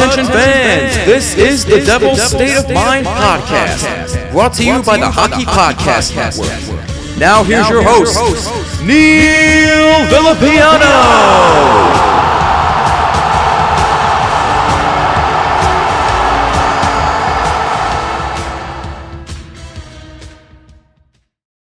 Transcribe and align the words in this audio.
Attention 0.00 0.32
fans, 0.32 0.96
this 1.04 1.36
is 1.36 1.66
the 1.66 1.84
Devil's 1.84 2.22
State 2.22 2.56
of 2.56 2.70
Mind 2.70 3.06
podcast, 3.06 4.32
brought 4.32 4.54
to 4.54 4.64
you 4.64 4.82
by 4.82 4.96
the 4.96 5.10
Hockey 5.10 5.44
Podcast 5.44 6.16
Network. 6.16 7.18
Now 7.18 7.44
here's 7.44 7.68
your 7.68 7.82
host, 7.82 8.16
Neil 8.82 10.06
Villapiano. 10.08 10.88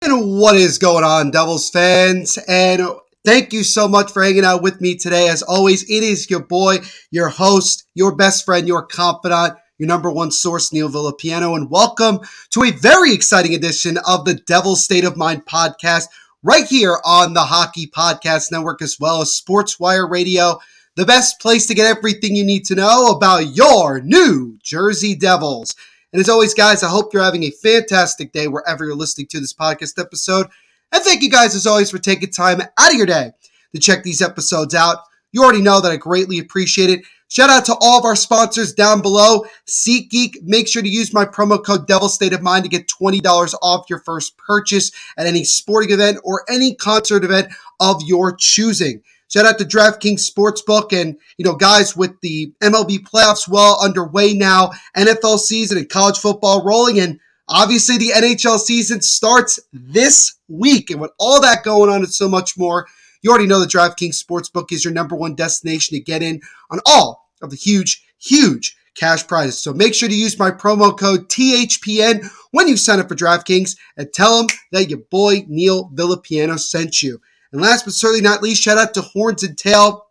And 0.02 0.38
what 0.38 0.58
is 0.58 0.78
going 0.78 1.06
on, 1.06 1.32
Devils 1.32 1.70
fans? 1.70 2.38
And 2.50 2.86
thank 3.26 3.52
you 3.52 3.64
so 3.64 3.88
much 3.88 4.12
for 4.12 4.24
hanging 4.24 4.46
out 4.46 4.62
with 4.62 4.80
me 4.80 4.96
today. 4.96 5.28
As 5.28 5.42
always, 5.42 5.84
it 5.84 6.04
is 6.04 6.30
your 6.30 6.44
boy, 6.44 6.78
your 7.10 7.30
host, 7.30 7.86
your 7.96 8.16
best 8.16 8.46
friend, 8.46 8.68
your 8.68 8.86
confidant, 8.86 9.58
your 9.80 9.88
number 9.88 10.12
one 10.12 10.32
source, 10.32 10.72
Neil 10.72 10.90
Villapiano. 10.90 11.56
And 11.56 11.70
welcome 11.70 12.20
to 12.52 12.64
a 12.64 12.72
very 12.72 13.14
exciting 13.14 13.56
edition 13.56 13.98
of 14.08 14.26
the 14.26 14.36
Devil's 14.36 14.84
State 14.86 15.04
of 15.04 15.18
Mind 15.18 15.46
podcast, 15.46 16.06
right 16.44 16.66
here 16.66 17.00
on 17.04 17.34
the 17.34 17.42
Hockey 17.42 17.88
Podcast 17.88 18.52
Network, 18.52 18.82
as 18.82 18.98
well 19.00 19.22
as 19.22 19.42
Sportswire 19.42 20.10
Radio, 20.10 20.60
the 20.96 21.06
best 21.06 21.40
place 21.42 21.66
to 21.66 21.74
get 21.74 21.98
everything 21.98 22.36
you 22.36 22.46
need 22.46 22.66
to 22.66 22.76
know 22.76 23.08
about 23.08 23.56
your 23.56 24.02
New 24.02 24.60
Jersey 24.64 25.16
Devils. 25.16 25.74
And 26.14 26.22
as 26.22 26.30
always, 26.30 26.54
guys, 26.54 26.84
I 26.84 26.90
hope 26.90 27.12
you're 27.12 27.24
having 27.24 27.44
a 27.44 27.52
fantastic 27.52 28.32
day 28.32 28.48
wherever 28.48 28.86
you're 28.86 28.96
listening 28.96 29.28
to 29.32 29.40
this 29.40 29.54
podcast 29.54 30.00
episode. 30.00 30.48
And 30.96 31.04
thank 31.04 31.22
you 31.22 31.30
guys, 31.30 31.56
as 31.56 31.68
always, 31.68 31.92
for 31.92 31.98
taking 31.98 32.30
time 32.30 32.62
out 32.62 32.90
of 32.90 32.96
your 32.96 33.06
day 33.06 33.34
to 33.74 33.82
check 33.82 34.04
these 34.04 34.22
episodes 34.22 34.74
out. 34.74 35.00
You 35.34 35.44
already 35.44 35.62
know 35.62 35.82
that 35.82 35.92
I 35.92 35.98
greatly 35.98 36.40
appreciate 36.40 36.90
it. 36.90 37.02
Shout 37.28 37.50
out 37.50 37.66
to 37.66 37.76
all 37.82 38.00
of 38.00 38.06
our 38.06 38.16
sponsors 38.16 38.74
down 38.74 39.02
below. 39.02 39.44
SeatGeek, 39.68 40.44
make 40.44 40.70
sure 40.70 40.82
to 40.82 40.88
use 40.88 41.14
my 41.14 41.26
promo 41.26 41.62
code 41.62 41.86
Devil 41.86 42.08
State 42.08 42.32
of 42.32 42.42
Mind 42.42 42.64
to 42.64 42.70
get 42.70 42.88
$20 42.88 43.54
off 43.62 43.90
your 43.90 44.00
first 44.00 44.38
purchase 44.38 44.94
at 45.18 45.28
any 45.28 45.44
sporting 45.44 45.92
event 45.92 46.18
or 46.24 46.46
any 46.48 46.74
concert 46.74 47.26
event 47.26 47.50
of 47.82 48.02
your 48.06 48.34
choosing. 48.34 49.02
Shout 49.28 49.46
out 49.46 49.58
to 49.58 49.66
DraftKings 49.66 50.32
Sportsbook 50.32 50.98
and, 50.98 51.18
you 51.38 51.44
know, 51.44 51.56
guys, 51.56 51.98
with 51.98 52.22
the 52.22 52.54
MLB 52.64 53.00
playoffs 53.00 53.50
well 53.50 53.78
underway 53.84 54.34
now, 54.34 54.72
NFL 54.96 55.40
season 55.40 55.78
and 55.78 55.90
college 55.90 56.18
football 56.18 56.64
rolling, 56.64 57.02
and 57.02 57.20
obviously 57.48 57.98
the 57.98 58.12
NHL 58.12 58.60
season 58.60 59.02
starts 59.02 59.60
this 59.72 60.36
week. 60.48 60.90
And 60.90 61.02
with 61.02 61.12
all 61.20 61.42
that 61.42 61.64
going 61.64 61.90
on 61.90 61.98
and 61.98 62.14
so 62.14 62.28
much 62.28 62.58
more, 62.58 62.88
you 63.22 63.30
already 63.30 63.48
know 63.48 63.60
the 63.60 63.66
DraftKings 63.66 64.24
Sportsbook 64.24 64.72
is 64.72 64.86
your 64.86 64.94
number 64.94 65.16
one 65.16 65.36
destination 65.36 65.98
to 65.98 66.04
get 66.04 66.22
in 66.22 66.42
on 66.70 66.80
all 66.86 67.30
of 67.42 67.50
the 67.50 67.56
huge, 67.56 68.06
huge 68.18 68.76
cash 68.96 69.28
prizes. 69.28 69.58
So 69.58 69.74
make 69.74 69.94
sure 69.94 70.10
to 70.10 70.16
use 70.16 70.40
my 70.40 70.52
promo 70.52 70.98
code 70.98 71.28
THPN 71.30 72.30
when 72.52 72.68
you 72.68 72.78
sign 72.78 73.00
up 73.00 73.10
for 73.10 73.16
DraftKings 73.16 73.76
and 73.98 74.12
tell 74.14 74.38
them 74.38 74.48
that 74.72 74.90
your 74.90 75.00
boy 75.12 75.44
Neil 75.48 75.90
Villapiano 75.94 76.60
sent 76.60 77.04
you. 77.04 77.20
And 77.52 77.62
last 77.62 77.86
but 77.86 77.94
certainly 77.94 78.22
not 78.22 78.42
least, 78.42 78.62
shout 78.62 78.78
out 78.78 78.94
to 78.94 79.02
Horns 79.02 79.44
and 79.44 79.58
Tail 79.58 80.05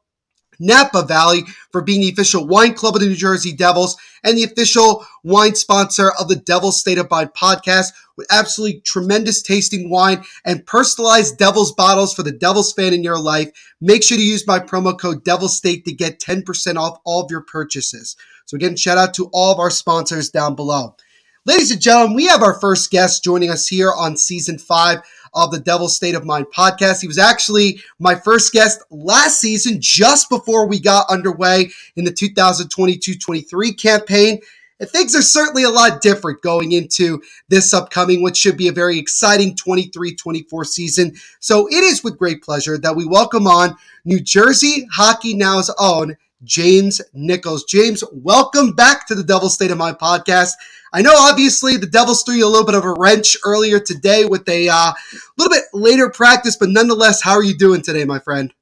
Napa 0.64 1.02
Valley 1.02 1.42
for 1.70 1.82
being 1.82 2.00
the 2.00 2.10
official 2.10 2.46
wine 2.46 2.74
club 2.74 2.94
of 2.94 3.00
the 3.00 3.08
New 3.08 3.14
Jersey 3.14 3.52
Devils 3.52 3.96
and 4.22 4.36
the 4.38 4.44
official 4.44 5.06
wine 5.22 5.54
sponsor 5.54 6.12
of 6.18 6.28
the 6.28 6.36
Devils 6.36 6.80
State 6.80 6.98
of 6.98 7.10
Mind 7.10 7.30
podcast 7.36 7.92
with 8.16 8.26
absolutely 8.30 8.80
tremendous 8.80 9.42
tasting 9.42 9.90
wine 9.90 10.24
and 10.44 10.66
personalized 10.66 11.38
Devils 11.38 11.72
bottles 11.72 12.14
for 12.14 12.22
the 12.22 12.32
Devils 12.32 12.72
fan 12.72 12.94
in 12.94 13.04
your 13.04 13.18
life. 13.18 13.50
Make 13.80 14.02
sure 14.02 14.16
to 14.16 14.24
use 14.24 14.46
my 14.46 14.58
promo 14.58 14.98
code 14.98 15.24
Devil 15.24 15.48
State 15.48 15.84
to 15.84 15.92
get 15.92 16.20
10% 16.20 16.76
off 16.76 16.98
all 17.04 17.22
of 17.22 17.30
your 17.30 17.42
purchases. 17.42 18.16
So 18.46 18.56
again, 18.56 18.76
shout 18.76 18.98
out 18.98 19.14
to 19.14 19.28
all 19.32 19.52
of 19.52 19.58
our 19.58 19.70
sponsors 19.70 20.30
down 20.30 20.54
below. 20.54 20.96
Ladies 21.46 21.70
and 21.70 21.80
gentlemen, 21.80 22.16
we 22.16 22.24
have 22.24 22.42
our 22.42 22.58
first 22.58 22.90
guest 22.90 23.22
joining 23.22 23.50
us 23.50 23.68
here 23.68 23.92
on 23.92 24.16
season 24.16 24.56
five 24.56 25.00
of 25.34 25.50
the 25.50 25.60
Devil's 25.60 25.94
State 25.94 26.14
of 26.14 26.24
Mind 26.24 26.46
podcast. 26.56 27.02
He 27.02 27.06
was 27.06 27.18
actually 27.18 27.82
my 27.98 28.14
first 28.14 28.50
guest 28.50 28.82
last 28.90 29.42
season, 29.42 29.76
just 29.78 30.30
before 30.30 30.66
we 30.66 30.80
got 30.80 31.10
underway 31.10 31.68
in 31.96 32.06
the 32.06 32.12
2022 32.12 33.18
23 33.18 33.74
campaign. 33.74 34.40
And 34.80 34.88
things 34.88 35.14
are 35.14 35.20
certainly 35.20 35.64
a 35.64 35.68
lot 35.68 36.00
different 36.00 36.40
going 36.40 36.72
into 36.72 37.22
this 37.50 37.74
upcoming, 37.74 38.22
which 38.22 38.38
should 38.38 38.56
be 38.56 38.68
a 38.68 38.72
very 38.72 38.98
exciting 38.98 39.54
23 39.54 40.14
24 40.14 40.64
season. 40.64 41.14
So 41.40 41.68
it 41.68 41.84
is 41.84 42.02
with 42.02 42.16
great 42.16 42.42
pleasure 42.42 42.78
that 42.78 42.96
we 42.96 43.04
welcome 43.04 43.46
on 43.46 43.76
New 44.06 44.20
Jersey 44.20 44.88
Hockey 44.90 45.34
Now's 45.34 45.70
own 45.78 46.16
James 46.44 47.00
Nichols. 47.12 47.64
James, 47.64 48.04
welcome 48.12 48.72
back 48.72 49.06
to 49.08 49.14
the 49.14 49.24
Devil 49.24 49.48
State 49.48 49.70
of 49.70 49.78
Mind 49.78 49.98
podcast. 49.98 50.52
I 50.92 51.02
know, 51.02 51.14
obviously, 51.16 51.76
the 51.76 51.86
Devils 51.86 52.22
threw 52.22 52.36
you 52.36 52.46
a 52.46 52.48
little 52.48 52.66
bit 52.66 52.76
of 52.76 52.84
a 52.84 52.94
wrench 52.96 53.36
earlier 53.44 53.80
today 53.80 54.26
with 54.26 54.48
a 54.48 54.68
uh, 54.68 54.92
little 55.36 55.50
bit 55.50 55.64
later 55.72 56.08
practice, 56.08 56.56
but 56.56 56.68
nonetheless, 56.68 57.22
how 57.22 57.32
are 57.32 57.42
you 57.42 57.56
doing 57.56 57.82
today, 57.82 58.04
my 58.04 58.18
friend? 58.18 58.52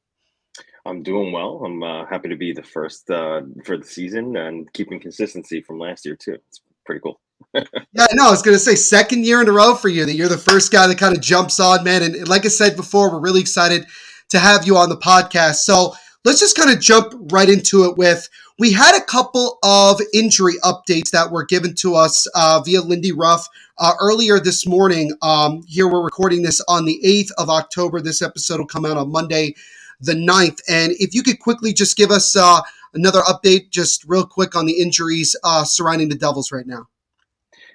I'm 0.86 1.02
doing 1.02 1.32
well. 1.32 1.62
I'm 1.64 1.82
uh, 1.82 2.06
happy 2.06 2.28
to 2.28 2.36
be 2.36 2.52
the 2.52 2.62
first 2.62 3.10
uh, 3.10 3.42
for 3.64 3.76
the 3.76 3.84
season 3.84 4.36
and 4.36 4.72
keeping 4.72 4.98
consistency 4.98 5.60
from 5.60 5.78
last 5.78 6.04
year 6.04 6.16
too. 6.16 6.34
It's 6.48 6.60
pretty 6.84 7.00
cool. 7.00 7.20
yeah, 7.54 8.06
no, 8.14 8.28
I 8.28 8.30
was 8.30 8.42
going 8.42 8.56
to 8.56 8.62
say 8.62 8.74
second 8.74 9.24
year 9.24 9.40
in 9.40 9.48
a 9.48 9.52
row 9.52 9.74
for 9.74 9.88
you 9.88 10.04
that 10.06 10.14
you're 10.14 10.28
the 10.28 10.38
first 10.38 10.72
guy 10.72 10.86
that 10.86 10.98
kind 10.98 11.14
of 11.14 11.22
jumps 11.22 11.60
on, 11.60 11.84
man. 11.84 12.02
And 12.02 12.28
like 12.28 12.44
I 12.44 12.48
said 12.48 12.76
before, 12.76 13.12
we're 13.12 13.20
really 13.20 13.40
excited 13.40 13.86
to 14.30 14.38
have 14.38 14.66
you 14.66 14.76
on 14.76 14.88
the 14.88 14.96
podcast. 14.96 15.56
So 15.56 15.94
let's 16.24 16.40
just 16.40 16.56
kind 16.56 16.70
of 16.70 16.80
jump 16.80 17.14
right 17.32 17.48
into 17.48 17.84
it 17.84 17.96
with 17.96 18.28
we 18.58 18.72
had 18.72 18.96
a 18.96 19.04
couple 19.04 19.58
of 19.62 20.00
injury 20.14 20.54
updates 20.62 21.10
that 21.10 21.30
were 21.32 21.44
given 21.44 21.74
to 21.76 21.94
us 21.94 22.26
uh, 22.34 22.60
via 22.64 22.80
Lindy 22.80 23.12
Ruff 23.12 23.48
uh, 23.78 23.94
earlier 24.00 24.38
this 24.38 24.66
morning. 24.66 25.12
Um, 25.22 25.62
here 25.66 25.88
we're 25.88 26.04
recording 26.04 26.42
this 26.42 26.60
on 26.68 26.84
the 26.84 27.00
8th 27.04 27.30
of 27.38 27.48
October. 27.48 28.00
This 28.00 28.22
episode 28.22 28.60
will 28.60 28.66
come 28.66 28.84
out 28.84 28.96
on 28.96 29.10
Monday, 29.10 29.54
the 30.00 30.12
9th. 30.12 30.60
And 30.68 30.92
if 30.98 31.14
you 31.14 31.22
could 31.22 31.40
quickly 31.40 31.72
just 31.72 31.96
give 31.96 32.10
us 32.10 32.36
uh, 32.36 32.60
another 32.94 33.20
update, 33.22 33.70
just 33.70 34.04
real 34.06 34.26
quick 34.26 34.54
on 34.54 34.66
the 34.66 34.80
injuries 34.80 35.34
uh, 35.42 35.64
surrounding 35.64 36.08
the 36.08 36.14
Devils 36.14 36.52
right 36.52 36.66
now. 36.66 36.88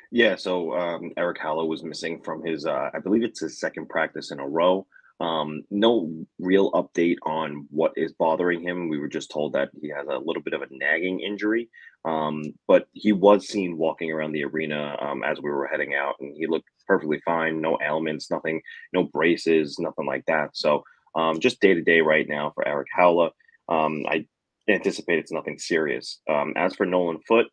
Yeah, 0.09 0.37
so 0.37 0.73
um, 0.73 1.11
Erik 1.17 1.39
Haula 1.39 1.67
was 1.67 1.83
missing 1.83 2.21
from 2.21 2.45
his, 2.45 2.65
uh, 2.65 2.91
I 2.93 2.99
believe 2.99 3.23
it's 3.23 3.41
his 3.41 3.59
second 3.59 3.89
practice 3.89 4.31
in 4.31 4.39
a 4.39 4.47
row. 4.47 4.87
Um, 5.19 5.63
no 5.71 6.11
real 6.37 6.71
update 6.73 7.17
on 7.23 7.65
what 7.71 7.93
is 7.95 8.13
bothering 8.13 8.61
him. 8.61 8.87
We 8.87 8.99
were 8.99 9.07
just 9.07 9.31
told 9.31 9.53
that 9.53 9.69
he 9.81 9.89
has 9.89 10.07
a 10.07 10.19
little 10.19 10.43
bit 10.43 10.53
of 10.53 10.61
a 10.61 10.67
nagging 10.69 11.21
injury, 11.21 11.69
um, 12.05 12.43
but 12.67 12.87
he 12.93 13.11
was 13.11 13.47
seen 13.47 13.77
walking 13.77 14.11
around 14.11 14.33
the 14.33 14.43
arena 14.43 14.95
um, 15.01 15.23
as 15.23 15.41
we 15.41 15.49
were 15.49 15.67
heading 15.67 15.95
out, 15.95 16.15
and 16.19 16.35
he 16.37 16.45
looked 16.45 16.69
perfectly 16.85 17.19
fine. 17.25 17.61
No 17.61 17.77
ailments, 17.83 18.29
nothing, 18.29 18.61
no 18.93 19.05
braces, 19.05 19.77
nothing 19.79 20.05
like 20.05 20.23
that. 20.27 20.51
So 20.53 20.83
um, 21.15 21.39
just 21.39 21.59
day 21.59 21.73
to 21.73 21.81
day 21.81 22.01
right 22.01 22.27
now 22.29 22.51
for 22.53 22.67
Erik 22.67 22.87
Haula. 22.97 23.31
Um, 23.69 24.03
I 24.07 24.25
anticipate 24.69 25.19
it's 25.19 25.31
nothing 25.31 25.57
serious. 25.57 26.21
Um, 26.29 26.53
as 26.55 26.75
for 26.75 26.85
Nolan 26.85 27.19
Foote, 27.27 27.47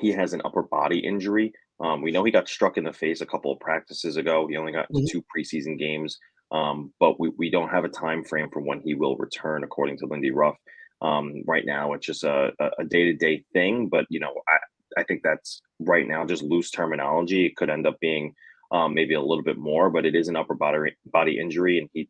he 0.00 0.10
has 0.12 0.32
an 0.32 0.42
upper 0.44 0.62
body 0.62 0.98
injury. 0.98 1.52
Um, 1.82 2.02
we 2.02 2.10
know 2.10 2.24
he 2.24 2.30
got 2.30 2.48
struck 2.48 2.76
in 2.76 2.84
the 2.84 2.92
face 2.92 3.20
a 3.20 3.26
couple 3.26 3.52
of 3.52 3.60
practices 3.60 4.16
ago. 4.16 4.46
He 4.48 4.56
only 4.56 4.72
got 4.72 4.90
mm-hmm. 4.92 5.06
two 5.10 5.24
preseason 5.34 5.78
games. 5.78 6.18
Um, 6.52 6.92
but 6.98 7.20
we, 7.20 7.30
we 7.38 7.50
don't 7.50 7.70
have 7.70 7.84
a 7.84 7.88
time 7.88 8.24
frame 8.24 8.50
for 8.50 8.60
when 8.60 8.80
he 8.80 8.94
will 8.94 9.16
return, 9.16 9.64
according 9.64 9.98
to 9.98 10.06
Lindy 10.06 10.30
Ruff. 10.30 10.56
Um, 11.02 11.42
right 11.46 11.64
now, 11.64 11.92
it's 11.94 12.06
just 12.06 12.24
a, 12.24 12.52
a 12.78 12.84
day-to-day 12.84 13.44
thing, 13.52 13.88
but 13.88 14.06
you 14.10 14.20
know, 14.20 14.34
I, 14.48 15.00
I 15.00 15.04
think 15.04 15.22
that's 15.22 15.62
right 15.78 16.06
now 16.06 16.26
just 16.26 16.42
loose 16.42 16.70
terminology. 16.70 17.46
It 17.46 17.56
could 17.56 17.70
end 17.70 17.86
up 17.86 17.98
being 18.00 18.34
um, 18.72 18.94
maybe 18.94 19.14
a 19.14 19.20
little 19.20 19.44
bit 19.44 19.58
more, 19.58 19.90
but 19.90 20.04
it 20.04 20.14
is 20.14 20.28
an 20.28 20.36
upper 20.36 20.54
body 20.54 20.96
body 21.06 21.38
injury, 21.38 21.78
and 21.78 21.88
he 21.92 22.08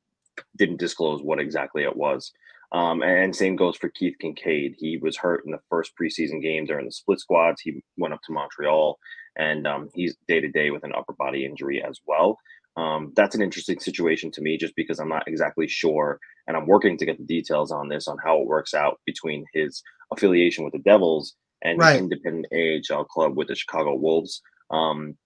didn't 0.56 0.80
disclose 0.80 1.22
what 1.22 1.40
exactly 1.40 1.82
it 1.84 1.96
was. 1.96 2.32
Um, 2.72 3.02
and 3.02 3.34
same 3.34 3.56
goes 3.56 3.76
for 3.76 3.88
Keith 3.88 4.14
Kinkaid. 4.22 4.74
He 4.78 4.96
was 4.96 5.16
hurt 5.16 5.44
in 5.44 5.50
the 5.50 5.60
first 5.68 5.92
preseason 6.00 6.40
game 6.40 6.66
during 6.66 6.86
the 6.86 6.92
split 6.92 7.18
squads. 7.18 7.60
He 7.60 7.82
went 7.96 8.14
up 8.14 8.20
to 8.26 8.32
Montreal, 8.32 8.98
and 9.36 9.66
um, 9.66 9.90
he's 9.94 10.16
day 10.28 10.40
to 10.40 10.48
day 10.48 10.70
with 10.70 10.84
an 10.84 10.92
upper 10.96 11.12
body 11.14 11.44
injury 11.44 11.82
as 11.82 12.00
well. 12.06 12.38
Um, 12.76 13.12
that's 13.16 13.34
an 13.34 13.42
interesting 13.42 13.80
situation 13.80 14.30
to 14.32 14.40
me, 14.40 14.56
just 14.56 14.74
because 14.76 14.98
I'm 15.00 15.08
not 15.08 15.26
exactly 15.26 15.68
sure, 15.68 16.18
and 16.46 16.56
I'm 16.56 16.66
working 16.66 16.96
to 16.98 17.06
get 17.06 17.18
the 17.18 17.24
details 17.24 17.72
on 17.72 17.88
this 17.88 18.08
on 18.08 18.16
how 18.24 18.40
it 18.40 18.46
works 18.46 18.74
out 18.74 19.00
between 19.06 19.44
his 19.52 19.82
affiliation 20.12 20.64
with 20.64 20.72
the 20.72 20.78
Devils 20.80 21.34
and 21.62 21.78
Right. 21.78 21.94
the 21.94 21.98
independent 21.98 22.46
AHL 22.52 23.04
club 23.04 23.36
with 23.36 23.48
the 23.48 23.54
Chicago 23.54 23.94
Wolves. 23.94 24.40
Um, 24.70 25.16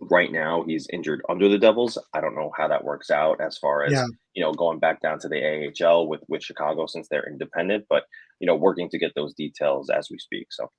right 0.00 0.32
now, 0.32 0.64
he's 0.66 0.86
injured 0.92 1.22
under 1.28 1.48
the 1.48 1.58
Devils. 1.58 1.98
I 2.14 2.20
don't 2.20 2.34
know 2.34 2.50
how 2.56 2.68
that 2.68 2.84
works 2.84 3.10
out 3.10 3.40
as 3.40 3.58
far 3.58 3.84
as 3.84 3.92
Yeah. 3.92 4.06
you 4.34 4.42
know 4.42 4.52
going 4.52 4.78
back 4.78 5.00
down 5.02 5.18
to 5.20 5.28
the 5.28 5.42
AHL 5.44 6.08
with 6.08 6.22
with 6.28 6.42
Chicago 6.42 6.86
since 6.86 7.08
they're 7.08 7.28
independent, 7.28 7.86
but 7.88 8.04
you 8.40 8.46
know 8.46 8.56
working 8.56 8.88
to 8.90 8.98
get 8.98 9.12
those 9.14 9.34
details 9.34 9.90
as 9.90 10.08
we 10.10 10.18
speak. 10.18 10.48
So. 10.52 10.70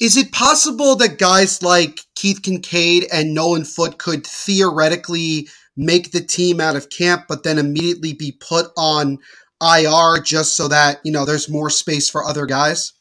Is 0.00 0.16
it 0.16 0.32
possible 0.32 0.94
that 0.96 1.18
guys 1.18 1.62
like 1.62 2.00
Keith 2.14 2.42
Kinkaid 2.42 3.06
and 3.12 3.34
Nolan 3.34 3.64
Foote 3.64 3.98
could 3.98 4.26
theoretically 4.26 5.48
make 5.76 6.12
the 6.12 6.20
team 6.20 6.60
out 6.60 6.76
of 6.76 6.90
camp, 6.90 7.24
but 7.28 7.42
then 7.42 7.58
immediately 7.58 8.12
be 8.12 8.32
put 8.40 8.66
on 8.76 9.18
IR 9.60 10.20
just 10.22 10.56
so 10.56 10.68
that, 10.68 11.00
you 11.04 11.10
know, 11.10 11.24
there's 11.24 11.48
more 11.48 11.70
space 11.70 12.08
for 12.08 12.24
other 12.24 12.46
guys? 12.46 12.92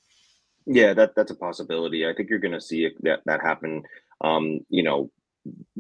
Yeah, 0.66 0.94
that 0.94 1.16
that's 1.16 1.32
a 1.32 1.36
possibility. 1.36 2.06
I 2.06 2.14
think 2.14 2.30
you're 2.30 2.40
going 2.40 2.54
to 2.54 2.62
see 2.62 2.90
that 3.02 3.22
that 3.26 3.42
happen. 3.42 3.84
Um, 4.22 4.60
you 4.70 4.84
know, 4.84 5.12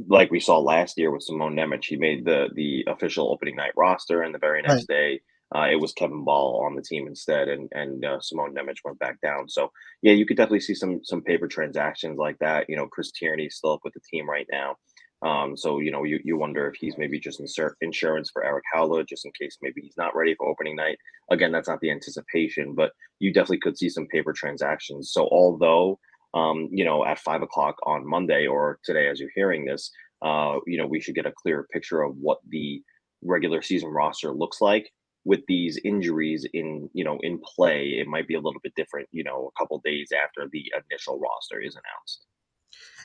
like 0.07 0.31
we 0.31 0.39
saw 0.39 0.59
last 0.59 0.97
year 0.97 1.11
with 1.11 1.23
Simon 1.23 1.55
Nemec, 1.55 1.83
he 1.83 1.97
made 1.97 2.25
the 2.25 2.47
the 2.53 2.85
official 2.87 3.29
opening 3.29 3.55
night 3.57 3.73
roster, 3.75 4.21
and 4.21 4.33
the 4.33 4.39
very 4.39 4.61
next 4.61 4.87
day, 4.87 5.19
uh, 5.55 5.67
it 5.71 5.79
was 5.79 5.93
Kevin 5.93 6.25
Bahl 6.25 6.63
on 6.65 6.75
the 6.75 6.81
team 6.81 7.07
instead, 7.07 7.47
and 7.47 7.69
and 7.73 8.03
uh, 8.03 8.19
Simon 8.19 8.53
Nemec 8.53 8.77
went 8.83 8.99
back 8.99 9.19
down. 9.21 9.47
So 9.47 9.71
yeah, 10.01 10.13
you 10.13 10.25
could 10.25 10.37
definitely 10.37 10.61
see 10.61 10.75
some 10.75 10.99
some 11.03 11.21
paper 11.21 11.47
transactions 11.47 12.17
like 12.17 12.37
that. 12.39 12.65
You 12.69 12.75
know, 12.75 12.87
Chris 12.87 13.11
Tierney's 13.11 13.55
still 13.55 13.73
up 13.73 13.81
with 13.83 13.93
the 13.93 14.01
team 14.11 14.29
right 14.29 14.47
now. 14.51 14.75
Um, 15.23 15.57
so 15.57 15.79
you 15.79 15.89
know, 15.89 16.03
you, 16.03 16.19
you 16.23 16.37
wonder 16.37 16.67
if 16.67 16.75
he's 16.75 16.97
maybe 16.97 17.19
just 17.19 17.41
insurance 17.81 18.29
for 18.31 18.45
Erik 18.45 18.65
Haula, 18.75 19.07
just 19.07 19.25
in 19.25 19.31
case 19.39 19.57
maybe 19.61 19.81
he's 19.81 19.97
not 19.97 20.15
ready 20.15 20.35
for 20.35 20.47
opening 20.47 20.75
night. 20.75 20.97
Again, 21.31 21.51
that's 21.51 21.67
not 21.67 21.79
the 21.79 21.91
anticipation, 21.91 22.75
but 22.75 22.91
you 23.19 23.33
definitely 23.33 23.59
could 23.59 23.77
see 23.77 23.89
some 23.89 24.07
paper 24.07 24.33
transactions. 24.33 25.11
So 25.11 25.27
although 25.31 25.99
um, 26.33 26.69
you 26.71 26.83
know, 26.83 27.05
at 27.05 27.19
five 27.19 27.41
o'clock 27.41 27.75
on 27.83 28.07
Monday 28.07 28.47
or 28.47 28.79
today, 28.83 29.07
as 29.07 29.19
you're 29.19 29.31
hearing 29.33 29.65
this, 29.65 29.91
uh, 30.21 30.57
you 30.67 30.77
know, 30.77 30.85
we 30.85 30.99
should 30.99 31.15
get 31.15 31.25
a 31.25 31.31
clearer 31.31 31.67
picture 31.71 32.03
of 32.03 32.15
what 32.19 32.39
the 32.49 32.81
regular 33.23 33.61
season 33.61 33.89
roster 33.89 34.31
looks 34.31 34.61
like 34.61 34.91
with 35.27 35.41
these 35.47 35.77
injuries 35.83 36.47
in, 36.53 36.89
you 36.93 37.03
know, 37.03 37.19
in 37.21 37.39
play. 37.43 37.97
It 37.99 38.07
might 38.07 38.27
be 38.27 38.35
a 38.35 38.39
little 38.39 38.61
bit 38.63 38.73
different, 38.75 39.09
you 39.11 39.25
know, 39.25 39.51
a 39.53 39.59
couple 39.59 39.81
days 39.83 40.09
after 40.11 40.47
the 40.49 40.71
initial 40.89 41.19
roster 41.19 41.59
is 41.61 41.75
announced. 41.75 42.25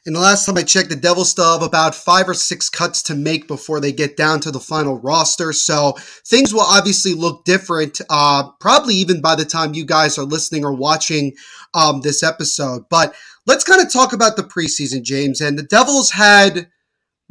And 0.07 0.15
the 0.17 0.21
last 0.21 0.47
time 0.47 0.57
I 0.57 0.63
checked, 0.63 0.89
the 0.89 0.97
Devils 0.97 1.31
still 1.31 1.53
have 1.53 1.67
about 1.67 1.95
five 1.95 2.29
or 2.29 2.35
six 2.35 2.69
cuts 2.69 3.03
to 3.05 3.15
make 3.15 3.47
before 3.47 3.81
they 3.81 3.93
get 3.93 4.17
down 4.17 4.41
to 4.41 4.51
the 4.51 4.61
final 4.61 5.01
roster. 5.01 5.53
So 5.53 5.93
things 6.27 6.53
will 6.53 6.61
obviously 6.61 7.15
look 7.15 7.45
different, 7.45 8.01
uh, 8.09 8.51
probably 8.61 8.95
even 8.97 9.21
by 9.21 9.35
the 9.35 9.45
time 9.45 9.75
you 9.75 9.85
guys 9.85 10.17
are 10.19 10.25
listening 10.25 10.65
or 10.65 10.73
watching 10.73 11.33
um, 11.75 12.03
this 12.03 12.23
episode. 12.23 12.83
But 12.89 13.15
let's 13.47 13.65
kind 13.65 13.81
of 13.81 13.93
talk 13.93 14.13
about 14.13 14.37
the 14.37 14.43
preseason, 14.43 15.03
James. 15.03 15.41
And 15.41 15.59
the 15.59 15.63
Devils 15.65 16.11
had 16.11 16.69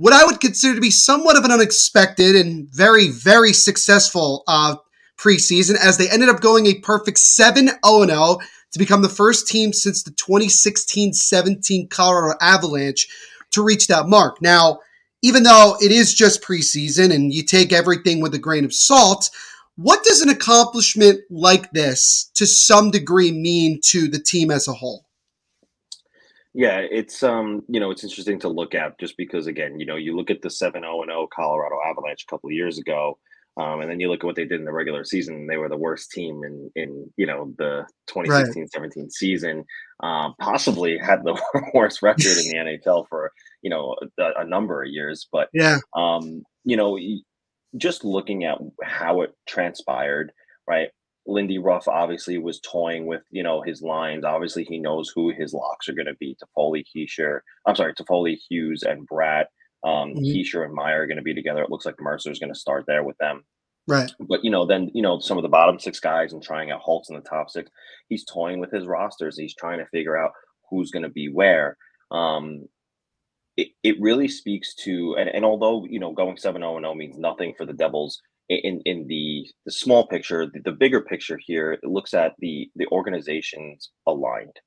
what 0.01 0.13
I 0.13 0.25
would 0.25 0.39
consider 0.39 0.73
to 0.73 0.81
be 0.81 0.89
somewhat 0.89 1.37
of 1.37 1.45
an 1.45 1.51
unexpected 1.51 2.35
and 2.35 2.67
very, 2.69 3.09
very 3.09 3.53
successful 3.53 4.43
uh, 4.47 4.77
preseason 5.15 5.75
as 5.79 5.99
they 5.99 6.09
ended 6.09 6.27
up 6.27 6.41
going 6.41 6.65
a 6.65 6.79
perfect 6.79 7.19
7 7.19 7.67
0 7.67 8.37
to 8.71 8.79
become 8.79 9.03
the 9.03 9.09
first 9.09 9.47
team 9.47 9.71
since 9.71 10.01
the 10.01 10.09
2016 10.09 11.13
17 11.13 11.87
Colorado 11.89 12.35
Avalanche 12.41 13.07
to 13.51 13.63
reach 13.63 13.85
that 13.87 14.07
mark. 14.07 14.41
Now, 14.41 14.79
even 15.21 15.43
though 15.43 15.77
it 15.79 15.91
is 15.91 16.15
just 16.15 16.41
preseason 16.41 17.13
and 17.13 17.31
you 17.31 17.43
take 17.43 17.71
everything 17.71 18.21
with 18.21 18.33
a 18.33 18.39
grain 18.39 18.65
of 18.65 18.73
salt, 18.73 19.29
what 19.75 20.03
does 20.03 20.23
an 20.23 20.29
accomplishment 20.29 21.19
like 21.29 21.69
this 21.73 22.31
to 22.33 22.47
some 22.47 22.89
degree 22.89 23.31
mean 23.31 23.79
to 23.83 24.07
the 24.07 24.19
team 24.19 24.49
as 24.49 24.67
a 24.67 24.73
whole? 24.73 25.05
Yeah, 26.53 26.79
it's 26.79 27.23
um, 27.23 27.61
you 27.69 27.79
know, 27.79 27.91
it's 27.91 28.03
interesting 28.03 28.39
to 28.39 28.49
look 28.49 28.75
at 28.75 28.99
just 28.99 29.15
because 29.17 29.47
again, 29.47 29.79
you 29.79 29.85
know, 29.85 29.95
you 29.95 30.15
look 30.15 30.29
at 30.29 30.41
the 30.41 30.49
7-0 30.49 30.75
and 30.75 30.83
0 30.83 31.27
Colorado 31.33 31.77
Avalanche 31.85 32.25
a 32.27 32.31
couple 32.31 32.49
of 32.49 32.53
years 32.53 32.77
ago, 32.77 33.17
um, 33.57 33.81
and 33.81 33.89
then 33.89 33.99
you 33.99 34.09
look 34.09 34.19
at 34.19 34.25
what 34.25 34.35
they 34.35 34.45
did 34.45 34.59
in 34.59 34.65
the 34.65 34.73
regular 34.73 35.05
season. 35.05 35.47
They 35.47 35.57
were 35.57 35.69
the 35.69 35.77
worst 35.77 36.11
team 36.11 36.41
in 36.43 36.71
in 36.75 37.09
you 37.15 37.25
know 37.25 37.53
the 37.57 37.85
2016-17 38.09 39.11
season. 39.11 39.63
Um, 40.01 40.35
possibly 40.41 40.97
had 40.97 41.23
the 41.23 41.39
worst 41.73 42.01
record 42.01 42.25
in 42.25 42.49
the 42.49 42.79
NHL 42.85 43.05
for 43.07 43.31
you 43.61 43.69
know 43.69 43.95
a, 44.19 44.41
a 44.41 44.45
number 44.45 44.83
of 44.83 44.89
years. 44.89 45.27
But 45.31 45.47
Yeah, 45.53 45.79
um, 45.95 46.43
you 46.65 46.75
know, 46.75 46.99
just 47.77 48.03
looking 48.03 48.43
at 48.43 48.57
how 48.83 49.21
it 49.21 49.31
transpired, 49.47 50.33
right? 50.67 50.89
Lindy 51.27 51.59
Ruff 51.59 51.87
obviously 51.87 52.37
was 52.39 52.59
toying 52.61 53.05
with, 53.05 53.21
you 53.29 53.43
know, 53.43 53.61
his 53.61 53.81
lines. 53.81 54.25
Obviously, 54.25 54.63
he 54.63 54.79
knows 54.79 55.11
who 55.13 55.29
his 55.31 55.53
locks 55.53 55.87
are 55.87 55.93
going 55.93 56.07
to 56.07 56.15
be. 56.15 56.35
Toffoli, 56.35 56.83
Hischier, 56.95 57.41
I'm 57.65 57.75
sorry, 57.75 57.93
Toffoli, 57.93 58.37
Hughes, 58.49 58.83
and 58.83 59.07
Bratt. 59.07 59.45
Um, 59.83 60.13
Mhm. 60.15 60.35
Hischier 60.35 60.65
and 60.65 60.73
Meier 60.73 61.03
are 61.03 61.07
going 61.07 61.17
to 61.17 61.23
be 61.23 61.33
together. 61.33 61.61
It 61.63 61.69
looks 61.69 61.85
like 61.85 61.99
Mercer's 61.99 62.39
going 62.39 62.53
to 62.53 62.59
start 62.59 62.85
there 62.87 63.03
with 63.03 63.17
them. 63.17 63.43
right. 63.87 64.11
But 64.19 64.43
you 64.43 64.51
know, 64.51 64.65
then 64.65 64.91
you 64.93 65.01
know 65.01 65.19
some 65.19 65.37
of 65.37 65.41
the 65.41 65.49
bottom 65.49 65.79
six 65.79 65.99
guys 65.99 66.33
and 66.33 66.41
trying 66.41 66.69
out 66.71 66.81
Holtz 66.81 67.09
in 67.09 67.15
the 67.15 67.21
top 67.21 67.49
six. 67.49 67.69
He's 68.09 68.23
toying 68.25 68.59
with 68.59 68.71
his 68.71 68.85
rosters. 68.85 69.37
He's 69.37 69.55
trying 69.55 69.79
to 69.79 69.87
figure 69.87 70.15
out 70.17 70.31
who's 70.69 70.91
going 70.91 71.03
to 71.03 71.09
be 71.09 71.29
where. 71.29 71.77
Um, 72.11 72.67
it, 73.57 73.69
it 73.83 73.95
really 73.99 74.27
speaks 74.27 74.73
to 74.75 75.15
and, 75.19 75.29
and 75.29 75.43
although 75.43 75.85
you 75.85 75.99
know 75.99 76.13
going 76.13 76.37
7-0 76.37 76.95
means 76.95 77.17
nothing 77.17 77.53
for 77.57 77.65
the 77.65 77.73
Devils 77.73 78.21
in 78.51 78.81
in 78.85 79.07
the 79.07 79.47
the 79.65 79.71
small 79.71 80.07
picture, 80.07 80.45
the, 80.45 80.59
the 80.59 80.71
bigger 80.71 81.01
picture 81.01 81.39
here, 81.45 81.73
it 81.73 81.83
looks 81.83 82.13
at 82.13 82.33
the 82.39 82.69
the 82.75 82.87
organizations 82.87 83.89
aligned. 84.07 84.59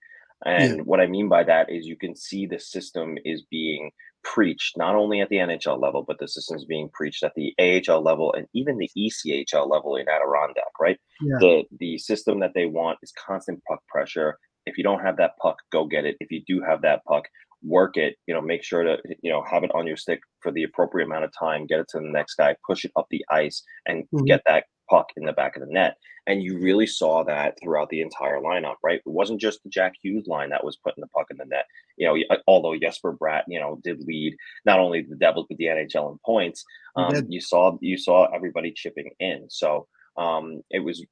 And 0.45 0.85
what 0.85 1.01
I 1.01 1.07
mean 1.07 1.29
by 1.29 1.45
that 1.45 1.71
is 1.71 1.87
you 1.87 1.97
can 1.97 2.15
see 2.15 2.47
the 2.47 2.59
system 2.59 3.17
is 3.25 3.43
being 3.51 3.91
preached 4.25 4.77
not 4.77 4.95
only 4.95 5.21
at 5.21 5.29
the 5.29 5.37
NHL 5.37 5.81
level, 5.81 6.03
but 6.07 6.19
the 6.19 6.29
system 6.29 6.57
is 6.57 6.65
being 6.65 6.91
preached 6.93 7.23
at 7.23 7.33
the 7.37 7.55
AHL 7.59 8.03
level 8.03 8.33
and 8.33 8.47
even 8.55 8.79
the 8.79 8.91
ECHL 8.97 9.71
level 9.71 9.97
in 9.97 10.09
Adirondack, 10.09 10.79
right? 10.81 10.99
Yeah. 11.21 11.37
The 11.41 11.63
the 11.79 11.99
system 11.99 12.41
that 12.41 12.53
they 12.55 12.67
want 12.67 12.99
is 13.03 13.13
constant 13.13 13.63
puck 13.69 13.81
pressure. 13.89 14.39
If 14.67 14.79
you 14.79 14.85
don't 14.85 15.05
have 15.05 15.19
that 15.19 15.37
puck, 15.41 15.59
go 15.71 15.85
get 15.85 16.07
it. 16.07 16.17
If 16.21 16.31
you 16.31 16.43
do 16.47 16.63
have 16.63 16.83
that 16.83 17.05
puck, 17.05 17.25
work 17.65 17.97
it. 17.97 18.17
You 18.27 18.35
know, 18.35 18.41
make 18.43 18.63
sure 18.65 18.83
to 18.85 18.99
you 19.23 19.31
know 19.33 19.43
have 19.51 19.65
it 19.65 19.75
on 19.75 19.87
your 19.87 19.97
stick 19.97 20.21
for 20.41 20.53
the 20.53 20.65
appropriate 20.65 21.07
amount 21.07 21.25
of 21.25 21.33
time. 21.39 21.67
Get 21.67 21.81
it 21.81 21.89
to 21.91 21.99
the 21.99 22.09
next 22.09 22.35
guy, 22.37 22.57
push 22.67 22.85
it 22.85 22.93
up 22.97 23.07
the 23.11 23.25
ice, 23.31 23.63
and 23.87 24.05
Mhm. 24.13 24.27
get 24.27 24.43
that 24.47 24.65
puck 24.91 25.09
in 25.17 25.25
the 25.25 25.33
back 25.33 25.57
of 25.57 25.67
the 25.67 25.73
net. 25.73 25.97
And 26.27 26.43
you 26.43 26.59
really 26.59 26.87
saw 26.87 27.23
that 27.25 27.59
throughout 27.63 27.89
the 27.91 28.01
entire 28.01 28.41
lineup, 28.41 28.77
right? 28.83 28.99
It 28.99 29.03
wasn't 29.07 29.41
just 29.41 29.63
the 29.63 29.69
Jack 29.71 29.95
Hughes 30.03 30.27
line 30.27 30.51
that 30.51 30.65
was 30.65 30.77
putting 30.77 31.03
the 31.03 31.09
puck 31.09 31.27
in 31.31 31.37
the 31.39 31.45
net. 31.47 31.67
You 31.97 32.07
know, 32.09 32.37
although 32.47 32.77
Jesper 32.79 33.15
Bratt, 33.15 33.45
you 33.49 33.61
know, 33.61 33.79
did 33.83 34.01
lead 34.07 34.35
not 34.65 34.79
only 34.81 35.03
the 35.03 35.17
Devils 35.17 35.47
but 35.49 35.59
the 35.59 35.69
NHL 35.69 36.11
in 36.13 36.19
points. 36.25 36.65
Um, 36.97 37.27
you 37.29 37.41
saw 37.41 37.77
you 37.81 37.97
saw 37.99 38.27
everybody 38.35 38.73
chipping 38.73 39.11
in. 39.21 39.47
So 39.51 39.87
um, 40.17 40.63
it 40.71 40.81
was 40.81 41.05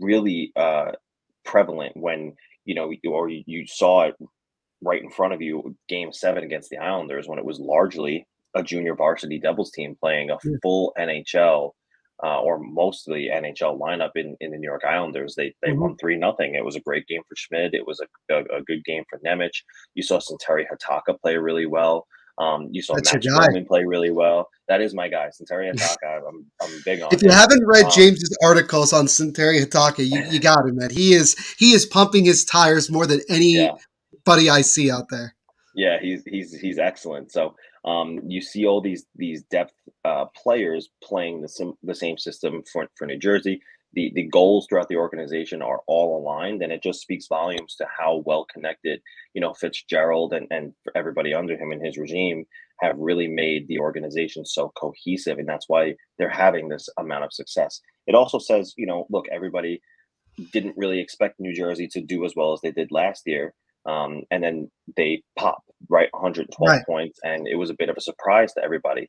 really 0.00 0.52
uh, 0.56 0.92
prevalent 1.44 1.96
when 1.96 2.34
you 2.64 2.74
know, 2.74 2.92
or 3.08 3.28
you 3.28 3.66
saw 3.66 4.02
it 4.02 4.14
right 4.82 5.02
in 5.02 5.10
front 5.10 5.34
of 5.34 5.40
you, 5.42 5.76
Game 5.88 6.12
Seven 6.12 6.44
against 6.44 6.70
the 6.70 6.78
Islanders, 6.78 7.26
when 7.28 7.38
it 7.38 7.44
was 7.44 7.58
largely 7.60 8.26
a 8.54 8.62
junior 8.62 8.94
varsity 8.94 9.38
Devils 9.38 9.70
team 9.70 9.96
playing 10.00 10.30
a 10.30 10.38
full 10.62 10.92
NHL 10.98 11.70
uh, 12.22 12.40
or 12.40 12.58
mostly 12.58 13.30
NHL 13.32 13.78
lineup 13.80 14.10
in, 14.14 14.36
in 14.40 14.50
the 14.50 14.58
New 14.58 14.68
York 14.68 14.84
Islanders. 14.84 15.34
They 15.36 15.54
they 15.62 15.70
Mhm. 15.70 15.78
won 15.80 15.96
three 15.96 16.16
nothing. 16.18 16.54
It 16.54 16.64
was 16.64 16.76
a 16.76 16.80
great 16.80 17.06
game 17.06 17.22
for 17.28 17.34
Schmid. 17.36 17.72
It 17.74 17.86
was 17.86 18.00
a, 18.00 18.34
a, 18.34 18.38
a 18.58 18.62
good 18.62 18.84
game 18.84 19.04
for 19.08 19.18
Nemec. 19.20 19.50
You 19.94 20.02
saw 20.02 20.18
Santeri 20.18 20.64
Hatakka 20.70 21.18
play 21.20 21.36
really 21.36 21.66
well. 21.66 22.06
Um, 22.38 22.68
you 22.72 22.80
saw 22.82 22.94
That's 22.94 23.12
Matt 23.12 23.24
your 23.54 23.64
play 23.64 23.84
really 23.84 24.10
well. 24.10 24.48
That 24.68 24.80
is 24.80 24.94
my 24.94 25.08
guy, 25.08 25.28
Santeri 25.28 25.70
Hatakka. 25.74 26.20
I'm, 26.28 26.46
I'm 26.62 26.70
big 26.84 27.00
on 27.02 27.08
If 27.12 27.22
you 27.22 27.28
him. 27.28 27.34
haven't 27.34 27.62
read 27.66 27.84
Um, 27.86 27.90
James's 27.92 28.36
articles 28.42 28.92
on 28.92 29.06
Santeri 29.06 29.62
Hatakka, 29.64 30.06
you, 30.06 30.22
you 30.30 30.40
got 30.40 30.66
him, 30.66 30.76
man. 30.76 30.90
He 30.90 31.12
is 31.14 31.36
he 31.58 31.72
is 31.72 31.86
pumping 31.86 32.24
his 32.24 32.44
tires 32.44 32.90
more 32.90 33.06
than 33.06 33.20
Yeah. 33.30 33.72
Anybody 34.26 34.50
I 34.50 34.62
see 34.62 34.90
out 34.90 35.08
there. 35.10 35.34
Yeah, 35.74 35.98
he's 36.00 36.22
he's 36.26 36.58
he's 36.58 36.78
excellent. 36.78 37.30
So 37.30 37.54
um, 37.84 38.20
you 38.26 38.42
see 38.42 38.66
all 38.66 38.80
these 38.80 39.06
these 39.16 39.42
depth 39.44 39.72
uh, 40.04 40.26
players 40.36 40.88
playing 41.02 41.42
the 41.42 41.48
sim- 41.48 41.78
the 41.82 41.94
same 41.94 42.18
system 42.18 42.62
for 42.72 42.88
for 42.96 43.06
New 43.06 43.18
Jersey. 43.18 43.60
The 43.92 44.12
the 44.14 44.28
goals 44.28 44.66
throughout 44.68 44.88
the 44.88 44.96
organization 44.96 45.62
are 45.62 45.80
all 45.86 46.18
aligned, 46.20 46.62
and 46.62 46.72
it 46.72 46.82
just 46.82 47.00
speaks 47.00 47.28
volumes 47.28 47.76
to 47.76 47.86
how 47.98 48.22
well 48.26 48.46
connected 48.52 49.00
you 49.34 49.40
know 49.40 49.54
Fitzgerald 49.54 50.32
and 50.32 50.46
and 50.50 50.72
everybody 50.96 51.32
under 51.32 51.56
him 51.56 51.70
and 51.70 51.84
his 51.84 51.98
regime 51.98 52.46
have 52.80 52.96
really 52.98 53.28
made 53.28 53.68
the 53.68 53.78
organization 53.78 54.44
so 54.44 54.72
cohesive, 54.76 55.38
and 55.38 55.48
that's 55.48 55.68
why 55.68 55.94
they're 56.18 56.30
having 56.30 56.68
this 56.68 56.88
amount 56.98 57.24
of 57.24 57.32
success. 57.32 57.80
It 58.06 58.14
also 58.14 58.38
says, 58.38 58.74
you 58.76 58.86
know, 58.86 59.06
look, 59.10 59.26
everybody 59.30 59.80
didn't 60.52 60.76
really 60.76 60.98
expect 60.98 61.38
New 61.38 61.54
Jersey 61.54 61.86
to 61.88 62.00
do 62.00 62.24
as 62.24 62.32
well 62.34 62.52
as 62.52 62.60
they 62.62 62.72
did 62.72 62.90
last 62.90 63.22
year. 63.26 63.54
Um, 63.86 64.22
and 64.30 64.42
then 64.42 64.70
they 64.96 65.22
pop 65.38 65.62
right 65.88 66.08
112 66.12 66.50
Right. 66.70 66.82
points, 66.86 67.20
and 67.24 67.48
it 67.48 67.56
was 67.56 67.70
a 67.70 67.74
bit 67.78 67.88
of 67.90 67.96
a 67.98 68.02
surprise 68.02 68.52
to 68.54 68.62
everybody. 68.64 69.00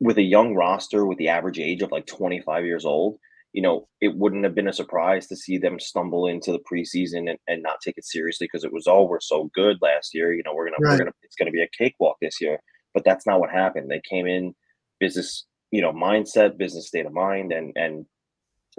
with 0.00 0.18
a 0.18 0.22
young 0.22 0.54
roster 0.54 1.06
with 1.06 1.18
the 1.18 1.28
average 1.28 1.58
age 1.58 1.82
of 1.82 1.92
like 1.92 2.06
25 2.06 2.64
years 2.66 2.84
old, 2.84 3.18
you 3.52 3.62
know, 3.62 3.88
it 4.00 4.14
wouldn't 4.16 4.44
have 4.44 4.54
been 4.54 4.68
a 4.68 4.72
surprise 4.72 5.26
to 5.28 5.36
see 5.36 5.58
them 5.58 5.80
stumble 5.80 6.26
into 6.26 6.52
the 6.52 6.60
preseason 6.70 7.30
and, 7.30 7.38
and 7.48 7.62
not 7.62 7.78
take 7.82 7.96
it 7.96 8.04
seriously 8.04 8.46
because 8.46 8.64
it 8.64 8.72
was 8.72 8.86
oh 8.86 9.04
we're 9.04 9.20
so 9.20 9.50
good 9.54 9.78
last 9.80 10.14
year. 10.14 10.34
You 10.34 10.42
know, 10.44 10.54
we're 10.54 10.66
gonna 10.66 10.78
Right. 10.78 10.88
we're 10.88 10.98
gonna 10.98 11.12
it's 11.22 11.36
gonna 11.36 11.50
be 11.50 11.62
a 11.62 11.68
cakewalk 11.78 12.16
this 12.20 12.40
year. 12.40 12.58
But 12.94 13.04
that's 13.04 13.26
not 13.26 13.40
what 13.40 13.50
happened. 13.50 13.90
They 13.90 14.02
came 14.08 14.26
in 14.26 14.54
business, 15.00 15.46
you 15.70 15.80
know, 15.82 15.92
mindset, 15.92 16.58
business 16.58 16.88
state 16.88 17.06
of 17.06 17.12
mind, 17.14 17.52
and 17.52 17.72
and 17.76 18.06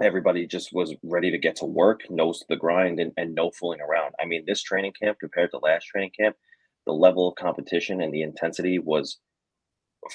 everybody 0.02 0.46
just 0.46 0.70
was 0.72 0.94
ready 1.02 1.30
to 1.30 1.38
get 1.38 1.56
to 1.56 1.64
work, 1.64 2.02
nose 2.10 2.40
to 2.40 2.46
the 2.48 2.56
grind, 2.56 2.98
and, 2.98 3.12
and 3.16 3.34
no 3.34 3.50
fooling 3.50 3.80
around. 3.80 4.14
I 4.20 4.24
mean, 4.24 4.44
this 4.46 4.62
training 4.62 4.92
camp 5.00 5.18
compared 5.20 5.50
to 5.52 5.58
last 5.58 5.84
training 5.84 6.10
camp, 6.18 6.36
the 6.86 6.92
level 6.92 7.28
of 7.28 7.36
competition 7.36 8.00
and 8.00 8.12
the 8.12 8.22
intensity 8.22 8.78
was 8.78 9.18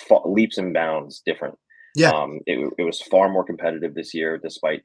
fa- 0.07 0.27
leaps 0.27 0.57
and 0.57 0.73
bounds 0.73 1.21
different. 1.25 1.55
Yeah. 1.95 2.11
Um, 2.11 2.39
it, 2.45 2.73
it 2.77 2.83
was 2.83 3.01
far 3.01 3.29
more 3.29 3.43
competitive 3.43 3.95
this 3.95 4.13
year, 4.13 4.37
despite 4.37 4.83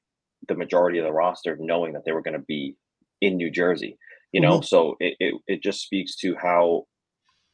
the 0.48 0.54
majority 0.54 0.98
of 0.98 1.04
the 1.04 1.12
roster 1.12 1.56
knowing 1.60 1.92
that 1.92 2.04
they 2.04 2.12
were 2.12 2.22
going 2.22 2.38
to 2.38 2.44
be 2.46 2.76
in 3.20 3.36
New 3.36 3.50
Jersey. 3.50 3.98
You 4.32 4.40
know, 4.40 4.60
so 4.62 4.96
it, 4.98 5.14
it 5.20 5.34
it 5.46 5.62
just 5.62 5.82
speaks 5.82 6.16
to 6.16 6.34
how 6.34 6.86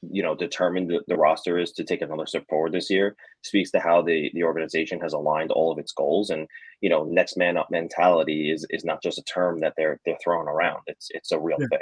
you 0.02 0.22
know 0.22 0.34
determined 0.34 0.90
the, 0.90 1.00
the 1.08 1.16
roster 1.16 1.58
is 1.58 1.72
to 1.72 1.84
take 1.84 2.02
another 2.02 2.26
step 2.26 2.44
forward 2.48 2.72
this 2.72 2.90
year. 2.90 3.16
Speaks 3.42 3.70
to 3.72 3.80
how 3.80 4.02
the 4.02 4.30
the 4.34 4.44
organization 4.44 5.00
has 5.00 5.12
aligned 5.12 5.50
all 5.50 5.70
of 5.72 5.78
its 5.78 5.92
goals, 5.92 6.30
and 6.30 6.46
you 6.80 6.88
know, 6.88 7.04
next 7.04 7.36
man 7.36 7.56
up 7.56 7.68
mentality 7.70 8.50
is 8.50 8.66
is 8.70 8.84
not 8.84 9.02
just 9.02 9.18
a 9.18 9.22
term 9.24 9.60
that 9.60 9.74
they're 9.76 10.00
they're 10.04 10.18
throwing 10.22 10.48
around. 10.48 10.80
It's 10.86 11.08
it's 11.10 11.32
a 11.32 11.38
real 11.38 11.58
Yeah. 11.58 11.66
thing. 11.70 11.80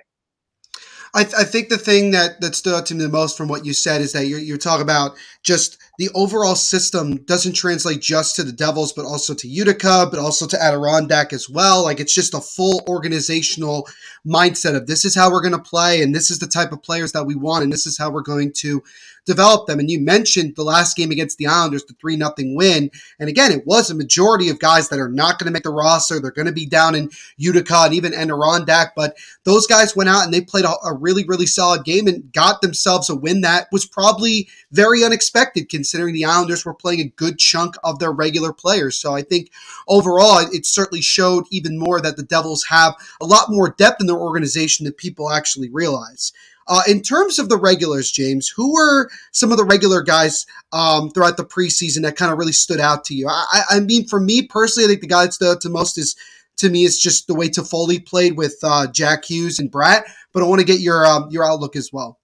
I, 1.15 1.21
I 1.23 1.45
think 1.45 1.69
the 1.69 1.79
thing 1.79 2.11
that, 2.11 2.41
that 2.43 2.55
stood 2.55 2.75
out 2.75 2.87
to 2.87 2.95
me 2.95 3.03
the 3.03 3.09
most 3.09 3.37
from 3.37 3.49
what 3.49 3.65
you 3.65 3.73
said 3.73 4.03
is 4.03 4.13
that 4.13 4.27
you're, 4.27 4.39
you're 4.39 4.59
talking 4.59 4.83
about 4.83 5.17
just 5.43 5.79
the 5.99 6.09
overall 6.15 6.55
system 6.55 7.17
doesn't 7.25 7.55
translate 7.55 8.01
just 8.01 8.37
to 8.37 8.45
the 8.45 8.53
Devils, 8.53 8.93
but 8.93 9.05
also 9.05 9.35
to 9.35 9.49
Utica, 9.49 10.07
but 10.09 10.21
also 10.21 10.47
to 10.47 10.63
Adirondack 10.63 11.33
as 11.33 11.51
well. 11.51 11.83
Like 11.83 11.99
it's 11.99 12.15
just 12.15 12.35
a 12.35 12.41
full 12.41 12.85
organizational 12.89 13.89
mindset 14.25 14.77
of 14.77 14.87
this 14.87 15.05
is 15.05 15.17
how 15.17 15.31
we're 15.31 15.43
going 15.43 15.53
to 15.53 15.59
play, 15.59 16.01
and 16.01 16.15
this 16.15 16.31
is 16.31 16.39
the 16.39 16.47
type 16.47 16.71
of 16.71 16.83
players 16.83 17.13
that 17.13 17.25
we 17.25 17.35
want, 17.35 17.65
and 17.65 17.73
this 17.73 17.87
is 17.87 17.99
how 17.99 18.11
we're 18.11 18.23
going 18.23 18.53
to 18.59 18.83
develop 19.29 19.67
them. 19.67 19.79
And 19.79 19.91
you 19.91 20.01
mentioned 20.01 20.57
the 20.57 20.65
last 20.65 20.97
game 20.97 21.11
against 21.11 21.37
the 21.37 21.47
Islanders, 21.47 21.85
the 21.85 21.95
3 21.95 22.17
nothing 22.17 22.57
win. 22.57 22.91
And 23.21 23.29
again, 23.29 23.53
it 23.53 23.67
was 23.67 23.91
a 23.91 23.95
majority 23.95 24.49
of 24.49 24.59
guys 24.59 24.89
that 24.89 24.99
are 24.99 25.11
not 25.11 25.39
going 25.39 25.47
to 25.47 25.53
make 25.53 25.65
the 25.65 25.71
roster. 25.71 26.19
They're 26.19 26.31
going 26.31 26.47
to 26.47 26.53
be 26.53 26.65
down 26.65 26.95
in 26.95 27.11
Utica 27.37 27.83
and 27.85 27.95
even 27.95 28.15
Adirondack, 28.15 28.95
but 28.97 29.17
those 29.45 29.67
guys 29.67 29.95
went 29.95 30.09
out 30.09 30.25
and 30.25 30.33
they 30.33 30.41
played 30.41 30.65
a, 30.65 30.75
a 30.85 30.95
really, 30.95 31.25
really 31.25 31.47
solid 31.47 31.85
game 31.85 32.07
and 32.07 32.33
got 32.33 32.63
themselves 32.63 33.11
a 33.11 33.15
win 33.15 33.43
that 33.43 33.69
was 33.71 33.85
probably 33.85 34.49
very 34.73 35.05
unexpected 35.05 35.69
the 35.93 36.25
Islanders 36.25 36.65
were 36.65 36.75
playing 36.75 37.01
a 37.01 37.09
good 37.09 37.39
chunk 37.39 37.77
of 37.85 37.99
their 37.99 38.13
regular 38.13 38.53
players. 38.53 38.97
So 38.97 39.15
I 39.15 39.23
think 39.23 39.51
overall, 39.87 40.39
it, 40.39 40.67
certainly 40.67 41.01
showed 41.01 41.45
even 41.51 41.79
more 41.79 42.01
that 42.01 42.17
the 42.17 42.23
Devils 42.23 42.65
have 42.69 42.95
a 43.21 43.27
lot 43.27 43.51
more 43.51 43.71
depth 43.71 44.01
in 44.01 44.07
their 44.07 44.17
organization 44.17 44.85
than 44.85 44.93
people 44.93 45.31
actually 45.31 45.71
realize. 45.71 46.33
Uh, 46.67 46.83
in 46.87 47.01
terms 47.01 47.39
of 47.39 47.49
the 47.49 47.57
regulars, 47.57 48.11
James, 48.11 48.53
who 48.55 48.75
were 48.75 49.09
some 49.33 49.51
of 49.51 49.57
the 49.57 49.65
regular 49.65 50.03
guys 50.03 50.45
um, 50.73 51.09
throughout 51.11 51.39
the 51.39 51.45
preseason 51.45 52.03
that 52.03 52.17
kind 52.17 52.31
of 52.31 52.39
really 52.39 52.53
stood 52.53 52.79
out 52.79 53.05
to 53.05 53.15
you? 53.15 53.27
I, 53.27 53.47
I 53.51 53.77
I 53.77 53.81
mean, 53.81 54.07
for 54.07 54.21
me 54.21 54.47
personally, 54.47 54.85
I 54.85 54.89
think 54.89 55.01
the 55.01 55.07
guy 55.07 55.25
that 55.25 55.33
stood 55.33 55.51
out 55.51 55.61
to 55.63 55.71
most 55.71 55.97
is 55.97 56.15
to 56.59 56.69
me 56.69 56.85
is 56.85 57.01
just 57.01 57.27
the 57.27 57.35
way 57.35 57.49
Toffoli 57.49 58.05
played 58.05 58.37
with 58.37 58.59
uh, 58.63 58.87
Jack 58.89 59.25
Hughes 59.25 59.59
and 59.59 59.73
Bratt. 59.73 60.03
But 60.35 60.43
I 60.43 60.47
want 60.47 60.61
to 60.61 60.67
get 60.67 60.81
your 60.81 61.07
um, 61.07 61.31
your 61.31 61.49
outlook 61.49 61.75
as 61.75 61.91
well. 61.91 62.18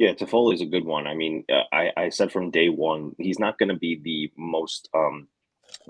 Yeah, 0.00 0.14
Toffoli 0.14 0.54
is 0.54 0.62
a 0.62 0.66
good 0.66 0.86
one. 0.86 1.06
I 1.06 1.12
mean, 1.12 1.44
uh, 1.52 1.64
I, 1.74 1.90
I 1.94 2.08
said 2.08 2.32
from 2.32 2.50
day 2.50 2.70
one, 2.70 3.12
he's 3.18 3.38
not 3.38 3.58
going 3.58 3.68
to 3.68 3.76
be 3.76 4.00
the 4.02 4.32
most 4.34 4.88
um, 4.96 5.28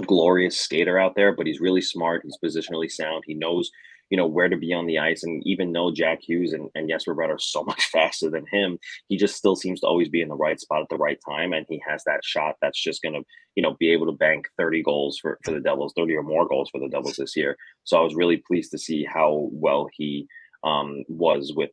glorious 0.05 0.59
skater 0.59 0.99
out 0.99 1.15
there, 1.15 1.33
but 1.33 1.47
he's 1.47 1.61
really 1.61 1.81
smart. 1.81 2.25
He's 2.25 2.37
positionally 2.45 2.91
sound. 2.91 3.23
He 3.25 3.35
knows, 3.35 3.71
you 4.11 4.17
know, 4.17 4.27
where 4.27 4.49
to 4.49 4.57
be 4.57 4.73
on 4.73 4.87
the 4.87 4.99
ice. 4.99 5.23
And 5.23 5.41
even 5.47 5.73
though 5.73 5.93
Jack 5.93 6.19
Hughes 6.23 6.53
and, 6.53 6.69
and 6.75 6.91
Jesper 6.91 7.15
Bratt 7.15 7.29
are 7.29 7.39
so 7.39 7.63
much 7.69 7.85
faster 7.85 8.29
than 8.29 8.47
him, 8.51 8.81
he 9.07 9.17
just 9.17 9.37
still 9.37 9.55
seems 9.55 9.79
to 9.79 9.87
always 9.87 10.09
be 10.09 10.23
in 10.23 10.29
the 10.29 10.35
right 10.35 10.59
spot 10.59 10.83
at 10.83 10.89
the 10.89 10.97
right 10.97 11.21
time. 11.25 11.53
And 11.53 11.65
he 11.69 11.81
has 11.89 12.03
that 12.03 12.25
shot 12.25 12.57
that's 12.61 12.83
just 12.83 13.03
going 13.03 13.15
to, 13.15 13.23
you 13.55 13.63
know, 13.63 13.77
be 13.79 13.93
able 13.93 14.07
to 14.07 14.19
bank 14.19 14.49
30 14.59 14.83
goals 14.83 15.21
for, 15.23 15.39
for 15.45 15.53
the 15.53 15.61
Devils, 15.61 15.93
30 15.97 16.17
or 16.17 16.25
more 16.25 16.49
goals 16.49 16.69
for 16.69 16.81
the 16.81 16.89
Devils 16.89 17.15
this 17.17 17.37
year. 17.37 17.57
So 17.85 17.97
I 17.97 18.03
was 18.03 18.17
really 18.17 18.43
pleased 18.45 18.73
to 18.73 18.79
see 18.79 19.05
how 19.05 19.51
well 19.53 19.87
he 19.93 20.27
um, 20.65 21.05
was 21.07 21.53
with, 21.55 21.71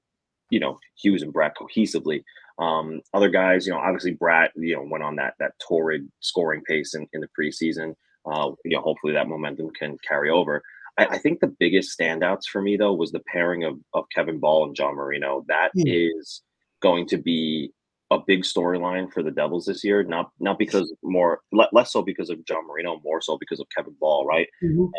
you 0.50 0.60
know, 0.60 0.80
Hughes 1.02 1.22
and 1.24 1.34
Bratt 1.34 1.52
cohesively. 1.60 2.24
Um, 2.60 3.02
other 3.14 3.30
guys, 3.30 3.68
you 3.68 3.74
know, 3.74 3.80
obviously 3.80 4.16
Bratt, 4.16 4.50
you 4.56 4.76
know, 4.76 4.84
went 4.90 5.04
on 5.04 5.16
that 5.18 5.36
that 5.40 5.54
torrid 5.66 6.08
scoring 6.22 6.62
pace 6.68 6.96
in, 6.96 7.08
in 7.14 7.22
the 7.22 7.30
preseason. 7.40 7.94
Uh, 8.26 8.52
you 8.66 8.76
know, 8.76 8.82
hopefully 8.82 9.14
that 9.14 9.28
momentum 9.30 9.70
can 9.80 9.98
carry 10.08 10.30
over. 10.30 10.62
I, 10.98 11.06
I 11.06 11.18
think 11.20 11.40
the 11.40 11.56
biggest 11.60 11.98
standouts 11.98 12.46
for 12.52 12.62
me 12.62 12.76
though 12.78 12.94
was 12.94 13.12
the 13.12 13.22
pairing 13.32 13.64
of 13.64 13.80
of 13.94 14.06
Kevin 14.14 14.40
Bahl 14.40 14.66
and 14.66 14.76
John 14.76 14.96
Marino. 14.96 15.46
That 15.48 15.72
Hmm. 15.76 15.84
is 15.86 16.42
going 16.82 17.08
to 17.08 17.18
be 17.18 17.72
a 18.10 18.18
big 18.26 18.44
storyline 18.44 19.12
for 19.12 19.22
the 19.22 19.32
Devils 19.32 19.66
this 19.66 19.84
year. 19.84 20.02
Not 20.04 20.32
not 20.40 20.58
because 20.58 20.92
more 21.04 21.42
le- 21.52 21.70
less 21.74 21.92
so 21.92 22.02
because 22.02 22.30
of 22.30 22.44
John 22.46 22.66
Marino, 22.68 23.00
more 23.04 23.22
so 23.22 23.38
because 23.38 23.60
of 23.60 23.68
Kevin 23.76 23.96
Bahl. 24.00 24.26
Right? 24.26 24.48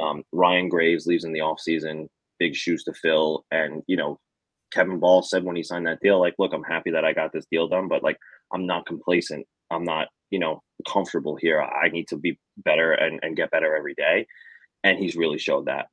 Um, 0.00 0.22
Ryan 0.32 0.68
Graves 0.68 1.06
leaves 1.06 1.24
in 1.24 1.32
the 1.32 1.40
offseason, 1.40 2.06
big 2.38 2.54
shoes 2.54 2.84
to 2.84 2.92
fill, 2.92 3.44
and 3.50 3.82
you 3.88 3.96
know. 3.96 4.20
Kevin 4.72 4.98
Bahl 4.98 5.22
said 5.22 5.44
when 5.44 5.56
he 5.56 5.62
signed 5.62 5.86
that 5.86 6.00
deal, 6.00 6.20
like, 6.20 6.34
look, 6.38 6.52
I'm 6.52 6.64
happy 6.64 6.90
that 6.90 7.04
I 7.04 7.12
got 7.12 7.32
this 7.32 7.46
deal 7.50 7.68
done, 7.68 7.88
but 7.88 8.02
like, 8.02 8.18
I'm 8.52 8.66
not 8.66 8.86
complacent. 8.86 9.46
I'm 9.70 9.84
not, 9.84 10.08
you 10.30 10.38
know, 10.38 10.62
comfortable 10.86 11.36
here. 11.36 11.60
I 11.62 11.88
need 11.88 12.08
to 12.08 12.16
be 12.16 12.38
better 12.58 12.92
and, 12.92 13.18
and 13.22 13.36
get 13.36 13.50
better 13.50 13.76
every 13.76 13.94
day. 13.94 14.26
And 14.84 14.98
he's 14.98 15.16
really 15.16 15.38
showed 15.38 15.66
that. 15.66 15.86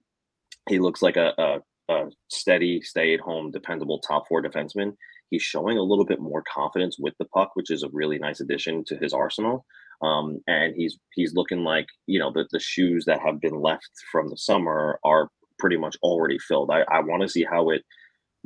He 0.69 0.79
looks 0.79 1.01
like 1.01 1.17
a, 1.17 1.33
a, 1.37 1.93
a 1.93 2.09
steady, 2.29 2.81
stay 2.81 3.13
at 3.13 3.19
home, 3.19 3.51
dependable 3.51 3.99
top 3.99 4.27
four 4.27 4.41
defenseman. 4.41 4.93
He's 5.29 5.43
showing 5.43 5.77
a 5.77 5.83
little 5.83 6.05
bit 6.05 6.19
more 6.19 6.43
confidence 6.53 6.97
with 6.99 7.13
the 7.19 7.25
puck, 7.25 7.51
which 7.55 7.71
is 7.71 7.83
a 7.83 7.89
really 7.91 8.19
nice 8.19 8.39
addition 8.39 8.83
to 8.85 8.97
his 8.97 9.13
arsenal. 9.13 9.65
Um, 10.01 10.39
and 10.47 10.73
he's 10.75 10.97
he's 11.13 11.33
looking 11.33 11.63
like 11.63 11.87
you 12.05 12.19
know 12.19 12.31
the, 12.31 12.45
the 12.51 12.59
shoes 12.59 13.05
that 13.05 13.21
have 13.25 13.39
been 13.39 13.61
left 13.61 13.89
from 14.11 14.29
the 14.29 14.37
summer 14.37 14.99
are 15.03 15.29
pretty 15.57 15.77
much 15.77 15.95
already 16.03 16.37
filled. 16.37 16.69
I, 16.69 16.81
I 16.91 16.99
want 16.99 17.21
to 17.21 17.29
see 17.29 17.45
how 17.49 17.69
it 17.69 17.81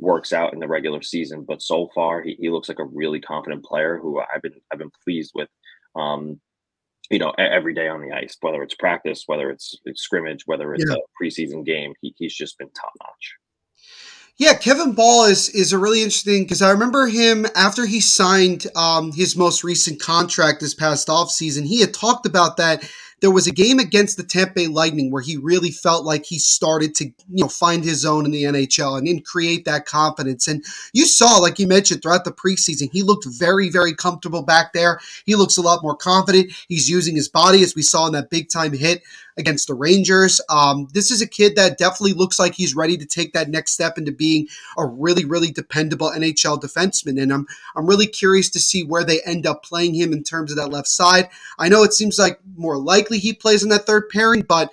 works 0.00 0.32
out 0.32 0.52
in 0.52 0.58
the 0.58 0.68
regular 0.68 1.02
season. 1.02 1.44
But 1.46 1.62
so 1.62 1.90
far, 1.94 2.22
he, 2.22 2.36
he 2.40 2.50
looks 2.50 2.68
like 2.68 2.78
a 2.78 2.84
really 2.84 3.20
confident 3.20 3.64
player 3.64 3.98
who 3.98 4.20
I've 4.20 4.42
been 4.42 4.60
I've 4.72 4.78
been 4.78 4.92
pleased 5.04 5.32
with. 5.34 5.48
Um, 5.94 6.40
you 7.10 7.18
know, 7.18 7.32
every 7.38 7.74
day 7.74 7.88
on 7.88 8.00
the 8.00 8.14
ice, 8.14 8.36
whether 8.40 8.62
it's 8.62 8.74
practice, 8.76 9.24
whether 9.26 9.50
it's, 9.50 9.76
it's 9.84 10.00
scrimmage, 10.00 10.42
whether 10.46 10.72
it's 10.74 10.84
Yeah. 10.86 10.94
a 10.94 11.24
preseason 11.24 11.66
game, 11.66 11.92
he, 12.00 12.14
he's 12.16 12.32
just 12.32 12.56
been 12.56 12.70
top 12.70 12.92
notch. 13.02 13.34
Yeah, 14.36 14.54
Kevin 14.54 14.92
Bahl 14.92 15.24
is 15.24 15.50
is 15.50 15.72
a 15.72 15.78
really 15.78 16.02
interesting 16.02 16.44
because 16.44 16.62
I 16.62 16.70
remember 16.70 17.06
him 17.06 17.46
after 17.54 17.84
he 17.84 18.00
signed 18.00 18.68
um, 18.74 19.12
his 19.12 19.36
most 19.36 19.64
recent 19.64 20.00
contract 20.00 20.60
this 20.60 20.72
past 20.72 21.08
offseason, 21.08 21.66
he 21.66 21.80
had 21.80 21.92
talked 21.92 22.24
about 22.24 22.56
that 22.56 22.88
there 23.20 23.30
was 23.30 23.46
a 23.46 23.52
game 23.52 23.78
against 23.78 24.16
the 24.16 24.22
Tampa 24.22 24.54
Bay 24.54 24.66
Lightning 24.66 25.10
where 25.10 25.22
he 25.22 25.36
really 25.36 25.70
felt 25.70 26.04
like 26.04 26.24
he 26.24 26.38
started 26.38 26.94
to, 26.96 27.04
you 27.04 27.44
know, 27.44 27.48
find 27.48 27.84
his 27.84 28.00
zone 28.00 28.24
in 28.24 28.30
the 28.30 28.44
NHL 28.44 28.98
and 28.98 29.24
create 29.24 29.64
that 29.66 29.86
confidence. 29.86 30.48
And 30.48 30.64
you 30.92 31.06
saw, 31.06 31.36
like 31.38 31.58
you 31.58 31.66
mentioned, 31.66 32.02
throughout 32.02 32.24
the 32.24 32.32
preseason, 32.32 32.90
he 32.92 33.02
looked 33.02 33.26
very, 33.26 33.68
very 33.68 33.94
comfortable 33.94 34.42
back 34.42 34.72
there. 34.72 35.00
He 35.26 35.34
looks 35.34 35.56
a 35.56 35.62
lot 35.62 35.82
more 35.82 35.96
confident. 35.96 36.52
He's 36.68 36.88
using 36.88 37.14
his 37.14 37.28
body, 37.28 37.62
as 37.62 37.74
we 37.74 37.82
saw 37.82 38.06
in 38.06 38.12
that 38.14 38.30
big 38.30 38.48
time 38.48 38.72
hit 38.72 39.02
against 39.40 39.66
the 39.66 39.74
Rangers. 39.74 40.40
Um, 40.48 40.88
this 40.92 41.10
is 41.10 41.20
a 41.20 41.26
kid 41.26 41.56
that 41.56 41.78
definitely 41.78 42.12
looks 42.12 42.38
like 42.38 42.54
he's 42.54 42.76
ready 42.76 42.96
to 42.96 43.06
take 43.06 43.32
that 43.32 43.48
next 43.48 43.72
step 43.72 43.98
into 43.98 44.12
being 44.12 44.46
a 44.78 44.86
really, 44.86 45.24
really 45.24 45.50
dependable 45.50 46.10
NHL 46.10 46.60
defenseman. 46.60 47.20
And 47.20 47.32
I'm 47.32 47.46
I'm 47.74 47.86
really 47.86 48.06
curious 48.06 48.50
to 48.50 48.60
see 48.60 48.84
where 48.84 49.04
they 49.04 49.20
end 49.22 49.46
up 49.46 49.64
playing 49.64 49.94
him 49.94 50.12
in 50.12 50.22
terms 50.22 50.50
of 50.52 50.56
that 50.58 50.70
left 50.70 50.88
side. 50.88 51.28
I 51.58 51.68
know 51.68 51.82
it 51.82 51.94
seems 51.94 52.18
like 52.18 52.38
more 52.56 52.78
likely 52.78 53.09
he 53.18 53.32
plays 53.32 53.62
in 53.62 53.68
that 53.70 53.86
third 53.86 54.08
pairing, 54.08 54.42
but 54.42 54.70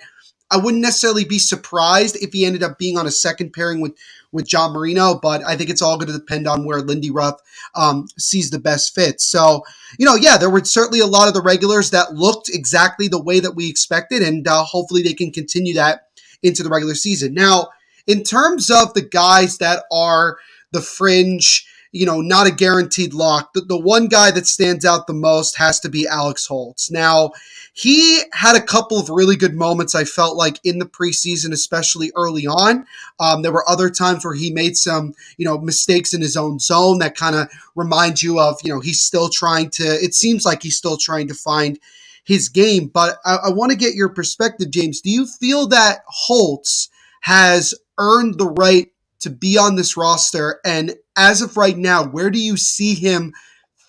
I 0.50 0.56
wouldn't 0.56 0.82
necessarily 0.82 1.24
be 1.24 1.38
surprised 1.38 2.16
if 2.16 2.32
he 2.32 2.46
ended 2.46 2.62
up 2.62 2.78
being 2.78 2.96
on 2.96 3.06
a 3.06 3.10
second 3.10 3.52
pairing 3.52 3.80
with 3.80 3.96
with 4.32 4.46
John 4.46 4.72
Marino. 4.72 5.18
But 5.20 5.42
I 5.44 5.56
think 5.56 5.70
it's 5.70 5.82
all 5.82 5.96
going 5.96 6.08
to 6.08 6.18
depend 6.18 6.46
on 6.46 6.64
where 6.64 6.80
Lindy 6.80 7.10
Ruff 7.10 7.40
um, 7.74 8.08
sees 8.18 8.50
the 8.50 8.58
best 8.58 8.94
fit. 8.94 9.20
So 9.20 9.62
you 9.98 10.06
know, 10.06 10.14
yeah, 10.14 10.38
there 10.38 10.50
were 10.50 10.64
certainly 10.64 11.00
a 11.00 11.06
lot 11.06 11.28
of 11.28 11.34
the 11.34 11.42
regulars 11.42 11.90
that 11.90 12.14
looked 12.14 12.48
exactly 12.48 13.08
the 13.08 13.22
way 13.22 13.40
that 13.40 13.56
we 13.56 13.68
expected, 13.68 14.22
and 14.22 14.46
uh, 14.46 14.64
hopefully 14.64 15.02
they 15.02 15.14
can 15.14 15.30
continue 15.30 15.74
that 15.74 16.08
into 16.42 16.62
the 16.62 16.70
regular 16.70 16.94
season. 16.94 17.34
Now, 17.34 17.68
in 18.06 18.22
terms 18.22 18.70
of 18.70 18.94
the 18.94 19.02
guys 19.02 19.58
that 19.58 19.84
are 19.92 20.38
the 20.72 20.80
fringe, 20.80 21.66
you 21.98 22.06
know, 22.06 22.20
not 22.20 22.46
a 22.46 22.52
guaranteed 22.52 23.12
lock. 23.12 23.52
The, 23.52 23.62
the 23.62 23.78
one 23.78 24.06
guy 24.06 24.30
that 24.30 24.46
stands 24.46 24.84
out 24.84 25.06
the 25.06 25.12
most 25.12 25.58
has 25.58 25.80
to 25.80 25.88
be 25.88 26.06
Alex 26.06 26.46
Holtz. 26.46 26.90
Now, 26.90 27.32
he 27.72 28.22
had 28.32 28.56
a 28.56 28.62
couple 28.62 28.98
of 28.98 29.10
really 29.10 29.36
good 29.36 29.54
moments, 29.54 29.94
I 29.94 30.04
felt 30.04 30.36
like, 30.36 30.60
in 30.64 30.78
the 30.78 30.86
preseason, 30.86 31.52
especially 31.52 32.12
early 32.16 32.46
on. 32.46 32.86
Um, 33.18 33.42
there 33.42 33.52
were 33.52 33.68
other 33.68 33.90
times 33.90 34.24
where 34.24 34.34
he 34.34 34.52
made 34.52 34.76
some, 34.76 35.14
you 35.36 35.44
know, 35.44 35.58
mistakes 35.58 36.14
in 36.14 36.20
his 36.20 36.36
own 36.36 36.58
zone 36.58 36.98
that 36.98 37.16
kind 37.16 37.34
of 37.36 37.48
remind 37.74 38.22
you 38.22 38.38
of, 38.38 38.60
you 38.62 38.72
know, 38.72 38.80
he's 38.80 39.00
still 39.00 39.28
trying 39.28 39.70
to, 39.70 39.84
it 39.84 40.14
seems 40.14 40.44
like 40.44 40.62
he's 40.62 40.76
still 40.76 40.96
trying 40.96 41.28
to 41.28 41.34
find 41.34 41.78
his 42.24 42.48
game. 42.48 42.86
But 42.86 43.18
I, 43.24 43.36
I 43.46 43.50
want 43.50 43.70
to 43.72 43.78
get 43.78 43.94
your 43.94 44.08
perspective, 44.08 44.70
James. 44.70 45.00
Do 45.00 45.10
you 45.10 45.26
feel 45.26 45.66
that 45.68 46.02
Holtz 46.06 46.90
has 47.22 47.74
earned 47.98 48.38
the 48.38 48.50
right 48.50 48.92
to 49.20 49.30
be 49.30 49.56
on 49.58 49.76
this 49.76 49.96
roster? 49.96 50.60
And 50.64 50.94
as 51.18 51.42
of 51.42 51.56
right 51.56 51.76
now, 51.76 52.04
where 52.04 52.30
do 52.30 52.40
you 52.40 52.56
see 52.56 52.94
him 52.94 53.34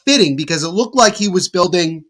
fitting? 0.06 0.36
Because 0.36 0.64
it 0.64 0.70
looked 0.70 0.96
like 0.96 1.16
he 1.16 1.30
was 1.30 1.48
building 1.48 2.04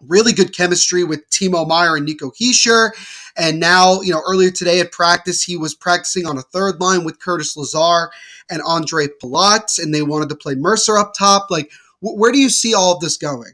really 0.00 0.32
good 0.32 0.54
chemistry 0.54 1.04
with 1.04 1.28
Timo 1.30 1.66
Meier 1.66 1.96
and 1.96 2.06
Nico 2.06 2.30
Hischier. 2.30 2.90
And 3.36 3.60
now, 3.60 4.00
you 4.00 4.12
know, 4.12 4.22
earlier 4.26 4.50
today 4.50 4.80
at 4.80 4.92
practice, 4.92 5.42
he 5.42 5.56
was 5.56 5.74
practicing 5.74 6.26
on 6.26 6.38
a 6.38 6.42
third 6.42 6.80
line 6.80 7.04
with 7.04 7.20
Curtis 7.20 7.56
Lazar 7.56 8.10
and 8.50 8.62
Andre 8.66 9.06
Palat, 9.22 9.78
and 9.78 9.94
they 9.94 10.02
wanted 10.02 10.28
to 10.28 10.36
play 10.36 10.54
Mercer 10.54 10.98
up 10.98 11.14
top. 11.18 11.50
Like, 11.50 11.70
where 12.00 12.32
do 12.32 12.38
you 12.38 12.50
see 12.50 12.74
all 12.74 12.94
of 12.94 13.00
this 13.00 13.16
going? 13.16 13.52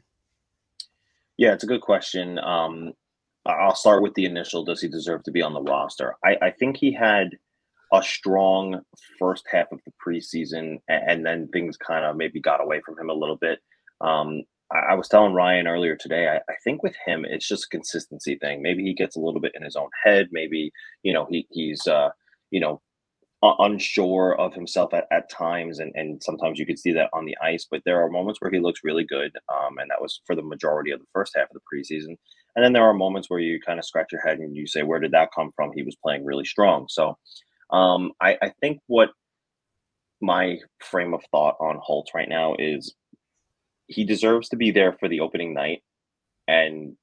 Yeah, 1.36 1.52
it's 1.52 1.64
a 1.64 1.68
good 1.68 1.82
question. 1.82 2.38
Um, 2.38 2.92
I'll 3.46 3.74
start 3.74 4.02
with 4.02 4.14
the 4.14 4.24
initial. 4.24 4.64
Does 4.64 4.80
he 4.80 4.88
deserve 4.88 5.22
to 5.24 5.30
be 5.30 5.42
on 5.42 5.54
the 5.54 5.62
roster? 5.62 6.16
I, 6.24 6.36
I 6.42 6.50
think 6.50 6.76
he 6.76 6.92
had 6.92 7.38
a 7.92 8.02
strong 8.02 8.80
first 9.18 9.44
half 9.50 9.66
of 9.72 9.80
the 9.84 9.92
preseason, 10.04 10.78
and 10.88 11.24
then 11.24 11.48
things 11.48 11.76
kind 11.76 12.04
of 12.04 12.16
maybe 12.16 12.40
got 12.40 12.62
away 12.62 12.80
from 12.84 12.98
him 12.98 13.10
a 13.10 13.14
little 13.14 13.36
bit. 13.36 13.60
Um, 14.00 14.42
I, 14.72 14.92
I, 14.92 14.94
was 14.94 15.08
telling 15.08 15.32
Ryan 15.32 15.66
earlier 15.66 15.96
today, 15.96 16.28
I, 16.28 16.36
I, 16.36 16.56
think 16.62 16.82
with 16.82 16.94
him, 17.04 17.24
it's 17.28 17.48
just 17.48 17.64
a 17.64 17.68
consistency 17.68 18.36
thing. 18.36 18.62
Maybe 18.62 18.84
he 18.84 18.94
gets 18.94 19.16
a 19.16 19.20
little 19.20 19.40
bit 19.40 19.52
in 19.54 19.62
his 19.62 19.74
own 19.74 19.88
head. 20.04 20.28
Maybe, 20.30 20.70
you 21.02 21.12
know, 21.12 21.26
he, 21.28 21.48
he's, 21.50 21.86
uh, 21.86 22.10
you 22.50 22.60
know, 22.60 22.80
unsure 23.42 24.34
of 24.38 24.52
himself 24.52 24.92
at, 24.92 25.06
at 25.12 25.30
times 25.30 25.78
and, 25.78 25.92
and 25.94 26.20
sometimes 26.22 26.58
you 26.58 26.66
could 26.66 26.78
see 26.78 26.92
that 26.92 27.08
on 27.12 27.24
the 27.24 27.36
ice 27.40 27.64
but 27.70 27.80
there 27.84 28.02
are 28.02 28.10
moments 28.10 28.40
where 28.40 28.50
he 28.50 28.58
looks 28.58 28.80
really 28.82 29.04
good 29.04 29.30
um, 29.48 29.78
and 29.78 29.88
that 29.88 30.00
was 30.00 30.20
for 30.26 30.34
the 30.34 30.42
majority 30.42 30.90
of 30.90 30.98
the 30.98 31.06
first 31.12 31.36
half 31.36 31.48
of 31.48 31.54
the 31.54 31.60
preseason 31.60 32.16
and 32.56 32.64
then 32.64 32.72
there 32.72 32.82
are 32.82 32.94
moments 32.94 33.30
where 33.30 33.38
you 33.38 33.60
kind 33.60 33.78
of 33.78 33.84
scratch 33.84 34.10
your 34.10 34.20
head 34.20 34.38
and 34.38 34.56
you 34.56 34.66
say 34.66 34.82
where 34.82 34.98
did 34.98 35.12
that 35.12 35.28
come 35.32 35.52
from 35.54 35.70
he 35.72 35.84
was 35.84 35.96
playing 36.02 36.24
really 36.24 36.44
strong 36.44 36.86
so 36.88 37.16
um, 37.70 38.12
I, 38.20 38.36
I 38.40 38.52
think 38.60 38.80
what 38.86 39.10
my 40.20 40.58
frame 40.80 41.14
of 41.14 41.22
thought 41.30 41.56
on 41.60 41.78
Holt 41.80 42.10
right 42.14 42.28
now 42.28 42.54
is 42.58 42.94
he 43.86 44.04
deserves 44.04 44.48
to 44.50 44.56
be 44.56 44.70
there 44.70 44.92
for 44.98 45.08
the 45.08 45.20
opening 45.20 45.54
night 45.54 45.82
and 46.46 46.96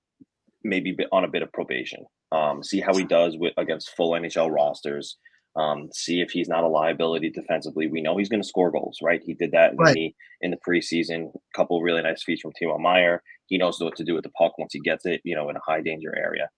maybe 0.64 0.96
on 1.12 1.24
a 1.24 1.30
bit 1.30 1.44
of 1.44 1.52
probation. 1.54 2.06
Um, 2.32 2.64
see 2.64 2.82
how 2.82 2.96
he 2.96 3.06
does 3.06 3.38
with 3.38 3.54
against 3.58 3.96
full 3.96 4.12
NHL 4.12 4.52
rosters. 4.52 5.18
Um, 5.56 5.90
see 5.94 6.20
if 6.20 6.32
he's 6.32 6.50
not 6.50 6.66
a 6.66 6.68
liability 6.68 7.30
defensively. 7.30 7.88
We 7.88 8.02
know 8.02 8.18
he's 8.18 8.28
going 8.28 8.42
to 8.42 8.48
score 8.48 8.72
goals, 8.72 8.98
right? 9.02 9.22
He 9.24 9.34
did 9.34 9.52
that 9.52 9.72
in, 9.72 9.78
the, 9.94 10.16
in 10.42 10.52
the 10.52 10.58
preseason. 10.68 11.30
A 11.34 11.58
couple 11.58 11.82
really 11.82 12.02
nice 12.02 12.24
feeds 12.24 12.42
from 12.42 12.52
Timo 12.62 12.78
Meier. 12.78 13.24
He 13.46 13.58
knows 13.58 13.80
what 13.80 13.96
to 13.96 14.04
do 14.04 14.16
with 14.16 14.24
the 14.24 14.32
puck 14.32 14.58
once 14.58 14.74
he 14.74 14.82
gets 14.82 15.06
it, 15.06 15.22
you 15.24 15.34
know, 15.34 15.50
in 15.50 15.56
a 15.56 15.62
high 15.66 15.82
danger 15.82 16.14
area. 16.18 16.50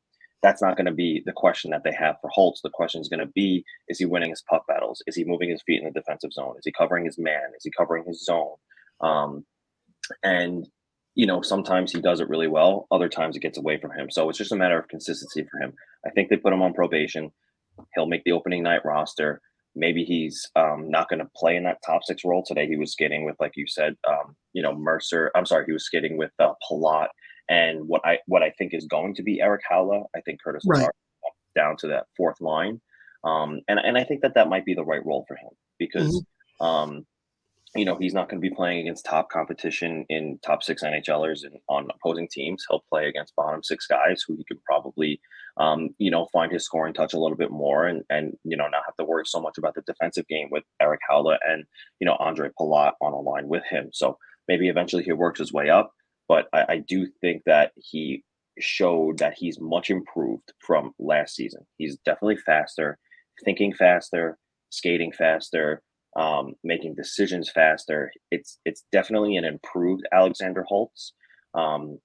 That's 0.44 0.62
not 0.62 0.77
going 0.77 0.86
to 0.86 0.94
be 0.94 1.24
the 1.25 1.34
question 1.34 1.72
that 1.72 1.84
they 1.84 1.94
have 1.94 2.17
for 2.22 2.29
Holtz. 2.29 2.62
The 2.62 2.70
question 2.70 3.01
is 3.01 3.10
going 3.10 3.20
to 3.20 3.32
be: 3.34 3.63
Is 3.88 4.00
he 4.00 4.06
winning 4.06 4.29
his 4.29 4.44
puck 4.50 4.65
battles? 4.67 5.01
Is 5.08 5.15
he 5.15 5.24
moving 5.24 5.50
his 5.50 5.63
feet 5.63 5.82
in 5.82 5.86
the 5.86 6.00
defensive 6.00 6.34
zone? 6.34 6.56
Is 6.58 6.65
he 6.65 6.72
covering 6.72 7.06
his 7.06 7.17
man? 7.17 7.51
Is 7.56 7.63
he 7.63 7.72
covering 7.75 8.03
his 8.06 8.24
zone? 8.24 8.56
Um, 9.01 9.46
and 10.24 10.67
you 11.17 11.25
know, 11.25 11.41
sometimes 11.41 11.91
he 11.91 12.00
does 12.00 12.20
it 12.20 12.29
really 12.29 12.48
well. 12.48 12.86
Other 12.91 13.10
times 13.10 13.36
it 13.36 13.41
gets 13.41 13.58
away 13.58 13.79
from 13.79 13.89
him. 13.91 14.12
So 14.12 14.29
it's 14.29 14.38
just 14.38 14.51
a 14.51 14.56
matter 14.56 14.77
of 14.77 14.88
consistency 14.88 15.48
for 15.50 15.60
him. 15.60 15.74
I 16.06 16.12
think 16.12 16.29
they 16.29 16.38
put 16.38 16.53
him 16.53 16.62
on 16.62 16.75
probation. 16.75 17.32
He'll 17.96 18.06
make 18.06 18.24
the 18.24 18.34
opening 18.34 18.62
night 18.62 18.86
roster. 18.86 19.41
Maybe 19.75 20.03
he's 20.03 20.48
um, 20.56 20.91
not 20.91 21.10
going 21.10 21.20
to 21.20 21.29
play 21.36 21.56
in 21.56 21.63
that 21.63 21.79
top 21.84 22.03
six 22.03 22.24
role 22.24 22.44
today. 22.46 22.67
He 22.67 22.77
was 22.77 22.91
skating 22.91 23.25
with, 23.25 23.36
like 23.39 23.53
you 23.56 23.65
said, 23.67 23.96
um, 24.08 24.36
you 24.53 24.62
know, 24.62 24.75
Mercer. 24.75 25.32
I'm 25.36 25.46
sorry, 25.48 25.65
he 25.65 25.72
was 25.72 25.86
skating 25.86 26.17
with 26.17 26.32
uh, 26.38 26.53
Palat. 26.70 27.08
And 27.50 27.88
what 27.88 28.01
I 28.06 28.20
what 28.25 28.44
I 28.44 28.51
think 28.51 28.74
is 28.74 28.86
going 28.86 29.16
to 29.16 29.24
be 29.24 29.42
Erik 29.42 29.62
Haula. 29.70 30.06
I 30.16 30.22
think 30.22 30.42
Curtis 30.44 30.63
right. 30.68 30.89
down 31.56 31.77
to 31.77 31.88
that 31.88 32.08
fourth 32.16 32.42
line. 32.42 32.82
Um, 33.24 33.62
and 33.68 33.80
and 33.80 33.98
I 33.98 34.04
think 34.04 34.22
that 34.22 34.36
that 34.36 34.50
might 34.50 34.66
be 34.66 34.74
the 34.74 34.86
right 34.86 35.06
role 35.06 35.25
for 35.27 35.36
him 35.36 35.50
because 35.80 36.24
mm-hmm. 36.62 36.66
um, 36.66 37.06
you 37.75 37.86
know, 37.86 37.96
he's 37.96 38.13
not 38.13 38.30
going 38.30 38.42
to 38.42 38.50
be 38.50 38.54
playing 38.54 38.80
against 38.80 39.06
top 39.06 39.30
competition 39.30 40.05
in 40.10 40.40
top 40.44 40.64
six 40.64 40.83
NHLers 40.83 41.44
and 41.44 41.57
on 41.68 41.90
opposing 41.94 42.27
teams. 42.29 42.66
He'll 42.68 42.83
play 42.90 43.07
against 43.07 43.36
bottom 43.36 43.64
six 43.64 43.86
guys 43.86 44.24
who 44.25 44.36
he 44.36 44.46
could 44.46 44.64
probably, 44.64 45.20
um, 45.57 45.90
you 45.98 46.10
know, 46.10 46.27
find 46.31 46.51
his 46.51 46.64
scoring 46.64 46.94
touch 46.94 47.14
a 47.14 47.20
little 47.20 47.38
bit 47.38 47.51
more 47.51 47.86
and, 47.86 48.03
and, 48.10 48.38
you 48.44 48.55
know, 48.55 48.68
not 48.68 48.83
have 48.86 48.96
to 48.96 49.05
worry 49.05 49.25
so 49.25 49.42
much 49.42 49.57
about 49.57 49.75
the 49.75 49.81
defensive 49.81 50.27
game 50.27 50.48
with 50.50 50.64
Erik 50.81 51.01
Haula 51.10 51.38
and, 51.46 51.66
you 52.00 52.05
know, 52.05 52.16
Andre 52.20 52.50
Palat 52.60 52.94
on 53.01 53.14
a 53.14 53.20
line 53.20 53.48
with 53.48 53.64
him. 53.70 53.90
So 53.92 54.18
maybe 54.48 54.70
eventually 54.70 55.03
he 55.03 55.12
works 55.12 55.40
his 55.40 55.53
way 55.53 55.70
up. 55.70 55.92
But 56.27 56.48
I, 56.53 56.66
I 56.70 56.77
do 56.77 57.07
think 57.22 57.44
that 57.46 57.72
he 57.75 58.24
showed 58.59 59.20
that 59.20 59.35
he's 59.37 59.59
much 59.59 59.90
improved 59.90 60.53
from 60.59 60.94
last 61.00 61.35
season. 61.35 61.66
He's 61.77 61.98
definitely 61.98 62.37
faster, 62.37 62.98
thinking 63.46 63.74
faster, 63.74 64.37
skating 64.70 65.11
faster 65.11 65.81
um, 66.18 66.55
making 66.63 66.96
decisions 66.96 67.50
faster. 67.50 68.11
It's 68.31 68.59
it's 68.66 68.83
definitely 68.92 69.37
an 69.37 69.46
improved 69.46 70.03
Alexander 70.11 70.63
Holtz. 70.63 71.13
Um, 71.53 72.00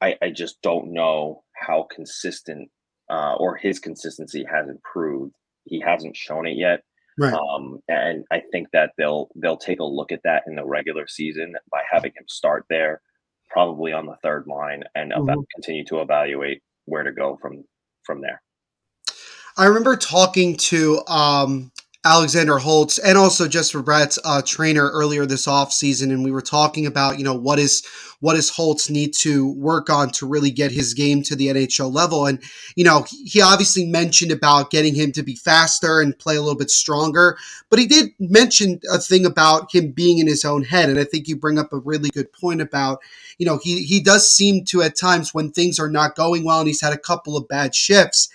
I, 0.00 0.16
I 0.22 0.30
just 0.30 0.60
don't 0.62 0.92
know 0.92 1.42
how 1.54 1.86
consistent 1.90 2.70
uh, 3.10 3.34
or 3.34 3.56
his 3.56 3.78
consistency 3.78 4.44
has 4.50 4.68
improved. 4.68 5.34
He 5.64 5.80
hasn't 5.80 6.16
shown 6.16 6.46
it 6.46 6.56
yet. 6.56 6.82
Right. 7.18 7.32
Um, 7.32 7.78
and 7.88 8.24
I 8.30 8.42
think 8.52 8.68
that 8.72 8.90
they'll 8.98 9.28
they'll 9.36 9.56
take 9.56 9.80
a 9.80 9.84
look 9.84 10.12
at 10.12 10.22
that 10.24 10.42
in 10.46 10.56
the 10.56 10.66
regular 10.66 11.06
season 11.06 11.54
by 11.70 11.82
having 11.90 12.12
him 12.14 12.24
start 12.28 12.66
there, 12.68 13.00
probably 13.54 13.92
on 13.92 14.04
the 14.04 14.16
third 14.22 14.46
line, 14.46 14.82
and 14.94 15.12
mm-hmm. 15.12 15.40
continue 15.54 15.84
to 15.86 16.00
evaluate 16.00 16.60
where 16.84 17.04
to 17.04 17.12
go 17.12 17.38
from 17.40 17.64
from 18.02 18.20
there. 18.20 18.42
I 19.56 19.66
remember 19.66 19.96
talking 19.96 20.56
to 20.56 21.00
um, 21.06 21.70
Alexander 22.06 22.58
Holtz 22.58 22.98
and 22.98 23.16
also 23.16 23.48
Jesper 23.48 23.80
Bratt's 23.80 24.18
uh, 24.24 24.42
trainer 24.44 24.90
earlier 24.90 25.24
this 25.24 25.46
offseason. 25.46 26.10
And 26.10 26.22
we 26.22 26.30
were 26.30 26.42
talking 26.42 26.84
about, 26.84 27.18
you 27.18 27.24
know, 27.24 27.34
what 27.34 27.58
is 27.58 27.82
what 28.20 28.34
does 28.34 28.48
Holtz 28.48 28.88
need 28.88 29.12
to 29.14 29.52
work 29.52 29.90
on 29.90 30.10
to 30.12 30.26
really 30.26 30.50
get 30.50 30.70
his 30.70 30.94
game 30.94 31.22
to 31.24 31.36
the 31.36 31.48
NHL 31.48 31.92
level? 31.92 32.26
And, 32.26 32.42
you 32.74 32.84
know, 32.84 33.04
he 33.24 33.42
obviously 33.42 33.84
mentioned 33.84 34.32
about 34.32 34.70
getting 34.70 34.94
him 34.94 35.12
to 35.12 35.22
be 35.22 35.36
faster 35.36 36.00
and 36.00 36.18
play 36.18 36.36
a 36.36 36.40
little 36.40 36.56
bit 36.56 36.70
stronger, 36.70 37.36
but 37.68 37.78
he 37.78 37.86
did 37.86 38.12
mention 38.18 38.80
a 38.90 38.98
thing 38.98 39.26
about 39.26 39.74
him 39.74 39.90
being 39.90 40.18
in 40.18 40.26
his 40.26 40.44
own 40.44 40.62
head. 40.64 40.88
And 40.88 40.98
I 40.98 41.04
think 41.04 41.28
you 41.28 41.36
bring 41.36 41.58
up 41.58 41.72
a 41.72 41.78
really 41.78 42.08
good 42.08 42.32
point 42.32 42.62
about, 42.62 43.00
you 43.36 43.44
know, 43.44 43.58
he, 43.62 43.82
he 43.82 44.00
does 44.00 44.34
seem 44.34 44.64
to 44.66 44.80
at 44.80 44.96
times 44.96 45.34
when 45.34 45.50
things 45.50 45.78
are 45.78 45.90
not 45.90 46.16
going 46.16 46.44
well 46.44 46.60
and 46.60 46.68
he's 46.68 46.80
had 46.80 46.94
a 46.94 46.98
couple 46.98 47.36
of 47.36 47.48
bad 47.48 47.74
shifts 47.74 48.30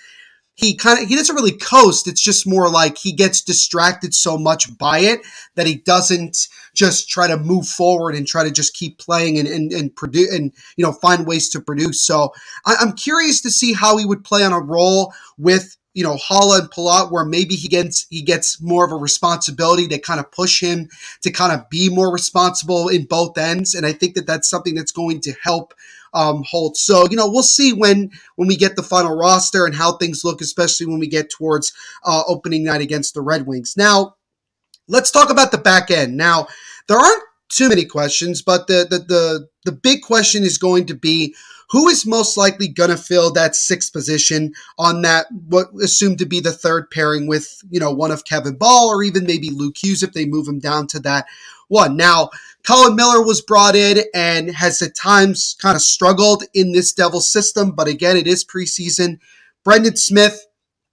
he 0.60 0.76
kind 0.76 1.02
of 1.02 1.08
he 1.08 1.16
doesn't 1.16 1.36
really 1.36 1.54
coast. 1.54 2.08
It's 2.08 2.22
just 2.22 2.46
more 2.46 2.70
like 2.70 2.98
he 2.98 3.14
gets 3.14 3.42
distracted 3.42 4.14
so 4.14 4.38
much 4.38 4.78
by 4.78 5.00
it 5.00 5.22
that 5.56 5.68
he 5.68 5.76
doesn't 5.76 6.48
just 6.74 7.10
try 7.10 7.28
to 7.28 7.38
move 7.38 7.66
forward 7.66 8.14
and 8.14 8.28
try 8.28 8.44
to 8.44 8.52
just 8.52 8.74
keep 8.74 8.98
playing 8.98 9.40
and 9.40 9.48
and, 9.48 9.72
and 9.72 9.96
produce 9.96 10.34
and 10.34 10.52
you 10.76 10.84
know 10.84 10.92
find 10.92 11.26
ways 11.26 11.48
to 11.50 11.62
produce. 11.62 12.06
So 12.06 12.34
I, 12.66 12.76
i'm 12.82 12.94
curious 12.94 13.42
to 13.42 13.52
see 13.52 13.74
how 13.74 13.98
he 13.98 14.06
would 14.06 14.24
play 14.24 14.44
on 14.44 14.52
a 14.52 14.60
role 14.60 15.14
with 15.38 15.78
you 15.94 16.04
know 16.04 16.16
Haula 16.16 16.60
and 16.60 16.72
Palat, 16.72 17.12
where 17.12 17.26
maybe 17.26 17.56
he 17.56 17.68
gets 17.68 18.06
he 18.10 18.22
gets 18.22 18.62
more 18.62 18.86
of 18.86 18.92
a 18.92 18.96
responsibility 18.96 19.88
to 19.88 19.98
kind 19.98 20.20
of 20.20 20.32
push 20.32 20.62
him 20.62 20.90
to 21.22 21.32
kind 21.32 21.54
of 21.54 21.70
be 21.70 21.90
more 21.90 22.12
responsible 22.12 22.90
in 22.90 23.06
both 23.06 23.38
ends, 23.38 23.74
and 23.74 23.86
I 23.86 23.94
think 23.94 24.16
that 24.16 24.28
that's 24.28 24.50
something 24.50 24.76
that's 24.76 24.92
going 24.92 25.22
to 25.22 25.34
help 25.42 25.74
um, 26.14 26.44
Holtz. 26.44 26.82
So 26.82 27.08
you 27.10 27.18
know 27.18 27.30
we'll 27.30 27.44
see 27.44 27.74
when 27.74 28.12
when 28.36 28.48
we 28.48 28.56
get 28.56 28.76
the 28.76 28.84
final 28.84 29.16
roster 29.16 29.66
and 29.66 29.76
how 29.76 29.94
things 29.94 30.24
look, 30.24 30.42
especially 30.42 30.88
when 30.88 31.00
we 31.00 31.08
get 31.08 31.30
towards 31.30 31.74
uh, 32.06 32.24
opening 32.28 32.64
night 32.64 32.82
against 32.82 33.14
the 33.14 33.22
Red 33.22 33.46
Wings. 33.46 33.76
Now 33.78 34.16
let's 34.88 35.12
talk 35.12 35.30
about 35.30 35.52
the 35.52 35.58
back 35.58 35.92
end. 35.92 36.18
Now 36.18 36.48
there 36.88 36.98
aren't 36.98 37.24
too 37.50 37.70
many 37.70 37.86
questions, 37.86 38.42
but 38.42 38.68
the 38.68 38.86
the 38.90 39.00
the, 39.00 39.48
the 39.66 39.72
big 39.72 40.02
question 40.02 40.44
is 40.44 40.58
going 40.58 40.86
to 40.88 40.96
be 40.96 41.36
who 41.72 41.88
is 41.88 42.06
most 42.06 42.36
likely 42.36 42.68
going 42.68 42.90
to 42.90 42.98
fill 42.98 43.32
that 43.32 43.56
sixth 43.56 43.94
position 43.94 44.54
on 44.78 45.04
that 45.04 45.28
what 45.50 45.68
assumed 45.82 46.18
to 46.18 46.26
be 46.26 46.40
the 46.40 46.52
third 46.52 46.90
pairing 46.90 47.28
with 47.28 47.62
you 47.70 47.80
know 47.80 47.92
one 47.92 48.12
of 48.12 48.26
Kevin 48.26 48.56
Bahl 48.56 48.90
or 48.90 49.04
even 49.04 49.26
maybe 49.26 49.50
Luke 49.50 49.78
Hughes 49.78 50.04
if 50.04 50.14
they 50.14 50.26
move 50.26 50.48
him 50.48 50.60
down 50.60 50.88
to 50.88 51.00
that 51.02 51.26
one. 51.68 51.96
Now 51.96 52.30
Colin 52.66 52.96
Miller 52.96 53.24
was 53.24 53.42
brought 53.42 53.76
in 53.76 54.04
and 54.14 54.52
has 54.52 54.82
at 54.82 54.96
times 54.96 55.56
kind 55.62 55.76
of 55.76 55.82
struggled 55.82 56.44
in 56.54 56.72
this 56.72 56.94
Devil 56.94 57.22
system, 57.22 57.72
but 57.72 57.88
again, 57.88 58.18
it 58.18 58.28
is 58.28 58.46
preseason. 58.46 59.20
Brendan 59.64 59.96
Smith 59.96 60.46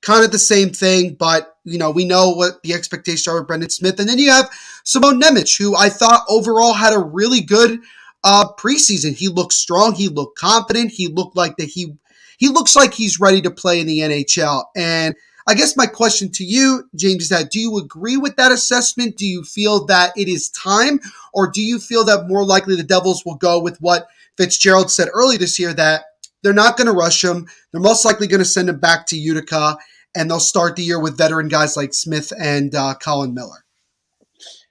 kind 0.02 0.24
of 0.24 0.30
the 0.30 0.38
same 0.38 0.70
thing, 0.70 1.14
but 1.14 1.56
you 1.64 1.78
know, 1.78 1.90
we 1.90 2.04
know 2.04 2.30
what 2.30 2.62
the 2.62 2.72
expectations 2.72 3.26
are 3.26 3.38
with 3.38 3.48
Brendan 3.48 3.70
Smith. 3.70 3.98
And 3.98 4.08
then 4.08 4.18
you 4.18 4.30
have 4.30 4.48
Simon 4.84 5.20
Nemec, 5.20 5.58
who 5.58 5.76
I 5.76 5.88
thought 5.88 6.24
overall 6.28 6.74
had 6.74 6.92
a 6.92 6.98
really 6.98 7.40
good 7.40 7.80
uh, 8.22 8.46
preseason. 8.58 9.16
He 9.16 9.28
looked 9.28 9.52
strong. 9.52 9.94
He 9.94 10.08
looked 10.08 10.38
confident. 10.38 10.92
He 10.92 11.08
looked 11.08 11.36
like 11.36 11.56
that 11.56 11.68
he 11.68 11.96
he 12.38 12.48
looks 12.48 12.76
like 12.76 12.94
he's 12.94 13.18
ready 13.18 13.40
to 13.42 13.50
play 13.50 13.80
in 13.80 13.86
the 13.86 14.00
NHL. 14.00 14.64
And 14.76 15.14
I 15.48 15.54
guess 15.54 15.76
my 15.76 15.86
question 15.86 16.30
to 16.32 16.44
you, 16.44 16.88
James, 16.96 17.24
is 17.24 17.28
that 17.28 17.50
do 17.50 17.60
you 17.60 17.78
agree 17.78 18.16
with 18.16 18.36
that 18.36 18.50
assessment? 18.50 19.16
Do 19.16 19.26
you 19.26 19.44
feel 19.44 19.86
that 19.86 20.12
it 20.16 20.28
is 20.28 20.50
time, 20.50 21.00
or 21.32 21.50
do 21.50 21.62
you 21.62 21.78
feel 21.78 22.04
that 22.04 22.26
more 22.26 22.44
likely 22.44 22.74
the 22.74 22.82
Devils 22.82 23.24
will 23.24 23.36
go 23.36 23.60
with 23.60 23.80
what 23.80 24.08
Fitzgerald 24.36 24.90
said 24.90 25.08
early 25.12 25.36
this 25.36 25.58
year 25.58 25.72
that 25.74 26.04
they're 26.42 26.52
not 26.52 26.76
going 26.76 26.86
to 26.86 26.92
rush 26.92 27.24
him. 27.24 27.48
They're 27.72 27.80
most 27.80 28.04
likely 28.04 28.26
going 28.26 28.40
to 28.40 28.44
send 28.44 28.68
him 28.68 28.78
back 28.78 29.06
to 29.06 29.18
Utica, 29.18 29.78
and 30.14 30.30
they'll 30.30 30.40
start 30.40 30.76
the 30.76 30.82
year 30.82 31.00
with 31.00 31.18
veteran 31.18 31.48
guys 31.48 31.76
like 31.76 31.94
Smith 31.94 32.32
and 32.38 32.74
uh, 32.74 32.94
Colin 33.02 33.34
Miller. 33.34 33.64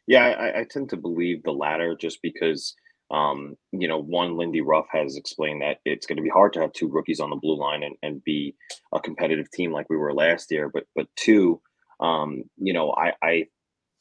Yeah, 0.07 0.23
I, 0.23 0.59
I, 0.59 0.63
tend 0.69 0.89
to 0.91 0.97
believe 0.97 1.41
the 1.43 1.51
latter 1.51 1.95
just 1.99 2.21
because, 2.21 2.75
um, 3.11 3.55
you 3.71 3.87
know, 3.87 3.99
one, 3.99 4.37
Lindy 4.37 4.61
Ruff 4.61 4.85
has 4.91 5.15
explained 5.15 5.61
that 5.61 5.77
it's 5.85 6.07
going 6.07 6.17
to 6.17 6.23
be 6.23 6.29
hard 6.29 6.53
to 6.53 6.61
have 6.61 6.73
two 6.73 6.87
rookies 6.87 7.19
on 7.19 7.29
the 7.29 7.35
blue 7.35 7.57
line 7.57 7.83
and, 7.83 7.95
and 8.01 8.23
be 8.23 8.55
a 8.93 8.99
competitive 8.99 9.49
team 9.51 9.71
like 9.71 9.89
we 9.89 9.97
were 9.97 10.13
last 10.13 10.51
year. 10.51 10.69
But, 10.73 10.85
but 10.95 11.07
two, 11.15 11.61
um, 11.99 12.43
you 12.57 12.73
know, 12.73 12.93
I, 12.93 13.13
I 13.21 13.45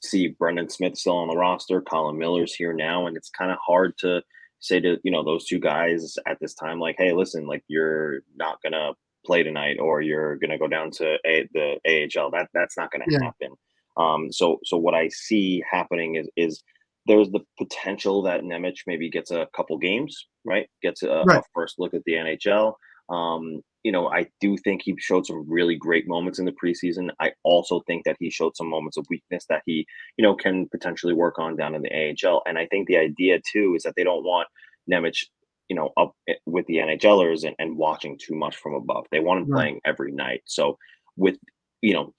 see 0.03 0.29
Brendan 0.29 0.71
Smith 0.71 0.97
still 0.97 1.17
on 1.17 1.29
the 1.29 1.37
roster. 1.37 1.83
Colin 1.83 2.19
Miller's 2.19 2.55
here 2.55 2.73
now, 2.73 3.07
and 3.07 3.17
it's 3.17 3.31
kind 3.31 3.51
of 3.51 3.59
hard 3.65 3.97
to 3.99 4.23
say 4.65 4.81
to 4.81 4.97
you 5.05 5.11
know 5.11 5.23
those 5.23 5.45
two 5.45 5.59
guys 5.59 6.17
at 6.27 6.39
this 6.41 6.55
time 6.55 6.81
like 6.81 6.97
hey 6.97 7.13
listen 7.13 7.47
like 7.47 7.63
you're 7.69 8.21
not 8.35 8.63
gonna 8.63 8.93
play 9.27 9.43
tonight 9.43 9.77
or 9.79 10.01
you're 10.01 10.37
gonna 10.37 10.59
go 10.59 10.67
down 10.67 10.91
to 10.91 11.19
a, 11.27 11.47
the 11.53 11.77
AHL 11.87 12.31
that 12.31 12.49
that's 12.55 12.77
not 12.77 12.91
gonna 12.91 13.05
yeah. 13.09 13.23
happen 13.23 13.55
um 13.99 14.33
so 14.33 14.59
so 14.65 14.79
what 14.79 14.95
I 14.95 15.09
see 15.09 15.63
happening 15.71 16.17
is 16.17 16.29
is 16.37 16.63
there's 17.07 17.31
the 17.31 17.41
potential 17.59 18.23
that 18.23 18.43
Nemec 18.43 18.77
maybe 18.87 19.11
gets 19.11 19.31
a 19.31 19.49
couple 19.55 19.79
games 19.79 20.27
right 20.45 20.69
gets 20.83 21.03
a, 21.03 21.23
right. 21.27 21.39
a 21.39 21.43
first 21.55 21.77
look 21.79 21.95
at 21.95 22.03
the 22.05 22.13
NHL 22.13 22.75
um 23.11 23.63
you 23.85 23.93
know, 23.93 24.09
I 24.09 24.27
do 24.41 24.57
think 24.57 24.81
he 24.83 24.97
showed 24.99 25.27
some 25.27 25.45
really 25.47 25.77
great 25.77 26.09
moments 26.09 26.39
in 26.39 26.47
the 26.47 26.53
preseason. 26.53 27.11
I 27.21 27.33
also 27.43 27.83
think 27.87 28.05
that 28.07 28.17
he 28.19 28.31
showed 28.31 28.57
some 28.57 28.69
moments 28.69 28.97
of 28.97 29.07
weakness 29.11 29.45
that 29.51 29.63
he, 29.67 29.87
you 30.17 30.23
know, 30.23 30.35
can 30.35 30.67
potentially 30.71 31.13
work 31.13 31.39
on 31.39 31.55
down 31.55 31.75
in 31.75 31.83
the 31.83 31.93
AHL. 31.93 32.43
And 32.47 32.59
I 32.59 32.67
think 32.67 32.89
the 32.89 32.97
idea 32.97 33.41
too 33.53 33.75
is 33.77 33.83
that 33.83 33.93
they 33.95 34.03
don't 34.03 34.25
want 34.25 34.49
Nemec, 34.91 35.27
you 35.69 35.77
know, 35.77 35.91
up 35.99 36.15
with 36.47 36.67
the 36.67 36.77
NHLers 36.77 37.45
and, 37.45 37.55
and 37.59 37.77
watching 37.77 38.19
too 38.19 38.35
much 38.35 38.57
from 38.57 38.73
above. 38.73 39.05
They 39.13 39.21
want 39.21 39.43
him 39.43 39.51
right. 39.51 39.59
playing 39.59 39.81
every 39.85 40.13
night. 40.13 40.41
So 40.47 40.79
with, 41.19 41.37
you 41.83 41.93
know, 41.93 42.15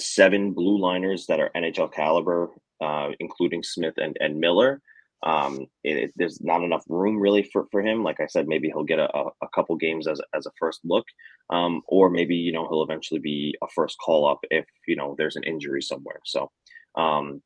seven 0.00 0.52
blue 0.52 0.80
liners 0.80 1.26
that 1.26 1.38
are 1.38 1.52
NHL 1.56 1.92
caliber, 1.92 2.50
uh, 2.82 3.10
including 3.20 3.62
Smith 3.62 3.94
and, 3.96 4.16
and 4.20 4.38
Miller, 4.38 4.80
um, 5.24 5.66
it, 5.82 6.12
there's 6.16 6.40
not 6.42 6.62
enough 6.62 6.84
room 6.88 7.18
really 7.18 7.42
for, 7.42 7.66
for 7.70 7.80
him. 7.80 8.02
Like 8.04 8.20
I 8.20 8.26
said, 8.26 8.46
maybe 8.46 8.68
he'll 8.68 8.84
get 8.84 8.98
a, 8.98 9.08
a 9.14 9.48
couple 9.54 9.74
games 9.76 10.06
as, 10.06 10.20
as 10.34 10.46
a 10.46 10.52
first 10.58 10.80
look, 10.84 11.06
um, 11.50 11.80
or 11.88 12.10
maybe 12.10 12.36
you 12.36 12.52
know 12.52 12.68
he'll 12.68 12.82
eventually 12.82 13.20
be 13.20 13.56
a 13.62 13.66
first 13.74 13.96
call 14.04 14.28
up 14.28 14.40
if 14.50 14.66
you 14.86 14.96
know 14.96 15.14
there's 15.16 15.36
an 15.36 15.44
injury 15.44 15.80
somewhere. 15.80 16.20
So 16.26 16.50
um, 16.94 17.42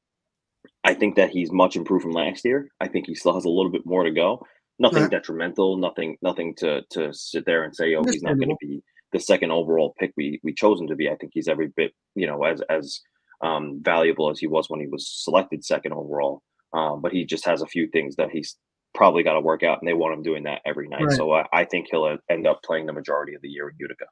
I 0.83 0.95
think 0.95 1.15
that 1.17 1.31
he's 1.31 1.53
much 1.53 1.77
improved 1.77 2.03
from 2.03 2.13
last 2.13 2.45
year. 2.45 2.69
I 2.81 2.89
think 2.89 3.07
he 3.07 3.15
still 3.15 3.35
has 3.35 3.45
a 3.45 3.51
little 3.51 3.71
bit 3.71 3.87
more 3.87 4.03
to 4.03 4.11
go. 4.11 4.45
Nothing 4.81 5.03
right. 5.03 5.11
detrimental. 5.11 5.77
Nothing 5.77 6.17
nothing 6.21 6.55
to 6.57 6.83
to 6.91 7.15
sit 7.15 7.47
there 7.47 7.63
and 7.63 7.75
say, 7.75 7.95
oh, 7.95 8.03
he's 8.05 8.23
not 8.23 8.39
going 8.39 8.49
to 8.49 8.57
be 8.61 8.83
the 9.13 9.21
second 9.21 9.53
overall 9.53 9.95
pick 10.01 10.13
we 10.17 10.41
we 10.43 10.53
chose 10.53 10.81
him 10.81 10.89
to 10.89 10.97
be. 10.97 11.09
I 11.09 11.15
think 11.15 11.31
he's 11.33 11.49
every 11.49 11.69
bit 11.77 11.93
you 12.17 12.27
know 12.27 12.43
as 12.43 12.61
as 12.71 13.01
um, 13.41 13.81
valuable 13.83 14.31
as 14.31 14.39
he 14.39 14.47
was 14.47 14.69
when 14.69 14.81
he 14.81 14.87
was 14.87 15.09
selected 15.09 15.65
second 15.65 15.93
overall. 15.93 16.43
Um, 16.73 17.01
but 17.01 17.13
he 17.13 17.25
just 17.25 17.47
has 17.47 17.63
a 17.63 17.67
few 17.67 17.89
things 17.89 18.17
that 18.17 18.31
he's 18.31 18.57
probably 18.95 19.23
got 19.23 19.35
to 19.35 19.41
work 19.41 19.63
out, 19.63 19.79
and 19.81 19.89
they 19.89 19.95
want 19.95 20.15
him 20.15 20.23
doing 20.23 20.45
that 20.45 20.61
every 20.67 20.89
night. 20.89 21.05
Right. 21.05 21.17
So 21.17 21.33
I, 21.33 21.47
I 21.53 21.65
think 21.65 21.87
he'll 21.91 22.19
end 22.29 22.47
up 22.47 22.63
playing 22.63 22.87
the 22.87 22.93
majority 22.93 23.35
of 23.35 23.43
the 23.43 23.49
year 23.49 23.69
in 23.69 23.77
Utica. 23.79 24.07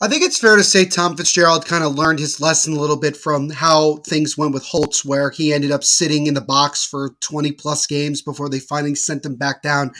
I 0.00 0.08
think 0.08 0.22
it's 0.22 0.38
fair 0.38 0.56
to 0.56 0.64
say 0.64 0.84
Tom 0.84 1.16
Fitzgerald 1.16 1.64
kind 1.64 1.82
of 1.82 1.94
learned 1.94 2.18
his 2.18 2.38
lesson 2.38 2.74
a 2.74 2.80
little 2.80 2.98
bit 2.98 3.16
from 3.16 3.48
how 3.48 3.96
things 4.06 4.36
went 4.36 4.52
with 4.52 4.64
Holtz, 4.64 5.06
where 5.06 5.30
he 5.30 5.54
ended 5.54 5.70
up 5.70 5.82
sitting 5.82 6.26
in 6.26 6.34
the 6.34 6.42
box 6.42 6.84
for 6.84 7.16
20 7.20 7.52
plus 7.52 7.86
games 7.86 8.20
before 8.20 8.50
they 8.50 8.58
finally 8.58 8.94
sent 8.94 9.24
him 9.24 9.36
back 9.36 9.62
down 9.62 9.92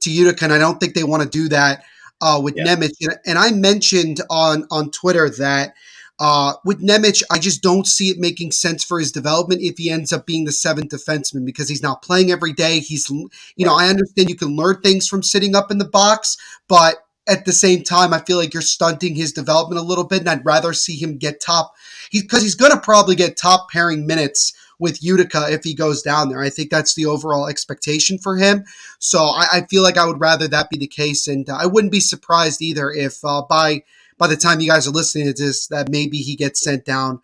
to 0.00 0.10
Utica. 0.10 0.44
And 0.44 0.54
I 0.54 0.58
don't 0.58 0.80
think 0.80 0.94
they 0.94 1.04
want 1.04 1.22
to 1.22 1.28
do 1.28 1.50
that 1.50 1.84
uh, 2.22 2.40
with 2.42 2.56
yeah. 2.56 2.64
Nemec. 2.64 2.92
And, 3.02 3.18
and 3.26 3.38
I 3.38 3.50
mentioned 3.50 4.22
on, 4.30 4.66
on 4.70 4.90
Twitter 4.90 5.28
that 5.28 5.74
uh, 6.24 6.54
with 6.64 6.80
Nemec, 6.80 7.20
I 7.32 7.40
just 7.40 7.64
don't 7.64 7.84
see 7.84 8.08
it 8.10 8.16
making 8.16 8.52
sense 8.52 8.84
for 8.84 9.00
his 9.00 9.10
development 9.10 9.60
if 9.60 9.76
he 9.76 9.90
ends 9.90 10.12
up 10.12 10.24
being 10.24 10.44
the 10.44 10.52
seventh 10.52 10.90
defenseman 10.90 11.44
because 11.44 11.68
he's 11.68 11.82
not 11.82 12.00
playing 12.00 12.30
every 12.30 12.52
day. 12.52 12.78
He's, 12.78 13.10
you 13.10 13.66
know, 13.66 13.74
I 13.74 13.88
understand 13.88 14.28
you 14.28 14.36
can 14.36 14.54
learn 14.54 14.80
things 14.80 15.08
from 15.08 15.24
sitting 15.24 15.56
up 15.56 15.72
in 15.72 15.78
the 15.78 15.84
box, 15.84 16.36
but 16.68 16.98
at 17.26 17.44
the 17.44 17.50
same 17.50 17.82
time, 17.82 18.14
I 18.14 18.20
feel 18.20 18.36
like 18.36 18.54
you're 18.54 18.62
stunting 18.62 19.16
his 19.16 19.32
development 19.32 19.80
a 19.80 19.84
little 19.84 20.04
bit, 20.04 20.20
and 20.20 20.28
I'd 20.28 20.46
rather 20.46 20.72
see 20.72 20.94
him 20.94 21.18
get 21.18 21.40
top. 21.40 21.74
He's 22.12 22.22
because 22.22 22.42
he's 22.42 22.54
going 22.54 22.70
to 22.70 22.78
probably 22.78 23.16
get 23.16 23.36
top 23.36 23.68
pairing 23.68 24.06
minutes 24.06 24.52
with 24.78 25.02
Utica 25.02 25.46
if 25.50 25.64
he 25.64 25.74
goes 25.74 26.02
down 26.02 26.28
there. 26.28 26.40
I 26.40 26.50
think 26.50 26.70
that's 26.70 26.94
the 26.94 27.06
overall 27.06 27.48
expectation 27.48 28.18
for 28.18 28.36
him. 28.36 28.64
So 29.00 29.24
I, 29.24 29.46
I 29.54 29.66
feel 29.68 29.82
like 29.82 29.98
I 29.98 30.06
would 30.06 30.20
rather 30.20 30.46
that 30.46 30.70
be 30.70 30.78
the 30.78 30.86
case, 30.86 31.26
and 31.26 31.50
uh, 31.50 31.58
I 31.60 31.66
wouldn't 31.66 31.92
be 31.92 31.98
surprised 31.98 32.62
either 32.62 32.92
if 32.92 33.24
uh, 33.24 33.42
by 33.42 33.82
by 34.22 34.28
the 34.28 34.36
time 34.36 34.60
you 34.60 34.68
guys 34.68 34.86
are 34.86 34.92
listening 34.92 35.26
to 35.26 35.32
this, 35.32 35.66
that 35.66 35.90
maybe 35.90 36.18
he 36.18 36.36
gets 36.36 36.62
sent 36.62 36.84
down 36.84 37.20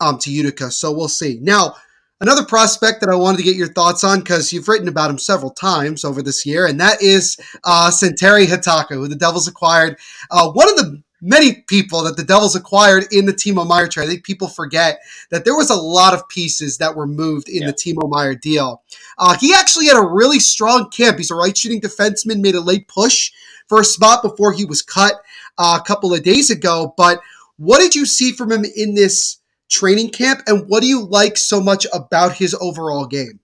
um, 0.00 0.18
to 0.18 0.32
Utica. 0.32 0.68
So 0.72 0.90
we'll 0.90 1.06
see. 1.06 1.38
Now, 1.40 1.76
another 2.20 2.44
prospect 2.44 3.00
that 3.00 3.08
I 3.08 3.14
wanted 3.14 3.36
to 3.36 3.44
get 3.44 3.54
your 3.54 3.72
thoughts 3.72 4.02
on 4.02 4.18
because 4.18 4.52
you've 4.52 4.66
written 4.66 4.88
about 4.88 5.10
him 5.10 5.18
several 5.18 5.52
times 5.52 6.04
over 6.04 6.22
this 6.22 6.44
year, 6.44 6.66
and 6.66 6.80
that 6.80 7.00
is 7.00 7.36
uh, 7.62 7.88
Santeri 7.92 8.46
Hatakka, 8.46 8.94
who 8.94 9.06
the 9.06 9.14
Devils 9.14 9.46
acquired. 9.46 9.96
Uh, 10.28 10.50
one 10.50 10.68
of 10.68 10.74
the 10.74 11.00
many 11.22 11.62
people 11.68 12.02
that 12.02 12.16
the 12.16 12.24
Devils 12.24 12.56
acquired 12.56 13.06
in 13.12 13.26
the 13.26 13.32
Timo 13.32 13.64
Meier 13.64 13.86
trade. 13.86 14.06
I 14.06 14.08
think 14.08 14.24
people 14.24 14.48
forget 14.48 14.98
that 15.30 15.44
there 15.44 15.56
was 15.56 15.70
a 15.70 15.76
lot 15.76 16.14
of 16.14 16.28
pieces 16.28 16.78
that 16.78 16.96
were 16.96 17.06
moved 17.06 17.48
in 17.48 17.62
yeah. 17.62 17.68
the 17.68 17.72
Timo 17.72 18.10
Meier 18.10 18.34
deal. 18.34 18.82
Uh, 19.18 19.36
he 19.38 19.54
actually 19.54 19.86
had 19.86 19.96
a 19.96 20.06
really 20.06 20.40
strong 20.40 20.90
camp. 20.90 21.16
He's 21.16 21.30
a 21.30 21.36
right 21.36 21.56
shooting 21.56 21.80
defenseman, 21.80 22.40
made 22.40 22.56
a 22.56 22.60
late 22.60 22.88
push 22.88 23.30
for 23.68 23.80
a 23.80 23.84
spot 23.84 24.22
before 24.22 24.52
he 24.52 24.64
was 24.64 24.82
cut 24.82 25.14
a 25.58 25.80
couple 25.86 26.12
of 26.12 26.22
days 26.22 26.50
ago. 26.50 26.94
But 26.96 27.20
what 27.56 27.78
did 27.78 27.94
you 27.94 28.06
see 28.06 28.32
from 28.32 28.50
him 28.50 28.64
in 28.76 28.94
this 28.94 29.40
training 29.70 30.10
camp, 30.10 30.40
and 30.46 30.64
what 30.68 30.82
do 30.82 30.86
you 30.88 31.04
like 31.04 31.36
so 31.36 31.60
much 31.60 31.86
about 31.92 32.32
his 32.32 32.54
overall 32.60 33.06
game? 33.06 33.40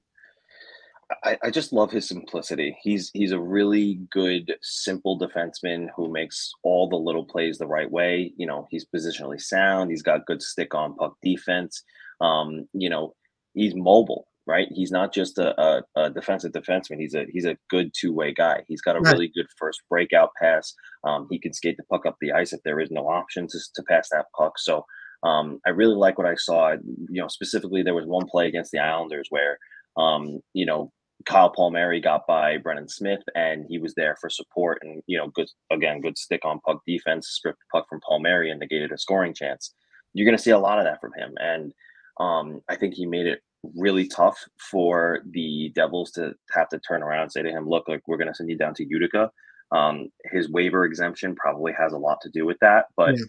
I, 1.24 1.36
I, 1.42 1.50
just 1.50 1.72
love 1.72 1.90
his 1.90 2.06
simplicity. 2.06 2.76
He's 2.82 3.10
he's 3.12 3.32
a 3.32 3.40
really 3.40 4.00
good, 4.12 4.54
simple 4.62 5.18
defenseman 5.18 5.88
who 5.96 6.10
makes 6.10 6.52
all 6.62 6.88
the 6.88 6.96
little 6.96 7.24
plays 7.24 7.58
the 7.58 7.66
right 7.66 7.90
way. 7.90 8.32
You 8.36 8.46
know, 8.46 8.68
he's 8.70 8.86
positionally 8.86 9.40
sound. 9.40 9.90
He's 9.90 10.02
got 10.02 10.26
good 10.26 10.40
stick 10.40 10.72
on 10.72 10.94
puck 10.94 11.16
defense. 11.20 11.82
Um, 12.20 12.68
you 12.72 12.88
know, 12.88 13.14
he's 13.54 13.74
mobile 13.74 14.28
right? 14.46 14.68
He's 14.74 14.90
not 14.90 15.12
just 15.12 15.38
a, 15.38 15.60
a, 15.60 15.82
a, 15.96 16.10
defensive 16.10 16.52
defenseman. 16.52 16.98
He's 16.98 17.14
a 17.14 17.26
he's 17.30 17.44
a 17.44 17.56
good 17.68 17.92
two 17.98 18.12
way 18.12 18.32
guy. 18.32 18.62
He's 18.66 18.80
got 18.80 18.96
a 18.96 19.00
right. 19.00 19.12
really 19.12 19.28
good 19.34 19.46
first 19.56 19.82
breakout 19.88 20.30
pass. 20.40 20.74
Um, 21.04 21.26
he 21.30 21.38
can 21.38 21.52
skate 21.52 21.76
the 21.76 21.84
puck 21.84 22.06
up 22.06 22.16
the 22.20 22.32
ice 22.32 22.52
if 22.52 22.62
there 22.64 22.80
is 22.80 22.90
no 22.90 23.08
option 23.08 23.46
to, 23.48 23.58
to 23.74 23.82
pass 23.88 24.08
that 24.10 24.26
puck. 24.36 24.58
So 24.58 24.84
um, 25.22 25.60
I 25.66 25.70
really 25.70 25.94
like 25.94 26.18
what 26.18 26.26
I 26.26 26.34
saw. 26.34 26.72
You 26.72 27.22
know, 27.22 27.28
specifically 27.28 27.82
there 27.82 27.94
was 27.94 28.06
one 28.06 28.26
play 28.26 28.48
against 28.48 28.72
the 28.72 28.78
Islanders 28.78 29.26
where 29.30 29.58
um, 29.96 30.40
you 30.54 30.66
know 30.66 30.90
Kyle 31.26 31.50
Palmieri 31.50 32.00
got 32.00 32.26
by 32.26 32.56
Brendan 32.56 32.88
Smith 32.88 33.22
and 33.34 33.66
he 33.68 33.78
was 33.78 33.94
there 33.94 34.16
for 34.20 34.30
support 34.30 34.78
and 34.82 35.02
you 35.06 35.18
know 35.18 35.28
good 35.28 35.48
again 35.70 36.00
good 36.00 36.16
stick 36.16 36.44
on 36.44 36.60
puck 36.60 36.80
defense 36.86 37.28
stripped 37.28 37.62
puck 37.70 37.86
from 37.88 38.00
Palmieri 38.08 38.50
and 38.50 38.60
negated 38.60 38.92
a 38.92 38.98
scoring 38.98 39.34
chance. 39.34 39.74
You're 40.14 40.26
going 40.26 40.36
to 40.36 40.42
see 40.42 40.50
a 40.50 40.58
lot 40.58 40.78
of 40.78 40.84
that 40.84 41.00
from 41.00 41.12
him 41.16 41.34
and. 41.38 41.72
Um, 42.18 42.60
I 42.68 42.76
think 42.76 42.92
he 42.92 43.06
made 43.06 43.26
it 43.26 43.40
really 43.76 44.06
tough 44.06 44.38
for 44.70 45.20
the 45.30 45.70
Devils 45.74 46.10
to 46.12 46.32
have 46.52 46.68
to 46.70 46.78
turn 46.80 47.02
around 47.02 47.22
and 47.22 47.32
say 47.32 47.42
to 47.42 47.50
him, 47.50 47.68
"Look, 47.68 47.88
like 47.88 48.02
we're 48.06 48.16
going 48.16 48.28
to 48.28 48.34
send 48.34 48.50
you 48.50 48.56
down 48.56 48.74
to 48.74 48.86
Utica." 48.88 49.30
Um, 49.72 50.08
his 50.32 50.50
waiver 50.50 50.84
exemption 50.84 51.34
probably 51.36 51.72
has 51.78 51.92
a 51.92 51.98
lot 51.98 52.18
to 52.22 52.30
do 52.30 52.44
with 52.44 52.58
that, 52.60 52.86
but 52.96 53.16
yeah. 53.16 53.24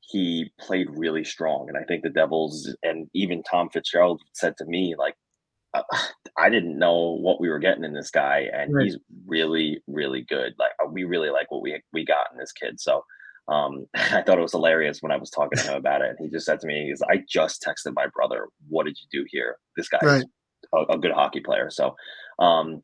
he 0.00 0.52
played 0.60 0.86
really 0.90 1.24
strong, 1.24 1.66
and 1.68 1.76
I 1.76 1.82
think 1.84 2.02
the 2.02 2.10
Devils 2.10 2.74
and 2.82 3.08
even 3.14 3.42
Tom 3.42 3.70
Fitzgerald 3.70 4.20
said 4.34 4.54
to 4.58 4.64
me, 4.66 4.94
like, 4.96 5.14
uh, 5.74 5.82
I 6.38 6.48
didn't 6.48 6.78
know 6.78 7.16
what 7.20 7.40
we 7.40 7.48
were 7.48 7.58
getting 7.58 7.84
in 7.84 7.92
this 7.92 8.10
guy, 8.10 8.48
and 8.52 8.72
right. 8.72 8.84
he's 8.84 8.98
really, 9.26 9.82
really 9.88 10.24
good. 10.28 10.54
Like, 10.58 10.72
uh, 10.82 10.88
we 10.90 11.04
really 11.04 11.30
like 11.30 11.50
what 11.50 11.62
we 11.62 11.80
we 11.92 12.04
got 12.04 12.26
in 12.32 12.38
this 12.38 12.52
kid. 12.52 12.80
So 12.80 13.02
um, 13.48 13.86
I 13.94 14.22
thought 14.22 14.38
it 14.38 14.42
was 14.42 14.52
hilarious 14.52 14.98
when 15.00 15.12
I 15.12 15.16
was 15.16 15.30
talking 15.30 15.58
to 15.58 15.70
him 15.70 15.76
about 15.76 16.02
it. 16.02 16.10
And 16.10 16.18
he 16.20 16.30
just 16.30 16.46
said 16.46 16.60
to 16.60 16.66
me, 16.66 16.88
"He's 16.88 17.02
I 17.02 17.22
just 17.28 17.62
texted 17.66 17.94
my 17.94 18.06
brother. 18.14 18.48
What 18.68 18.86
did 18.86 18.96
you 19.00 19.20
do 19.20 19.26
here? 19.28 19.56
This 19.76 19.88
guy's 19.88 20.02
right. 20.02 20.24
a, 20.74 20.94
a, 20.94 20.98
good 20.98 21.12
hockey 21.12 21.40
player." 21.40 21.70
So 21.70 21.96
um, 22.38 22.82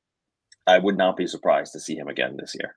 I 0.66 0.78
would 0.78 0.96
not 0.96 1.16
be 1.16 1.26
surprised 1.26 1.72
to 1.72 1.80
see 1.80 1.96
him 1.96 2.08
again 2.08 2.36
this 2.38 2.54
year. 2.58 2.76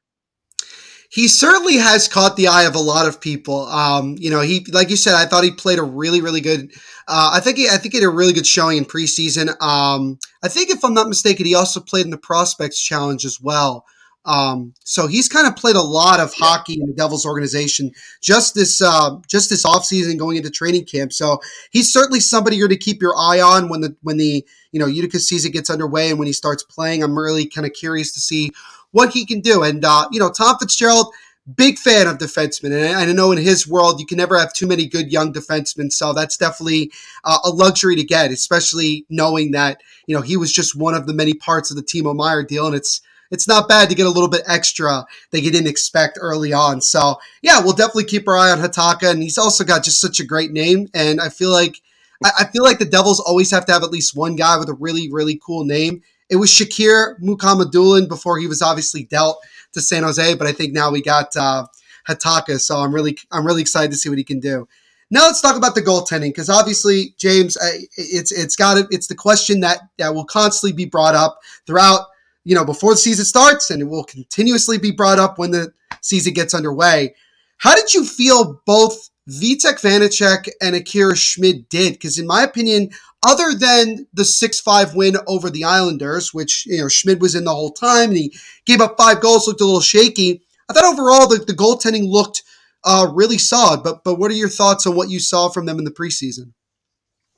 he 1.12 1.28
certainly 1.28 1.78
has 1.78 2.08
caught 2.08 2.36
the 2.36 2.48
eye 2.48 2.64
of 2.64 2.76
a 2.76 2.80
lot 2.80 3.08
of 3.08 3.20
people. 3.20 3.66
Um, 3.68 4.16
you 4.20 4.30
know, 4.30 4.42
he 4.42 4.66
like 4.72 4.90
you 4.90 4.96
said, 4.96 5.16
I 5.16 5.26
thought 5.26 5.44
he 5.44 5.52
played 5.52 5.80
a 5.80 5.84
really, 5.84 6.22
really 6.22 6.42
good. 6.42 6.72
Uh, 7.08 7.32
I 7.34 7.40
think 7.40 7.58
he, 7.58 7.68
I 7.68 7.78
think 7.78 7.94
he 7.94 8.00
had 8.00 8.08
a 8.08 8.10
really 8.10 8.34
good 8.34 8.46
showing 8.46 8.78
in 8.78 8.86
preseason. 8.86 9.50
Um, 9.62 10.20
I 10.44 10.48
think 10.48 10.70
if 10.70 10.84
I'm 10.86 10.94
not 10.94 11.10
mistaken, 11.10 11.46
he 11.46 11.56
also 11.56 11.80
played 11.80 12.06
in 12.06 12.12
the 12.12 12.18
Prospects 12.18 12.80
Challenge 12.80 13.26
as 13.26 13.42
well. 13.42 13.86
Um, 14.26 14.74
so 14.84 15.08
he's 15.08 15.30
kind 15.30 15.48
of 15.48 15.56
played 15.56 15.76
a 15.76 15.82
lot 15.82 16.20
of 16.20 16.34
hockey 16.34 16.74
in 16.74 16.88
the 16.88 16.94
Devils 16.94 17.26
organization 17.26 17.92
just 18.22 18.54
this 18.54 18.82
uh, 18.82 19.18
just 19.28 19.50
this 19.50 19.66
offseason 19.66 20.18
going 20.18 20.38
into 20.38 20.50
training 20.50 20.86
camp. 20.86 21.14
So 21.14 21.40
he's 21.72 21.92
certainly 21.92 22.20
somebody 22.20 22.58
you're 22.58 22.68
to 22.68 22.78
keep 22.78 23.02
your 23.02 23.16
eye 23.18 23.40
on 23.40 23.70
when 23.70 23.82
the 23.82 23.96
when 24.02 24.18
the 24.18 24.46
you 24.72 24.80
know 24.80 24.88
Utica 24.88 25.20
season 25.20 25.52
gets 25.52 25.70
underway 25.70 26.10
and 26.10 26.20
when 26.20 26.28
he 26.28 26.34
starts 26.34 26.64
playing. 26.64 27.02
I'm 27.02 27.18
really 27.18 27.46
kind 27.46 27.66
of 27.66 27.74
curious 27.74 28.12
to 28.14 28.20
see 28.20 28.52
what 28.92 29.12
he 29.12 29.26
can 29.26 29.40
do. 29.40 29.64
And 29.64 29.84
uh, 29.86 30.08
you 30.12 30.20
know, 30.20 30.30
Tom 30.30 30.58
Fitzgerald, 30.60 31.14
big 31.56 31.78
fan 31.78 32.08
of 32.08 32.18
defensemen, 32.18 32.72
and 32.72 32.98
I, 32.98 33.12
know 33.14 33.32
in 33.32 33.38
his 33.38 33.68
world 33.68 34.02
you 34.02 34.06
can 34.06 34.18
never 34.18 34.38
have 34.38 34.54
too 34.54 34.68
many 34.68 34.86
good 34.86 35.12
young 35.12 35.32
defensemen. 35.32 35.92
So 35.92 36.12
that's 36.12 36.38
definitely 36.38 36.92
uh, 37.24 37.40
a 37.46 37.50
luxury 37.50 37.96
to 37.96 38.04
get, 38.04 38.32
especially 38.32 39.06
knowing 39.10 39.52
that 39.52 39.82
you 40.08 40.16
know 40.16 40.22
he 40.22 40.36
was 40.36 40.52
just 40.52 40.76
one 40.76 40.94
of 40.94 41.08
the 41.08 41.14
many 41.14 41.34
parts 41.34 41.72
of 41.72 41.78
the 41.78 41.84
Timo 41.84 42.14
Meier 42.14 42.44
deal, 42.44 42.68
and 42.68 42.76
it's 42.76 43.02
it's 43.32 43.48
not 43.48 43.68
bad 43.68 43.90
to 43.90 43.96
get 43.96 44.06
a 44.06 44.12
little 44.12 44.30
bit 44.30 44.44
extra 44.48 45.06
that 45.32 45.42
you 45.42 45.52
didn't 45.52 45.70
expect 45.70 46.18
early 46.22 46.54
on. 46.54 46.82
So 46.82 47.16
yeah, 47.42 47.60
we'll 47.60 47.74
definitely 47.74 48.06
keep 48.06 48.28
our 48.28 48.38
eye 48.38 48.52
on 48.52 48.60
Hatakka, 48.60 49.12
and 49.12 49.22
he's 49.22 49.38
also 49.38 49.64
got 49.64 49.84
just 49.84 50.02
such 50.02 50.20
a 50.20 50.26
great 50.26 50.52
name, 50.52 50.88
and 50.94 51.20
I 51.22 51.30
feel 51.30 51.52
like. 51.52 51.82
I 52.22 52.48
feel 52.52 52.64
like 52.64 52.80
the 52.80 52.86
Devils 52.86 53.22
always 53.22 53.50
have 53.52 53.66
to 53.68 53.72
have 53.72 53.82
at 53.82 53.92
least 53.92 54.14
one 54.14 54.36
guy 54.36 54.58
with 54.58 54.68
a 54.68 54.74
really, 54.74 55.10
really 55.10 55.40
cool 55.42 55.64
name 55.64 56.02
it 56.30 56.36
was 56.36 56.50
Shakir 56.50 57.20
Mukhamadullin 57.20 58.08
before 58.08 58.38
he 58.38 58.48
was 58.48 58.62
obviously 58.62 59.04
dealt 59.04 59.42
to 59.74 59.82
San 59.82 60.04
Jose, 60.04 60.36
but 60.36 60.48
I 60.48 60.52
think 60.52 60.74
now 60.74 60.92
we 60.92 61.02
got 61.02 61.36
uh, 61.36 61.66
Hatakka, 62.08 62.60
so 62.60 62.78
I'm 62.78 62.94
really 62.94 63.18
I'm 63.32 63.46
really 63.46 63.62
excited 63.62 63.92
to 63.92 63.98
see 63.98 64.10
what 64.10 64.18
he 64.18 64.24
can 64.24 64.40
do. 64.40 64.68
Now 65.12 65.26
let's 65.26 65.42
talk 65.42 65.58
about 65.58 65.74
the 65.74 65.82
goaltending 65.82 66.30
because 66.30 66.50
obviously 66.50 67.16
James, 67.18 67.58
it's 67.98 68.32
it's 68.32 68.56
got 68.56 68.78
it. 68.78 68.88
It's 68.92 69.08
the 69.08 69.16
question 69.16 69.60
that 69.62 69.80
that 69.98 70.14
will 70.14 70.26
constantly 70.26 70.74
be 70.74 70.86
brought 70.86 71.16
up 71.16 71.40
throughout 71.66 72.02
you 72.44 72.56
know 72.56 72.66
before 72.66 72.94
the 72.94 72.98
season 72.98 73.26
starts, 73.26 73.70
and 73.70 73.82
it 73.82 73.86
will 73.86 74.04
continuously 74.04 74.78
be 74.78 74.92
brought 74.92 75.20
up 75.20 75.38
when 75.38 75.52
the 75.52 75.74
season 76.02 76.34
gets 76.34 76.54
underway. 76.54 77.16
How 77.58 77.76
did 77.76 77.94
you 77.94 78.06
feel 78.06 78.62
both 78.66 79.10
Vitek 79.30 79.82
Vanecek 79.82 80.50
and 80.62 80.76
Akira 80.76 81.16
Schmid 81.16 81.68
did? 81.70 81.94
Because 81.94 82.18
in 82.18 82.26
my 82.26 82.44
opinion, 82.44 82.90
other 83.26 83.54
than 83.54 84.08
the 84.14 84.24
6-5 84.24 84.96
win 84.96 85.18
over 85.28 85.50
the 85.50 85.66
Islanders, 85.66 86.34
which, 86.34 86.66
you 86.66 86.82
know, 86.82 86.88
Schmid 86.88 87.22
was 87.22 87.36
in 87.36 87.44
the 87.44 87.54
whole 87.54 87.72
time 87.72 88.10
and 88.10 88.18
he 88.18 88.34
gave 88.66 88.80
up 88.80 88.96
five 88.98 89.20
goals, 89.20 89.46
looked 89.46 89.60
a 89.60 89.66
little 89.66 89.82
shaky. 89.82 90.42
I 90.70 90.74
thought 90.74 90.86
overall 90.86 91.28
the, 91.28 91.44
the 91.44 91.54
goaltending 91.54 92.08
looked 92.08 92.44
uh, 92.86 93.08
really 93.14 93.38
solid. 93.38 93.84
But 93.84 94.04
but 94.04 94.16
what 94.16 94.32
are 94.32 94.36
your 94.36 94.50
thoughts 94.50 94.88
on 94.88 94.96
what 94.96 95.10
you 95.10 95.20
saw 95.20 95.50
from 95.50 95.66
them 95.66 95.80
in 95.80 95.86
the 95.86 95.92
preseason? 95.92 96.54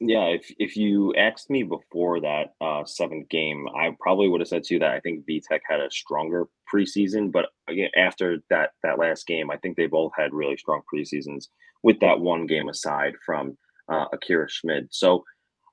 Yeah, 0.04 0.26
if 0.26 0.52
if 0.58 0.76
you 0.76 1.14
asked 1.14 1.52
me 1.52 1.62
before 1.62 2.20
that 2.22 2.56
uh, 2.60 2.84
seventh 2.86 3.30
game, 3.30 3.68
I 3.76 3.96
probably 4.00 4.28
would 4.28 4.42
have 4.42 4.48
said 4.48 4.64
to 4.64 4.74
you 4.74 4.80
that 4.80 4.90
I 4.90 5.00
think 5.00 5.28
Vitek 5.28 5.60
had 5.70 5.80
a 5.80 5.92
stronger 5.92 6.48
preseason. 6.74 7.32
But 7.32 7.50
again, 7.70 7.92
after 7.96 8.40
that 8.50 8.72
that 8.82 8.98
last 8.98 9.28
game, 9.28 9.52
I 9.52 9.58
think 9.58 9.78
they 9.78 9.86
both 9.86 10.12
had 10.18 10.34
really 10.34 10.58
strong 10.58 10.82
preseasons. 10.92 11.50
With 11.84 12.00
that 12.00 12.20
one 12.20 12.48
game 12.48 12.68
aside 12.68 13.14
from 13.24 13.60
uh, 13.90 14.06
Akira 14.12 14.50
Schmid, 14.50 14.88
so 14.90 15.24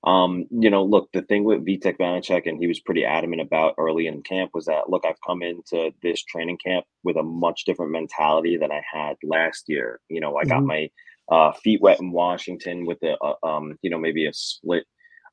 um, 0.05 0.47
you 0.51 0.69
know, 0.69 0.85
look, 0.85 1.09
the 1.13 1.23
thing 1.23 1.45
with 1.45 1.65
Vitek 1.65 1.99
Vanecek, 1.99 2.47
and 2.47 2.59
he 2.59 2.67
was 2.67 2.81
pretty 2.81 3.05
adamant 3.05 3.41
about 3.41 3.75
early 3.79 4.07
in 4.07 4.23
camp, 4.23 4.51
was 4.53 4.67
that 4.67 4.91
look, 4.91 5.05
I've 5.07 5.21
come 5.27 5.43
into 5.43 5.91
this 6.03 6.23
training 6.23 6.59
camp 6.65 6.85
with 7.03 7.17
a 7.17 7.23
much 7.23 7.65
different 7.65 7.93
mentality 7.93 8.59
than 8.59 8.71
I 8.71 8.83
had 8.93 9.17
last 9.25 9.65
year. 9.69 10.01
You 10.09 10.21
know, 10.21 10.37
I 10.37 10.45
got 10.45 10.59
mm-hmm. 10.59 10.67
my 10.67 10.91
uh, 11.31 11.53
feet 11.53 11.81
wet 11.81 12.01
in 12.01 12.11
Washington 12.11 12.87
with 12.87 12.99
a, 13.03 13.17
uh, 13.23 13.35
um, 13.47 13.77
you 13.83 13.91
know, 13.91 13.99
maybe 13.99 14.27
a 14.27 14.33
split 14.33 14.85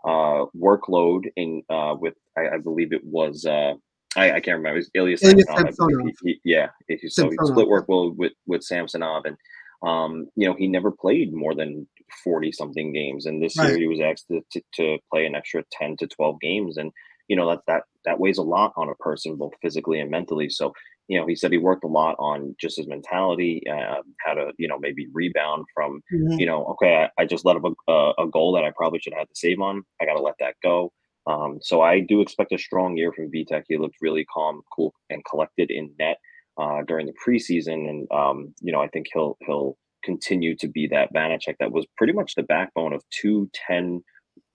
uh, 0.06 0.46
workload 0.56 1.24
in 1.36 1.64
uh, 1.70 1.96
with 2.00 2.14
I, 2.38 2.56
I 2.56 2.58
believe 2.58 2.94
it 2.94 3.04
was 3.04 3.46
uh, 3.46 3.74
I, 4.16 4.34
I 4.34 4.40
can't 4.40 4.58
remember. 4.58 4.78
It 4.78 4.88
was 4.88 4.92
Ilya 4.94 5.18
Samsonov. 5.18 5.72
He, 6.02 6.14
he, 6.24 6.40
yeah, 6.44 6.68
so 7.08 7.30
he 7.30 7.38
split 7.44 7.68
workload 7.68 8.16
with 8.16 8.34
with 8.46 8.64
Samsonov, 8.64 9.26
and 9.26 9.38
um, 9.86 10.28
you 10.36 10.48
know, 10.48 10.56
he 10.56 10.68
never 10.68 10.92
played 10.92 11.34
more 11.34 11.54
than 11.54 11.88
40 12.24 12.52
something 12.52 12.92
games. 12.92 13.26
And 13.26 13.42
this 13.42 13.58
right. 13.58 13.70
year 13.70 13.78
he 13.78 13.88
was 13.88 14.00
asked 14.02 14.28
to, 14.30 14.42
to, 14.52 14.62
to, 14.76 14.98
play 15.12 15.26
an 15.26 15.36
extra 15.36 15.64
10 15.72 15.98
to 15.98 16.08
12 16.08 16.40
games. 16.40 16.78
And, 16.78 16.92
you 17.28 17.36
know, 17.36 17.50
that, 17.50 17.62
that, 17.68 17.84
that 18.06 18.20
weighs 18.20 18.38
a 18.38 18.44
lot 18.44 18.74
on 18.78 18.90
a 18.90 18.96
person, 18.96 19.36
both 19.36 19.54
physically 19.62 20.00
and 20.00 20.10
mentally. 20.10 20.50
So, 20.50 20.74
you 21.08 21.20
know, 21.20 21.28
he 21.28 21.36
said 21.36 21.52
he 21.52 21.58
worked 21.58 21.84
a 21.84 21.88
lot 21.88 22.16
on 22.18 22.56
just 22.60 22.78
his 22.78 22.88
mentality, 22.88 23.62
uh, 23.72 24.02
how 24.26 24.34
to, 24.34 24.52
you 24.58 24.68
know, 24.68 24.80
maybe 24.80 25.08
rebound 25.14 25.66
from, 25.74 26.02
mm-hmm. 26.14 26.40
you 26.40 26.46
know, 26.46 26.66
okay, 26.66 27.08
I, 27.18 27.22
I 27.22 27.26
just 27.26 27.46
let 27.46 27.56
up 27.56 27.64
a, 27.88 28.12
a, 28.18 28.28
goal 28.28 28.54
that 28.54 28.64
I 28.64 28.72
probably 28.76 29.00
should 29.00 29.14
have 29.14 29.20
had 29.20 29.30
to 29.30 29.36
save 29.36 29.60
on. 29.62 29.84
I 30.02 30.06
got 30.06 30.16
to 30.16 30.22
let 30.22 30.36
that 30.40 30.56
go. 30.64 30.92
Um, 31.28 31.60
so 31.62 31.82
I 31.82 32.00
do 32.00 32.22
expect 32.22 32.54
a 32.54 32.58
strong 32.58 32.98
year 32.98 33.12
from 33.12 33.32
Vitek. 33.32 33.64
He 33.68 33.78
looked 33.78 33.98
really 34.02 34.26
calm, 34.26 34.62
cool, 34.76 34.94
and 35.10 35.24
collected 35.26 35.72
in 35.72 35.92
net 36.00 36.18
uh, 36.60 36.82
during 36.88 37.08
the 37.08 37.14
preseason, 37.14 37.90
and 37.90 38.08
um, 38.12 38.54
you 38.62 38.72
know 38.72 38.82
I 38.82 38.88
think 38.88 39.08
he'll 39.12 39.38
he'll 39.46 39.78
continue 40.04 40.56
to 40.58 40.68
be 40.68 40.88
that 40.88 41.12
Vanecek 41.14 41.56
that 41.60 41.72
was 41.72 41.86
pretty 41.98 42.14
much 42.14 42.36
the 42.36 42.44
backbone 42.44 42.94
of 42.94 43.04
two 43.10 43.50
10, 43.68 44.04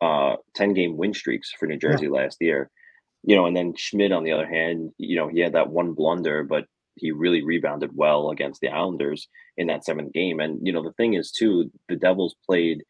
uh, 0.00 0.36
10 0.54 0.74
game 0.74 0.96
win 0.96 1.12
streaks 1.12 1.52
for 1.58 1.66
New 1.66 1.76
Jersey 1.76 2.04
yeah. 2.04 2.12
last 2.12 2.36
year. 2.40 2.70
You 3.22 3.36
know, 3.36 3.46
and 3.46 3.56
then 3.56 3.74
Schmid 3.76 4.12
on 4.12 4.24
the 4.24 4.32
other 4.32 4.48
hand, 4.48 4.92
you 4.98 5.16
know, 5.16 5.28
he 5.28 5.40
had 5.40 5.52
that 5.52 5.70
one 5.70 5.92
blunder, 5.92 6.42
but 6.42 6.64
he 6.94 7.12
really 7.12 7.42
rebounded 7.42 7.90
well 7.94 8.30
against 8.30 8.60
the 8.60 8.68
Islanders 8.68 9.28
in 9.56 9.66
that 9.68 9.84
seventh 9.84 10.12
game. 10.12 10.40
And 10.40 10.66
you 10.66 10.72
know, 10.72 10.82
the 10.82 10.92
thing 10.92 11.14
is 11.14 11.30
too, 11.30 11.70
the 11.88 11.96
Devils 11.96 12.34
played, 12.46 12.82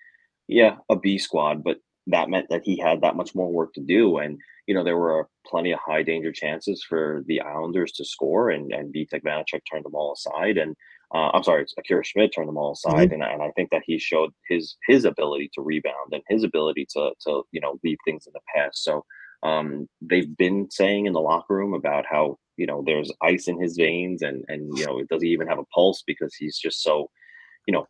yeah, 0.49 0.77
a 0.89 0.97
B 0.97 1.19
squad, 1.19 1.65
but 1.65 1.79
that 2.07 2.31
meant 2.31 2.49
that 2.51 2.63
he 2.65 2.79
had 2.79 3.01
that 3.01 3.17
much 3.17 3.35
more 3.35 3.51
work 3.51 3.73
to 3.75 3.81
do. 3.81 4.19
And 4.19 4.39
you 4.67 4.75
know, 4.75 4.85
there 4.85 4.99
were 4.99 5.29
plenty 5.47 5.73
of 5.73 5.81
high 5.85 6.03
danger 6.03 6.33
chances 6.33 6.85
for 6.89 7.25
the 7.27 7.41
Islanders 7.41 7.93
to 7.93 8.05
score, 8.05 8.51
and 8.51 8.73
and 8.73 8.95
Vitek 8.95 9.23
Vanecek 9.23 9.63
turned 9.71 9.85
them 9.85 9.95
all 9.95 10.13
aside. 10.13 10.59
And 10.59 10.77
uh, 11.13 11.31
I'm 11.33 11.43
sorry, 11.43 11.67
Akira 11.77 12.05
Schmid 12.05 12.33
turned 12.33 12.49
them 12.49 12.57
all 12.57 12.73
aside, 12.73 13.11
mm-hmm. 13.11 13.23
and, 13.23 13.33
and 13.33 13.43
I 13.43 13.51
think 13.57 13.71
that 13.71 13.83
he 13.85 13.99
showed 13.99 14.31
his 14.49 14.77
his 14.87 15.05
ability 15.05 15.51
to 15.55 15.63
rebound 15.63 16.13
and 16.13 16.23
his 16.29 16.45
ability 16.45 16.87
to 16.91 17.11
to 17.27 17.43
you 17.53 17.61
know 17.61 17.79
leave 17.83 17.99
things 18.05 18.27
in 18.27 18.33
the 18.33 18.41
past. 18.55 18.85
So 18.85 19.05
um, 19.43 19.89
they've 20.03 20.37
been 20.37 20.71
saying 20.71 21.07
in 21.07 21.13
the 21.13 21.21
locker 21.21 21.55
room 21.55 21.75
about 21.75 22.05
how 22.11 22.39
you 22.57 22.67
know 22.67 22.83
there's 22.85 23.13
ice 23.23 23.49
in 23.49 23.61
his 23.61 23.77
veins, 23.77 24.23
and 24.23 24.45
and 24.49 24.77
you 24.77 24.87
know 24.87 25.03
does 25.11 25.23
he 25.23 25.29
even 25.31 25.47
have 25.47 25.59
a 25.59 25.65
pulse 25.75 26.03
because 26.07 26.35
he's 26.35 26.59
just 26.59 26.83
so 26.83 27.11
you 27.67 27.73
know 27.73 27.87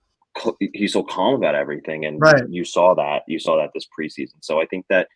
he's 0.72 0.92
so 0.92 1.02
calm 1.02 1.34
about 1.34 1.54
everything, 1.54 2.04
and 2.04 2.20
right. 2.20 2.44
you 2.48 2.64
saw 2.64 2.94
that 2.94 3.22
you 3.26 3.38
saw 3.38 3.56
that 3.56 3.70
this 3.74 3.86
preseason. 3.98 4.36
So 4.40 4.60
I 4.60 4.66
think 4.66 4.86
that 4.90 5.08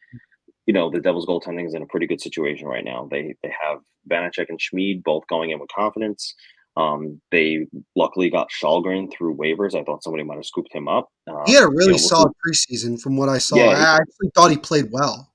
you 0.67 0.75
know 0.75 0.91
the 0.91 1.01
Devils 1.01 1.27
goaltending 1.27 1.67
is 1.67 1.75
in 1.75 1.83
a 1.83 1.87
pretty 1.87 2.07
good 2.07 2.21
situation 2.21 2.67
right 2.67 2.85
now. 2.85 3.09
They 3.11 3.35
they 3.43 3.53
have 3.65 3.79
Vanecek 4.11 4.47
and 4.49 4.61
Schmid 4.61 5.05
both 5.05 5.27
going 5.29 5.51
in 5.51 5.61
with 5.61 5.71
confidence. 5.75 6.35
Um, 6.77 7.21
they 7.31 7.69
luckily 7.95 8.31
got 8.31 8.51
Källgren 8.61 9.13
through 9.13 9.37
waivers. 9.37 9.81
I 9.81 9.85
thought 9.85 10.03
somebody 10.03 10.25
might 10.25 10.37
have 10.37 10.45
scooped 10.45 10.75
him 10.75 10.89
up. 10.89 11.09
Uh, 11.31 11.45
he 11.47 11.55
had 11.55 11.63
a 11.63 11.69
really 11.69 11.87
you 11.87 11.93
know, 11.93 11.97
solid 11.99 12.33
preseason 12.45 13.01
from 13.01 13.17
what 13.17 13.29
I 13.29 13.39
saw. 13.39 13.55
Yeah, 13.55 13.67
I 13.67 13.97
actually 13.99 14.31
thought 14.35 14.51
he 14.51 14.57
played 14.57 14.87
well. 14.91 15.33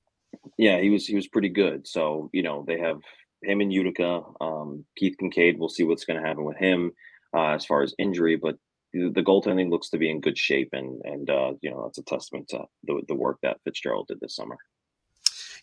Yeah, 0.59 0.81
he 0.81 0.89
was 0.89 1.07
he 1.07 1.15
was 1.15 1.29
pretty 1.29 1.47
good. 1.47 1.87
So 1.87 2.29
you 2.33 2.43
know 2.43 2.65
they 2.67 2.77
have 2.79 2.99
him 3.41 3.61
in 3.61 3.71
Utica. 3.71 4.21
Um, 4.41 4.83
Keith 4.97 5.15
Kinkaid, 5.19 5.57
We'll 5.57 5.69
see 5.69 5.85
what's 5.85 6.03
going 6.03 6.21
to 6.21 6.27
happen 6.27 6.43
with 6.43 6.57
him 6.57 6.91
uh, 7.33 7.51
as 7.51 7.65
far 7.65 7.81
as 7.81 7.95
injury, 7.97 8.35
but 8.35 8.57
the, 8.91 9.09
the, 9.09 9.21
goaltending 9.21 9.69
looks 9.69 9.89
to 9.91 9.97
be 9.97 10.09
in 10.09 10.19
good 10.19 10.37
shape, 10.37 10.69
and 10.73 11.01
and 11.05 11.29
uh, 11.29 11.53
you 11.61 11.71
know 11.71 11.83
that's 11.83 11.97
a 11.97 12.03
testament 12.03 12.49
to 12.49 12.65
the 12.83 13.01
the 13.07 13.15
work 13.15 13.37
that 13.41 13.61
Fitzgerald 13.63 14.07
did 14.09 14.19
this 14.19 14.35
summer. 14.35 14.57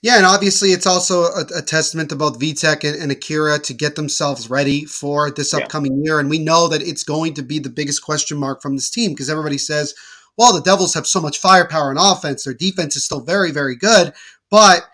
Yeah, 0.00 0.16
and 0.16 0.24
obviously 0.24 0.70
it's 0.70 0.87
also 0.87 1.24
a, 1.24 1.44
a 1.56 1.62
testament 1.62 2.09
to 2.09 2.16
both 2.16 2.38
Vitek 2.40 2.88
and, 2.88 3.02
and, 3.02 3.12
Akira 3.12 3.59
to 3.61 3.74
get 3.74 3.96
themselves 3.96 4.48
ready 4.48 4.85
for 4.85 5.30
this 5.30 5.54
upcoming 5.54 5.96
yeah. 5.96 6.11
year. 6.11 6.20
And 6.20 6.28
we 6.28 6.38
know 6.38 6.68
that 6.68 6.82
it's 6.82 7.02
going 7.02 7.32
to 7.35 7.42
be 7.42 7.59
the 7.59 7.70
biggest 7.70 8.02
question 8.02 8.37
mark 8.37 8.61
from 8.61 8.76
this 8.76 8.90
team 8.90 9.12
because 9.12 9.30
everybody 9.30 9.56
says, 9.56 9.94
well, 10.37 10.52
the 10.52 10.61
Devils 10.61 10.92
have 10.94 11.06
so 11.06 11.20
much 11.20 11.38
firepower 11.38 11.90
on 11.90 11.96
offense. 11.98 12.44
Their 12.44 12.54
defense 12.54 12.94
is 12.94 13.04
still 13.04 13.20
very, 13.20 13.50
very 13.50 13.74
good. 13.74 14.12
But 14.50 14.87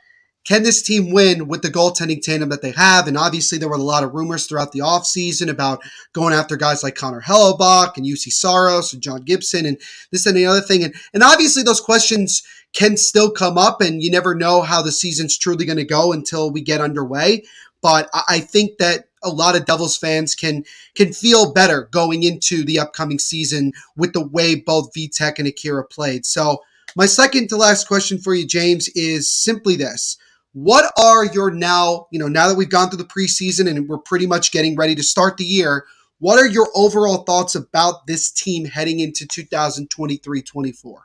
can 0.45 0.65
this 0.65 0.83
team 0.83 1.13
win 1.13 1.47
with 1.47 1.63
the 1.63 1.71
goaltending 1.71 2.21
tandem 2.21 2.49
that 2.49 2.63
they 2.63 2.73
have? 2.73 3.07
And 3.07 3.17
obviously, 3.17 3.59
there 3.59 3.69
were 3.69 3.77
a 3.77 3.83
lot 3.83 4.03
of 4.03 4.13
rumors 4.13 4.47
throughout 4.47 4.73
the 4.73 4.81
offseason 4.81 5.49
about 5.49 5.83
going 6.13 6.35
after 6.35 6.57
guys 6.57 6.83
like 6.83 6.97
Connor 6.97 7.21
Hellebuyck 7.21 7.97
and 7.97 8.05
Juuse 8.05 8.33
Saros 8.33 8.93
and 8.93 9.03
John 9.03 9.23
Gibson 9.23 9.67
and 9.67 9.81
this 10.11 10.27
and 10.27 10.37
the 10.37 10.47
other 10.47 10.61
thing. 10.61 10.83
And, 10.83 10.95
and 11.15 11.23
obviously, 11.23 11.63
those 11.63 11.81
questions 11.81 12.43
can 12.73 12.97
still 12.97 13.31
come 13.31 13.57
up, 13.57 13.81
and 13.81 14.03
you 14.03 14.11
never 14.11 14.35
know 14.35 14.63
how 14.63 14.83
the 14.83 14.91
season's 14.91 15.39
truly 15.39 15.65
going 15.65 15.79
to 15.79 15.85
go 15.85 16.13
until 16.13 16.51
we 16.51 16.61
get 16.61 16.81
underway. 16.81 17.45
But 17.81 18.09
I 18.29 18.41
think 18.41 18.79
that 18.79 19.07
a 19.23 19.29
lot 19.29 19.57
of 19.57 19.65
Devils 19.65 19.97
fans 19.97 20.35
can 20.35 20.65
can 20.95 21.13
feel 21.13 21.53
better 21.53 21.89
going 21.93 22.25
into 22.25 22.65
the 22.65 22.81
upcoming 22.81 23.19
season 23.19 23.73
with 23.97 24.13
the 24.13 24.27
way 24.27 24.57
both 24.57 24.93
Vitek 24.93 25.39
and 25.39 25.47
Akira 25.47 25.85
played. 25.85 26.27
So 26.27 26.63
my 26.97 27.07
second 27.07 27.49
to 27.49 27.57
last 27.57 27.89
question 27.89 28.19
for 28.19 28.35
you, 28.35 28.47
James, 28.47 28.89
is 28.95 29.31
simply 29.31 29.77
this. 29.77 30.17
What 30.53 30.93
are 30.99 31.25
your 31.27 31.51
now, 31.51 32.07
you 32.11 32.19
know, 32.19 32.29
now 32.29 32.49
that 32.49 32.57
we've 32.57 32.69
gone 32.69 32.91
through 32.91 32.99
the 32.99 33.05
preseason 33.05 33.69
and 33.69 33.89
we're 33.89 33.99
pretty 33.99 34.27
much 34.27 34.53
getting 34.53 34.77
ready 34.77 34.95
to 34.95 35.03
start 35.03 35.39
the 35.39 35.45
year, 35.45 35.87
what 36.19 36.39
are 36.39 36.47
your 36.47 36.69
overall 36.75 37.25
thoughts 37.25 37.55
about 37.55 38.07
this 38.07 38.31
team 38.31 38.67
heading 38.67 39.01
into 39.01 39.27
2023-24? 39.27 40.99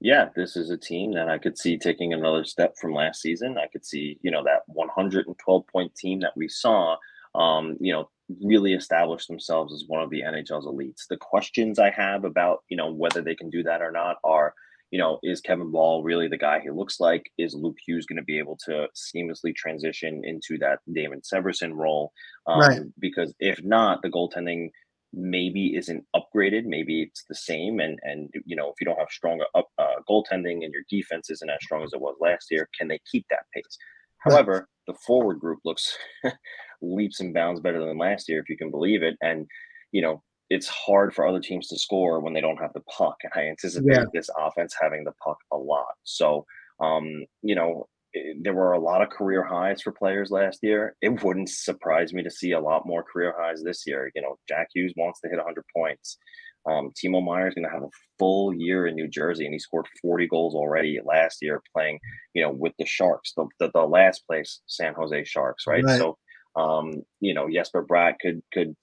Yeah, 0.00 0.28
this 0.34 0.56
is 0.56 0.70
a 0.70 0.76
team 0.76 1.14
that 1.14 1.28
I 1.28 1.38
could 1.38 1.56
see 1.56 1.78
taking 1.78 2.12
another 2.12 2.44
step 2.44 2.76
from 2.76 2.92
last 2.92 3.22
season. 3.22 3.56
I 3.56 3.68
could 3.68 3.86
see, 3.86 4.18
you 4.20 4.30
know, 4.30 4.44
that 4.44 4.62
112 4.66 5.66
point 5.66 5.94
team 5.94 6.20
that 6.20 6.36
we 6.36 6.48
saw, 6.48 6.96
um, 7.34 7.76
you 7.80 7.92
know, 7.92 8.10
really 8.42 8.74
establish 8.74 9.26
themselves 9.26 9.72
as 9.72 9.84
one 9.86 10.02
of 10.02 10.10
the 10.10 10.22
NHL's 10.22 10.66
elites. 10.66 11.06
The 11.08 11.16
questions 11.16 11.78
I 11.78 11.90
have 11.90 12.24
about, 12.24 12.64
you 12.68 12.76
know, 12.76 12.92
whether 12.92 13.22
they 13.22 13.34
can 13.34 13.50
do 13.50 13.62
that 13.62 13.82
or 13.82 13.92
not 13.92 14.16
are, 14.24 14.54
you 14.90 14.98
know, 14.98 15.18
is 15.22 15.40
Kevin 15.40 15.70
Bahl 15.70 16.02
really 16.02 16.28
the 16.28 16.38
guy 16.38 16.60
he 16.60 16.70
looks 16.70 17.00
like? 17.00 17.30
Is 17.38 17.54
Luke 17.54 17.76
Hughes 17.84 18.06
going 18.06 18.18
to 18.18 18.24
be 18.24 18.38
able 18.38 18.58
to 18.66 18.88
seamlessly 18.94 19.54
transition 19.54 20.22
into 20.24 20.58
that 20.58 20.80
Damon 20.92 21.22
Severson 21.22 21.74
role? 21.74 22.12
Um, 22.46 22.60
Right. 22.60 22.80
Because 22.98 23.34
if 23.38 23.62
not, 23.62 24.02
the 24.02 24.10
goaltending 24.10 24.70
maybe 25.12 25.74
isn't 25.76 26.04
upgraded. 26.14 26.64
Maybe 26.64 27.02
it's 27.02 27.24
the 27.28 27.34
same. 27.34 27.80
And 27.80 27.98
and 28.02 28.28
you 28.44 28.56
know, 28.56 28.68
if 28.68 28.74
you 28.80 28.84
don't 28.84 28.98
have 28.98 29.10
strong 29.10 29.42
up, 29.54 29.68
uh, 29.78 29.94
goaltending 30.08 30.64
and 30.64 30.72
your 30.72 30.82
defense 30.90 31.30
isn't 31.30 31.50
as 31.50 31.58
strong 31.62 31.82
as 31.82 31.92
it 31.92 32.00
was 32.00 32.16
last 32.20 32.48
year, 32.50 32.68
can 32.78 32.88
they 32.88 33.00
keep 33.10 33.26
that 33.30 33.46
pace? 33.54 33.78
However, 34.18 34.68
the 34.86 34.94
forward 35.06 35.38
group 35.40 35.60
looks 35.64 35.96
leaps 36.82 37.20
and 37.20 37.34
bounds 37.34 37.60
better 37.60 37.84
than 37.84 37.98
last 37.98 38.28
year, 38.28 38.40
if 38.40 38.48
you 38.48 38.56
can 38.56 38.70
believe 38.70 39.02
it. 39.02 39.16
And 39.20 39.46
you 39.92 40.02
know, 40.02 40.22
it's 40.50 40.68
hard 40.68 41.14
for 41.14 41.26
other 41.26 41.40
teams 41.40 41.68
to 41.68 41.78
score 41.78 42.20
when 42.20 42.32
they 42.34 42.40
don't 42.40 42.58
have 42.58 42.72
the 42.74 42.80
puck. 42.82 43.16
And 43.24 43.32
I 43.34 43.48
anticipate 43.48 43.86
Yeah. 43.92 44.04
this 44.12 44.28
offense 44.38 44.74
having 44.80 45.04
the 45.04 45.12
puck 45.24 45.38
a 45.52 45.56
lot. 45.56 45.94
So, 46.04 46.44
um, 46.80 47.24
you 47.42 47.54
know, 47.54 47.88
eh, 48.14 48.34
there 48.42 48.54
were 48.54 48.72
a 48.72 48.78
lot 48.80 49.02
of 49.02 49.10
career 49.10 49.42
highs 49.44 49.82
for 49.82 49.92
players 49.92 50.30
last 50.30 50.60
year. 50.62 50.96
It 51.00 51.22
wouldn't 51.24 51.48
surprise 51.48 52.12
me 52.12 52.22
to 52.22 52.30
see 52.30 52.52
a 52.52 52.60
lot 52.60 52.86
more 52.86 53.02
career 53.02 53.34
highs 53.38 53.62
this 53.62 53.84
year. 53.86 54.10
You 54.14 54.22
know, 54.22 54.38
Jack 54.48 54.68
Hughes 54.74 54.92
wants 54.96 55.20
to 55.20 55.28
hit 55.28 55.38
100 55.38 55.64
points. 55.74 56.18
Um, 56.68 56.90
Timo 56.92 57.24
Meier 57.24 57.46
is 57.48 57.54
going 57.54 57.64
to 57.64 57.70
have 57.70 57.84
a 57.84 57.90
full 58.18 58.52
year 58.52 58.86
in 58.88 58.96
New 58.96 59.06
Jersey, 59.08 59.44
and 59.44 59.54
he 59.54 59.58
scored 59.58 59.86
40 60.02 60.26
goals 60.26 60.54
already 60.54 60.98
last 61.04 61.38
year 61.40 61.62
playing, 61.72 62.00
you 62.34 62.42
know, 62.42 62.50
with 62.50 62.72
the 62.78 62.84
Sharks, 62.86 63.32
the, 63.36 63.46
the, 63.60 63.70
the 63.72 63.86
last 63.86 64.26
place 64.26 64.60
San 64.66 64.94
Jose 64.94 65.24
Sharks, 65.24 65.66
right? 65.66 65.84
Right. 65.84 65.98
So, 65.98 66.18
um, 66.56 67.04
you 67.20 67.34
know, 67.34 67.48
Jesper 67.50 67.84
Bratt 67.84 68.18
could 68.20 68.42
could 68.52 68.74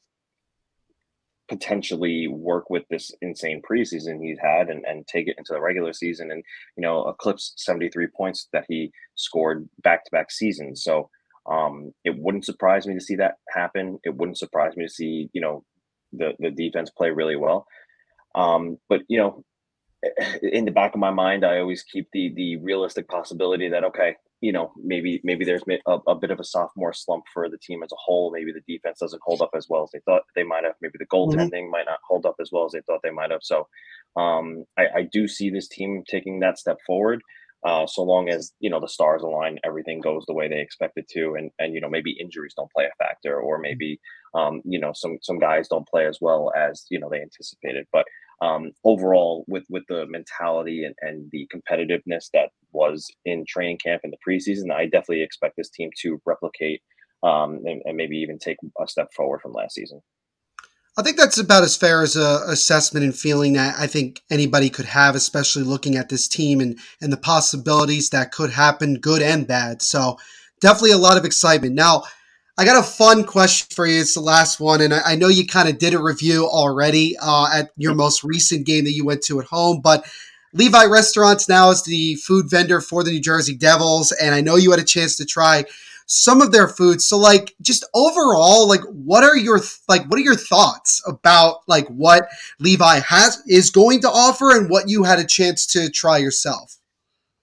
potentially 1.50 2.28
work 2.28 2.70
with 2.70 2.84
this 2.90 3.12
insane 3.22 3.62
preseason 3.62 4.24
he's 4.24 4.40
had 4.40 4.70
and, 4.70 4.86
and 4.86 5.06
take 5.06 5.28
it 5.28 5.36
into 5.38 5.54
the 5.54 5.60
regular 5.60 5.92
season 5.92 6.32
and 6.32 6.42
you 6.78 6.82
know 6.82 7.08
eclipse 7.10 7.54
73 7.58 8.08
points 8.16 8.48
that 8.54 8.66
he 8.70 8.92
scored 9.16 9.68
back 9.84 10.06
to 10.06 10.12
back 10.12 10.32
seasons. 10.32 10.84
So 10.84 11.10
um 11.50 11.94
it 12.06 12.18
wouldn't 12.18 12.46
surprise 12.46 12.88
me 12.88 12.94
to 12.94 13.02
see 13.02 13.16
that 13.18 13.36
happen. 13.50 14.00
It 14.04 14.16
wouldn't 14.16 14.38
surprise 14.38 14.78
me 14.78 14.86
to 14.86 14.94
see 14.94 15.30
you 15.34 15.42
know 15.42 15.64
the 16.14 16.34
the 16.40 16.52
defense 16.52 16.90
play 16.90 17.12
really 17.12 17.36
well. 17.36 17.68
Um 18.36 18.78
but 18.88 19.02
you 19.08 19.18
know 19.18 19.44
in 20.42 20.66
the 20.66 20.72
back 20.72 20.94
of 20.94 21.00
my 21.00 21.12
mind 21.12 21.46
i 21.46 21.60
always 21.60 21.82
keep 21.82 22.10
the 22.12 22.34
the 22.36 22.58
realistic 22.58 23.08
possibility 23.08 23.70
that 23.70 23.86
okay 23.86 24.18
you 24.44 24.52
know 24.52 24.74
maybe 24.84 25.22
maybe 25.24 25.46
there's 25.46 25.64
a, 25.88 25.98
a 26.08 26.16
bit 26.16 26.30
of 26.30 26.40
a 26.40 26.44
sophomore 26.44 26.92
slump 26.92 27.24
for 27.34 27.50
the 27.50 27.58
team 27.58 27.82
as 27.82 27.92
a 27.94 28.04
whole. 28.04 28.30
Maybe 28.32 28.52
the 28.52 28.74
defense 28.74 29.00
doesn't 29.00 29.22
hold 29.26 29.42
up 29.42 29.52
as 29.56 29.68
well 29.70 29.84
as 29.84 29.92
they 29.92 30.02
thought 30.06 30.24
they 30.36 30.44
might 30.44 30.66
have. 30.66 30.76
Maybe 30.82 30.96
the 31.00 31.06
goaltending 31.06 31.72
might 31.72 31.86
not 31.86 32.00
hold 32.08 32.26
up 32.26 32.36
as 32.42 32.50
well 32.52 32.66
as 32.66 32.74
they 32.74 32.82
thought 32.82 33.00
they 33.04 33.10
might 33.10 33.32
have. 33.32 33.42
So 33.42 33.68
um 34.16 34.66
i, 34.78 34.86
I 34.98 35.02
do 35.12 35.28
see 35.28 35.50
this 35.50 35.68
team 35.68 36.04
taking 36.08 36.40
that 36.42 36.60
step 36.60 36.78
forward 36.86 37.24
uh, 37.66 37.88
so 37.88 38.04
long 38.04 38.30
as 38.30 38.52
you 38.60 38.70
know 38.70 38.80
the 38.80 38.88
stars 38.90 39.22
align, 39.22 39.58
everything 39.64 40.02
goes 40.02 40.26
the 40.28 40.34
way 40.34 40.50
they 40.50 40.60
expect 40.60 40.98
it 40.98 41.08
to, 41.08 41.36
and 41.36 41.50
and 41.60 41.74
you 41.74 41.80
know 41.80 41.90
maybe 41.90 42.12
injuries 42.12 42.54
don't 42.56 42.72
play 42.72 42.86
a 42.86 43.04
factor, 43.04 43.40
or 43.40 43.58
maybe 43.58 44.02
um, 44.34 44.62
you 44.66 44.80
know 44.80 44.92
some 44.94 45.18
some 45.22 45.40
guys 45.40 45.70
don't 45.70 45.88
play 45.88 46.06
as 46.06 46.18
well 46.20 46.52
as 46.58 46.86
you 46.90 47.00
know 47.00 47.10
they 47.10 47.22
anticipated. 47.22 47.88
But 47.94 48.06
um, 48.44 48.72
overall, 48.84 49.46
with 49.48 49.64
with 49.70 49.84
the 49.88 50.06
mentality 50.08 50.84
and, 50.84 50.96
and 51.02 51.30
the 51.32 51.48
competitiveness 51.54 52.26
that 52.34 52.50
was 52.72 53.08
in 53.24 53.46
training 53.48 53.78
camp 53.78 54.02
in 54.04 54.12
the 54.12 54.18
preseason, 54.28 54.72
I 54.72 54.86
definitely 54.86 55.24
expect 55.24 55.56
this 55.56 55.70
team 55.70 55.90
to 56.02 56.22
replicate 56.26 56.82
um, 57.24 57.62
and, 57.66 57.82
and 57.86 57.96
maybe 57.96 58.18
even 58.18 58.38
take 58.38 58.58
a 58.82 58.88
step 58.88 59.08
forward 59.16 59.42
from 59.42 59.54
last 59.54 59.76
season. 59.76 60.02
I 60.98 61.02
think 61.02 61.18
that's 61.18 61.40
about 61.40 61.64
as 61.64 61.78
fair 61.78 62.04
as 62.04 62.16
a 62.16 62.42
assessment 62.48 63.06
and 63.06 63.16
feeling 63.16 63.54
that 63.54 63.76
I 63.80 63.88
think 63.88 64.22
anybody 64.30 64.70
could 64.70 64.86
have, 64.86 65.16
especially 65.16 65.64
looking 65.64 65.96
at 65.96 66.10
this 66.10 66.28
team 66.28 66.60
and 66.60 66.78
and 67.02 67.14
the 67.14 67.18
possibilities 67.18 68.10
that 68.10 68.32
could 68.32 68.52
happen, 68.52 68.96
good 68.96 69.22
and 69.22 69.48
bad. 69.48 69.82
So 69.82 70.18
definitely 70.60 70.92
a 70.92 70.98
lot 70.98 71.18
of 71.18 71.24
excitement. 71.24 71.76
Now, 71.76 72.04
I 72.58 72.66
got 72.66 72.80
a 72.80 72.88
fun 72.88 73.24
question 73.24 73.68
for 73.76 73.88
you. 73.88 74.00
It's 74.00 74.14
the 74.14 74.20
last 74.20 74.60
one, 74.60 74.82
and 74.82 74.94
I, 74.94 75.02
I 75.06 75.16
know 75.16 75.28
you 75.28 75.48
kind 75.48 75.68
of 75.68 75.80
did 75.80 75.94
a 75.94 76.02
review 76.02 76.48
already 76.48 77.16
uh, 77.20 77.48
at 77.52 77.72
your 77.78 77.96
most 77.96 78.24
recent 78.24 78.66
game 78.68 78.84
that 78.84 78.94
you 78.94 79.06
went 79.06 79.24
to 79.24 79.40
at 79.40 79.48
home, 79.48 79.82
but. 79.82 80.06
Levy 80.56 80.88
Restaurants 80.88 81.50
now 81.50 81.72
is 81.72 81.82
the 81.82 82.14
food 82.14 82.48
vendor 82.48 82.80
for 82.80 83.04
the 83.04 83.10
New 83.10 83.20
Jersey 83.20 83.56
Devils, 83.56 84.12
and 84.12 84.36
I 84.36 84.42
know 84.42 84.56
you 84.56 84.70
had 84.70 84.80
a 84.80 84.84
chance 84.84 85.16
to 85.16 85.26
try 85.26 85.66
some 86.06 86.42
of 86.42 86.52
their 86.52 86.68
food. 86.68 87.02
So 87.02 87.18
like 87.18 87.56
just 87.62 87.86
overall, 87.94 88.68
like 88.68 88.82
what 88.82 89.24
are 89.24 89.36
your 89.36 89.60
like 89.88 90.06
what 90.06 90.20
are 90.20 90.24
your 90.24 90.36
thoughts 90.36 91.02
about 91.08 91.62
like 91.68 91.88
what 91.88 92.28
Levy 92.60 93.02
has 93.08 93.42
is 93.48 93.70
going 93.70 94.02
to 94.02 94.10
offer 94.10 94.56
and 94.56 94.70
what 94.70 94.90
you 94.90 95.04
had 95.04 95.20
a 95.20 95.26
chance 95.26 95.66
to 95.68 95.90
try 95.90 96.18
yourself? 96.18 96.78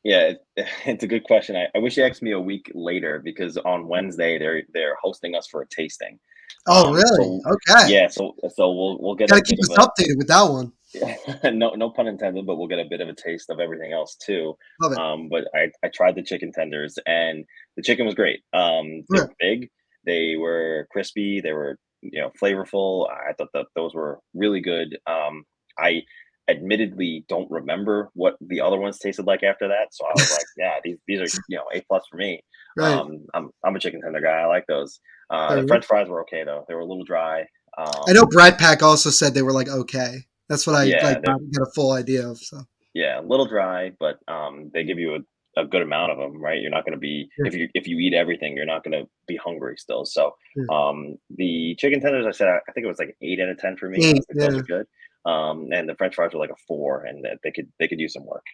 Yeah, 0.05 0.33
it, 0.33 0.39
it's 0.87 1.05
a 1.05 1.07
good 1.09 1.25
question. 1.25 1.57
I, 1.57 1.67
I 1.75 1.79
wish 1.79 1.97
you 1.97 2.05
asked 2.05 2.23
me 2.23 2.33
a 2.33 2.41
week 2.41 2.71
later 2.75 3.21
because 3.23 3.57
on 3.59 3.87
Wednesday 3.89 4.39
they're 4.39 4.63
they're 4.73 4.97
hosting 5.03 5.35
us 5.35 5.47
for 5.49 5.63
a 5.63 5.67
tasting. 5.69 6.19
Oh 6.67 6.89
Um, 6.89 6.95
really? 6.95 7.41
so- 7.43 7.43
okay. 7.53 7.93
Yeah, 7.93 8.09
so 8.09 8.35
so 8.55 8.73
we'll 8.73 8.99
we'll 9.01 9.15
get 9.15 9.29
Gotta 9.31 9.43
keep 9.43 9.61
us 9.61 9.71
a, 9.71 9.81
updated 9.81 10.17
with 10.19 10.29
that 10.29 10.43
one. 10.43 10.73
no 11.57 11.71
no 11.75 11.91
pun 11.91 12.09
intended, 12.09 12.47
but 12.47 12.57
we'll 12.57 12.67
get 12.67 12.81
a 12.81 12.85
bit 12.89 13.01
of 13.01 13.09
a 13.09 13.15
taste 13.15 13.49
of 13.51 13.61
everything 13.61 13.93
else 13.93 14.17
too. 14.17 14.57
Love 14.83 14.93
it. 14.93 14.99
Um, 14.99 15.29
but 15.29 15.45
I, 15.55 15.71
I 15.85 15.89
tried 15.89 16.17
the 16.17 16.23
chicken 16.23 16.51
tenders 16.53 16.99
and 17.07 17.45
the 17.77 17.83
chicken 17.83 18.07
was 18.07 18.15
great. 18.17 18.41
Um, 18.53 19.05
they 19.09 19.19
Yeah. 19.19 19.23
were 19.23 19.35
big, 19.39 19.71
they 20.05 20.37
were 20.37 20.89
crispy, 20.91 21.41
they 21.41 21.53
were 21.53 21.79
you 22.03 22.21
know 22.21 22.33
flavorful. 22.43 23.09
I 23.09 23.33
thought 23.35 23.51
that 23.55 23.67
those 23.77 23.95
were 23.95 24.19
really 24.35 24.61
good. 24.61 24.99
Um, 25.07 25.45
I 25.79 26.03
admittedly 26.51 27.25
don't 27.29 27.51
remember 27.51 28.11
what 28.15 28.37
the 28.41 28.61
other 28.61 28.79
ones 28.79 28.99
tasted 28.99 29.27
like 29.27 29.43
after 29.43 29.69
that, 29.69 29.93
so 29.93 30.05
I 30.07 30.13
was 30.15 30.31
like, 30.31 30.47
yeah, 30.57 30.79
these 30.85 30.99
these 31.07 31.21
are 31.21 31.41
you 31.49 31.57
know 31.59 31.65
a 31.75 31.81
plus 31.83 32.05
for 32.11 32.17
me. 32.17 32.43
Right. 32.77 32.93
Um, 32.93 33.27
I'm 33.35 33.51
I'm 33.65 33.77
a 33.77 33.81
chicken 33.81 34.01
tender 34.03 34.21
guy. 34.21 34.41
I 34.41 34.47
like 34.47 34.67
those. 34.67 35.01
Uh, 35.31 35.61
the. 35.61 35.67
French 35.69 35.87
fries 35.87 36.09
were 36.09 36.23
okay 36.23 36.45
though; 36.45 36.65
they 36.69 36.75
were 36.75 36.81
a 36.81 36.87
little 36.87 37.05
dry. 37.05 37.47
Um, 37.79 38.03
I 38.09 38.13
know 38.13 38.27
Brad 38.27 38.59
Pack 38.59 38.83
also 38.83 39.11
said 39.11 39.33
they 39.35 39.43
were 39.43 39.53
like 39.53 39.69
okay. 39.69 40.25
That's 40.49 40.67
what 40.67 40.75
I 40.77 40.85
Yeah, 40.85 41.07
like 41.07 41.23
got, 41.23 41.41
a 41.41 41.71
full 41.75 41.93
idea 41.93 42.29
of. 42.29 42.39
So 42.39 42.63
yeah, 42.93 43.21
a 43.21 43.23
little 43.23 43.47
dry, 43.47 43.93
but 44.01 44.19
um, 44.27 44.71
they 44.75 44.83
give 44.83 44.99
you 44.99 45.15
a, 45.15 45.61
a 45.61 45.65
good 45.65 45.83
amount 45.83 46.11
of 46.11 46.19
them, 46.19 46.41
right? 46.43 46.61
You're 46.61 46.73
not 46.73 46.85
going 46.85 46.95
to 46.95 46.99
be 46.99 47.29
Yeah. 47.39 47.47
if 47.49 47.55
you 47.55 47.69
if 47.75 47.87
you 47.87 47.99
eat 47.99 48.15
everything, 48.15 48.57
you're 48.57 48.67
not 48.67 48.83
going 48.83 49.01
to 49.01 49.09
be 49.29 49.37
hungry 49.37 49.77
still. 49.79 50.05
So, 50.05 50.35
Yeah. 50.57 50.65
um, 50.73 51.17
the 51.37 51.77
chicken 51.79 52.01
tenders, 52.01 52.27
I 52.27 52.33
said, 52.33 52.49
I 52.49 52.59
I 52.69 52.73
think 52.73 52.85
it 52.85 52.89
was 52.89 52.99
like 52.99 53.17
eight 53.23 53.39
out 53.41 53.49
of 53.49 53.59
ten 53.59 53.77
for 53.77 53.89
me. 53.89 54.05
I 54.05 54.09
Eight, 54.09 54.25
those 54.35 54.55
yeah. 54.55 54.61
are 54.61 54.65
good. 54.65 54.87
Um, 55.25 55.69
and 55.73 55.89
the 55.89 55.95
French 55.95 56.15
fries 56.15 56.33
were 56.33 56.41
like 56.41 56.51
a 56.51 56.61
four, 56.67 57.05
and 57.05 57.27
they 57.43 57.51
could 57.51 57.69
they 57.79 57.89
could 57.89 58.01
use 58.01 58.15
some 58.15 58.25
work. 58.25 58.45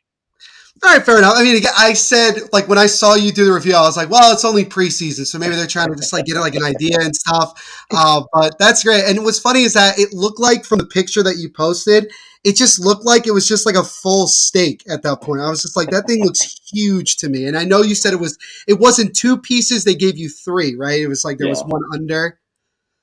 all 0.83 0.93
right, 0.93 1.05
fair 1.05 1.19
enough. 1.19 1.35
I 1.37 1.43
mean, 1.45 1.57
again, 1.57 1.73
I 1.79 1.93
said 1.93 2.35
like 2.53 2.69
when 2.69 2.79
I 2.79 2.87
saw 2.87 3.15
you 3.15 3.33
do 3.33 3.45
the 3.45 3.53
review, 3.53 3.75
I 3.75 3.83
was 3.83 3.97
like, 3.97 4.11
well, 4.11 4.33
it's 4.33 4.45
only 4.45 4.65
preseason, 4.65 5.27
so 5.27 5.39
maybe 5.39 5.55
they're 5.55 5.67
trying 5.67 5.91
to 5.91 5.97
just 5.97 6.13
like 6.13 6.27
get 6.27 6.37
like 6.37 6.55
an 6.57 6.65
idea 6.65 6.99
and 7.01 7.15
stuff. 7.15 7.87
Uh, 7.93 8.23
but 8.33 8.59
that's 8.59 8.83
great. 8.83 9.05
And 9.05 9.25
what's 9.25 9.39
funny 9.39 9.63
is 9.63 9.75
that 9.75 9.99
it 9.99 10.13
looked 10.13 10.41
like 10.41 10.65
from 10.65 10.79
the 10.79 10.87
picture 10.87 11.23
that 11.23 11.37
you 11.37 11.49
posted, 11.51 12.11
it 12.47 12.57
just 12.57 12.79
looked 12.79 13.05
like 13.05 13.27
it 13.27 13.33
was 13.33 13.49
just 13.49 13.67
like 13.67 13.75
a 13.75 13.83
full 13.83 14.29
steak 14.29 14.85
at 14.89 15.03
that 15.03 15.21
point. 15.21 15.41
I 15.41 15.51
was 15.51 15.63
just 15.63 15.77
like, 15.77 15.91
that 15.91 16.07
thing 16.07 16.25
looks 16.25 16.61
huge 16.73 17.17
to 17.17 17.29
me. 17.29 17.45
And 17.47 17.57
I 17.57 17.65
know 17.65 17.83
you 17.83 17.97
said 17.97 18.13
it 18.13 18.21
was 18.21 18.39
it 18.69 18.79
wasn't 18.79 19.17
two 19.17 19.37
pieces; 19.37 19.85
they 19.85 19.95
gave 19.95 20.17
you 20.17 20.29
three, 20.29 20.77
right? 20.77 21.01
It 21.01 21.09
was 21.09 21.25
like 21.25 21.39
there 21.39 21.49
was 21.49 21.63
one 21.65 21.83
under. 21.93 22.39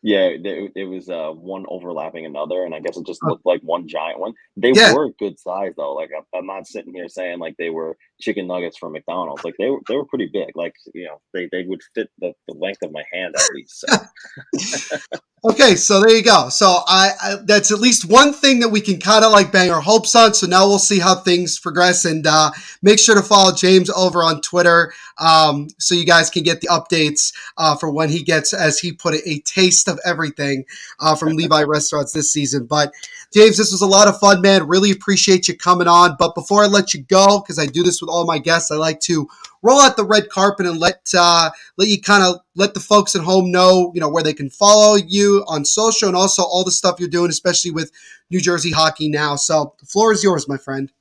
Yeah, 0.06 0.32
there, 0.44 0.68
it 0.76 0.84
was 0.84 1.08
uh, 1.10 1.30
one 1.32 1.66
overlapping 1.70 2.26
another, 2.26 2.66
and 2.66 2.76
I 2.76 2.82
guess 2.82 2.98
it 2.98 3.06
just 3.08 3.24
looked 3.24 3.46
like 3.46 3.62
one 3.62 3.88
giant 3.88 4.20
one. 4.20 4.34
They 4.58 4.74
Yeah. 4.76 4.94
were 4.94 5.12
good 5.18 5.40
size 5.40 5.72
though. 5.78 5.94
Like 5.94 6.10
I'm, 6.16 6.26
I'm 6.38 6.46
not 6.46 6.68
sitting 6.68 6.94
here 6.94 7.08
saying 7.08 7.40
like 7.40 7.56
they 7.58 7.70
were 7.70 7.96
chicken 8.20 8.46
nuggets 8.48 8.78
from 8.78 8.92
McDonald's. 8.92 9.46
Like 9.46 9.56
they 9.58 9.70
were 9.70 9.80
they 9.88 9.96
were 9.96 10.06
pretty 10.06 10.30
big. 10.32 10.56
Like 10.56 10.76
you 10.94 11.06
know 11.06 11.22
they, 11.34 11.48
they 11.54 11.64
would 11.64 11.82
fit 11.96 12.10
the, 12.20 12.34
the 12.50 12.54
length 12.54 12.82
of 12.84 12.92
my 12.92 13.04
hand 13.14 13.34
at 13.38 13.56
least. 13.56 13.80
So. 13.80 14.98
Okay, 15.46 15.76
so 15.76 16.00
there 16.00 16.16
you 16.16 16.24
go. 16.24 16.48
So 16.48 16.68
I, 16.88 17.12
I 17.22 17.36
that's 17.44 17.70
at 17.70 17.80
least 17.82 18.06
one 18.10 18.32
thing 18.32 18.62
that 18.62 18.70
we 18.70 18.80
can 18.80 18.98
kind 18.98 19.26
of 19.26 19.34
like 19.34 19.52
bang 19.52 19.72
our 19.72 19.82
hopes 19.82 20.16
on. 20.16 20.34
So 20.34 20.48
now 20.48 20.66
we'll 20.66 20.80
see 20.80 21.00
how 21.00 21.16
things 21.16 21.60
progress, 21.60 22.06
and 22.06 22.26
uh, 22.26 22.52
make 22.82 22.98
sure 22.98 23.14
to 23.16 23.22
follow 23.22 23.54
James 23.54 23.90
over 23.90 24.24
on 24.24 24.40
Twitter, 24.40 24.94
um, 25.20 25.68
so 25.80 25.96
you 25.96 26.06
guys 26.06 26.30
can 26.30 26.44
get 26.44 26.62
the 26.62 26.68
updates 26.68 27.34
uh, 27.58 27.76
for 27.76 27.92
when 27.92 28.08
he 28.08 28.24
gets, 28.24 28.54
as 28.54 28.80
he 28.80 28.94
put 28.94 29.16
it, 29.16 29.24
a 29.26 29.40
taste 29.42 29.90
of 29.94 30.00
everything 30.06 30.66
uh, 31.00 31.16
from 31.16 31.34
Levy 31.36 31.64
Restaurants 31.68 32.12
this 32.12 32.32
season. 32.32 32.66
But 32.66 32.94
James, 33.34 33.58
this 33.58 33.72
was 33.72 33.82
a 33.82 33.88
lot 33.88 34.08
of 34.08 34.20
fun, 34.20 34.42
man. 34.42 34.68
Really 34.68 34.92
appreciate 34.92 35.48
you 35.48 35.58
coming 35.58 35.88
on. 35.88 36.16
But 36.20 36.36
before 36.36 36.64
I 36.64 36.68
let 36.68 36.94
you 36.94 37.04
go, 37.04 37.40
because 37.40 37.58
I 37.58 37.66
do 37.66 37.84
this 37.84 38.02
with 38.02 38.10
all 38.10 38.26
my 38.26 38.38
guests, 38.38 38.72
I 38.72 38.76
like 38.76 39.00
to 39.02 39.28
roll 39.62 39.80
out 39.80 39.98
the 39.98 40.06
red 40.06 40.30
carpet 40.30 40.68
and 40.68 40.78
let 40.80 41.10
uh, 41.18 41.50
let 41.78 41.88
you 41.88 42.00
kind 42.00 42.24
of 42.24 42.42
let 42.56 42.74
the 42.74 42.80
folks 42.80 43.16
at 43.16 43.24
home 43.24 43.52
know, 43.52 43.92
you 43.96 44.02
know, 44.02 44.10
where 44.10 44.24
they 44.24 44.34
can 44.34 44.50
follow 44.50 44.96
you 44.96 45.44
on 45.48 45.66
social 45.66 46.08
and 46.08 46.18
also 46.18 46.44
all 46.44 46.64
the 46.64 46.72
stuff 46.72 47.00
you're 47.00 47.10
doing, 47.10 47.30
especially 47.30 47.72
with 47.72 47.92
New 48.30 48.40
Jersey 48.42 48.72
hockey 48.72 49.10
now. 49.10 49.36
So 49.36 49.74
the 49.80 49.86
floor 49.86 50.12
is 50.12 50.24
yours, 50.24 50.48
my 50.48 50.58
friend. 50.58 50.92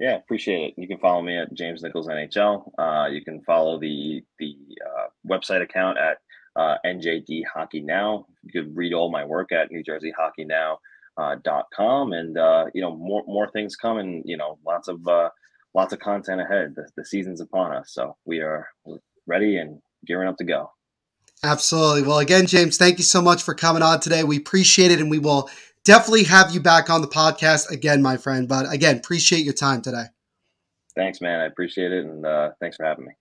Yeah, 0.00 0.16
appreciate 0.16 0.68
it. 0.68 0.74
You 0.76 0.86
can 0.86 0.98
follow 0.98 1.22
me 1.22 1.36
at 1.36 1.52
James 1.54 1.82
Nichols 1.82 2.06
NHL. 2.06 2.70
Uh, 2.78 3.08
you 3.08 3.24
can 3.24 3.40
follow 3.42 3.78
the 3.78 4.24
the 4.38 4.56
uh, 4.84 5.06
website 5.28 5.62
account 5.62 5.98
at 5.98 6.18
uh, 6.58 6.76
NJD 6.84 7.42
Hockey 7.54 7.80
Now. 7.80 8.26
You 8.42 8.50
could 8.52 8.76
read 8.76 8.92
all 8.92 9.10
my 9.10 9.24
work 9.24 9.52
at 9.52 9.70
New 9.70 9.82
Jersey 9.82 10.12
Hockey 10.16 10.44
Now. 10.44 10.78
Uh, 11.16 11.34
dot 11.42 11.64
com 11.74 12.12
and 12.12 12.38
uh, 12.38 12.66
you 12.74 12.80
know 12.80 12.94
more 12.96 13.24
more 13.26 13.50
things 13.50 13.74
coming 13.74 14.22
you 14.24 14.36
know 14.36 14.56
lots 14.64 14.86
of 14.86 15.04
uh, 15.08 15.28
lots 15.74 15.92
of 15.92 15.98
content 15.98 16.40
ahead 16.40 16.74
the, 16.76 16.88
the 16.96 17.04
season's 17.04 17.40
upon 17.40 17.74
us 17.74 17.92
so 17.92 18.16
we 18.24 18.38
are 18.38 18.68
ready 19.26 19.56
and 19.56 19.80
gearing 20.06 20.28
up 20.28 20.36
to 20.36 20.44
go 20.44 20.70
absolutely 21.42 22.02
well 22.02 22.20
again 22.20 22.46
james 22.46 22.78
thank 22.78 22.98
you 22.98 23.04
so 23.04 23.20
much 23.20 23.42
for 23.42 23.52
coming 23.52 23.82
on 23.82 23.98
today 23.98 24.22
we 24.22 24.36
appreciate 24.36 24.92
it 24.92 25.00
and 25.00 25.10
we 25.10 25.18
will 25.18 25.50
definitely 25.88 26.24
have 26.24 26.52
you 26.52 26.60
back 26.60 26.90
on 26.90 27.00
the 27.00 27.08
podcast 27.08 27.70
again, 27.70 28.02
my 28.02 28.18
friend. 28.18 28.46
But 28.46 28.70
again, 28.70 28.98
appreciate 28.98 29.44
your 29.44 29.54
time 29.54 29.80
today. 29.80 30.04
Thanks, 30.94 31.22
man. 31.22 31.40
I 31.40 31.46
appreciate 31.46 31.92
it. 31.92 32.04
And 32.04 32.26
uh, 32.26 32.50
thanks 32.60 32.76
for 32.76 32.84
having 32.84 33.06
me. 33.06 33.12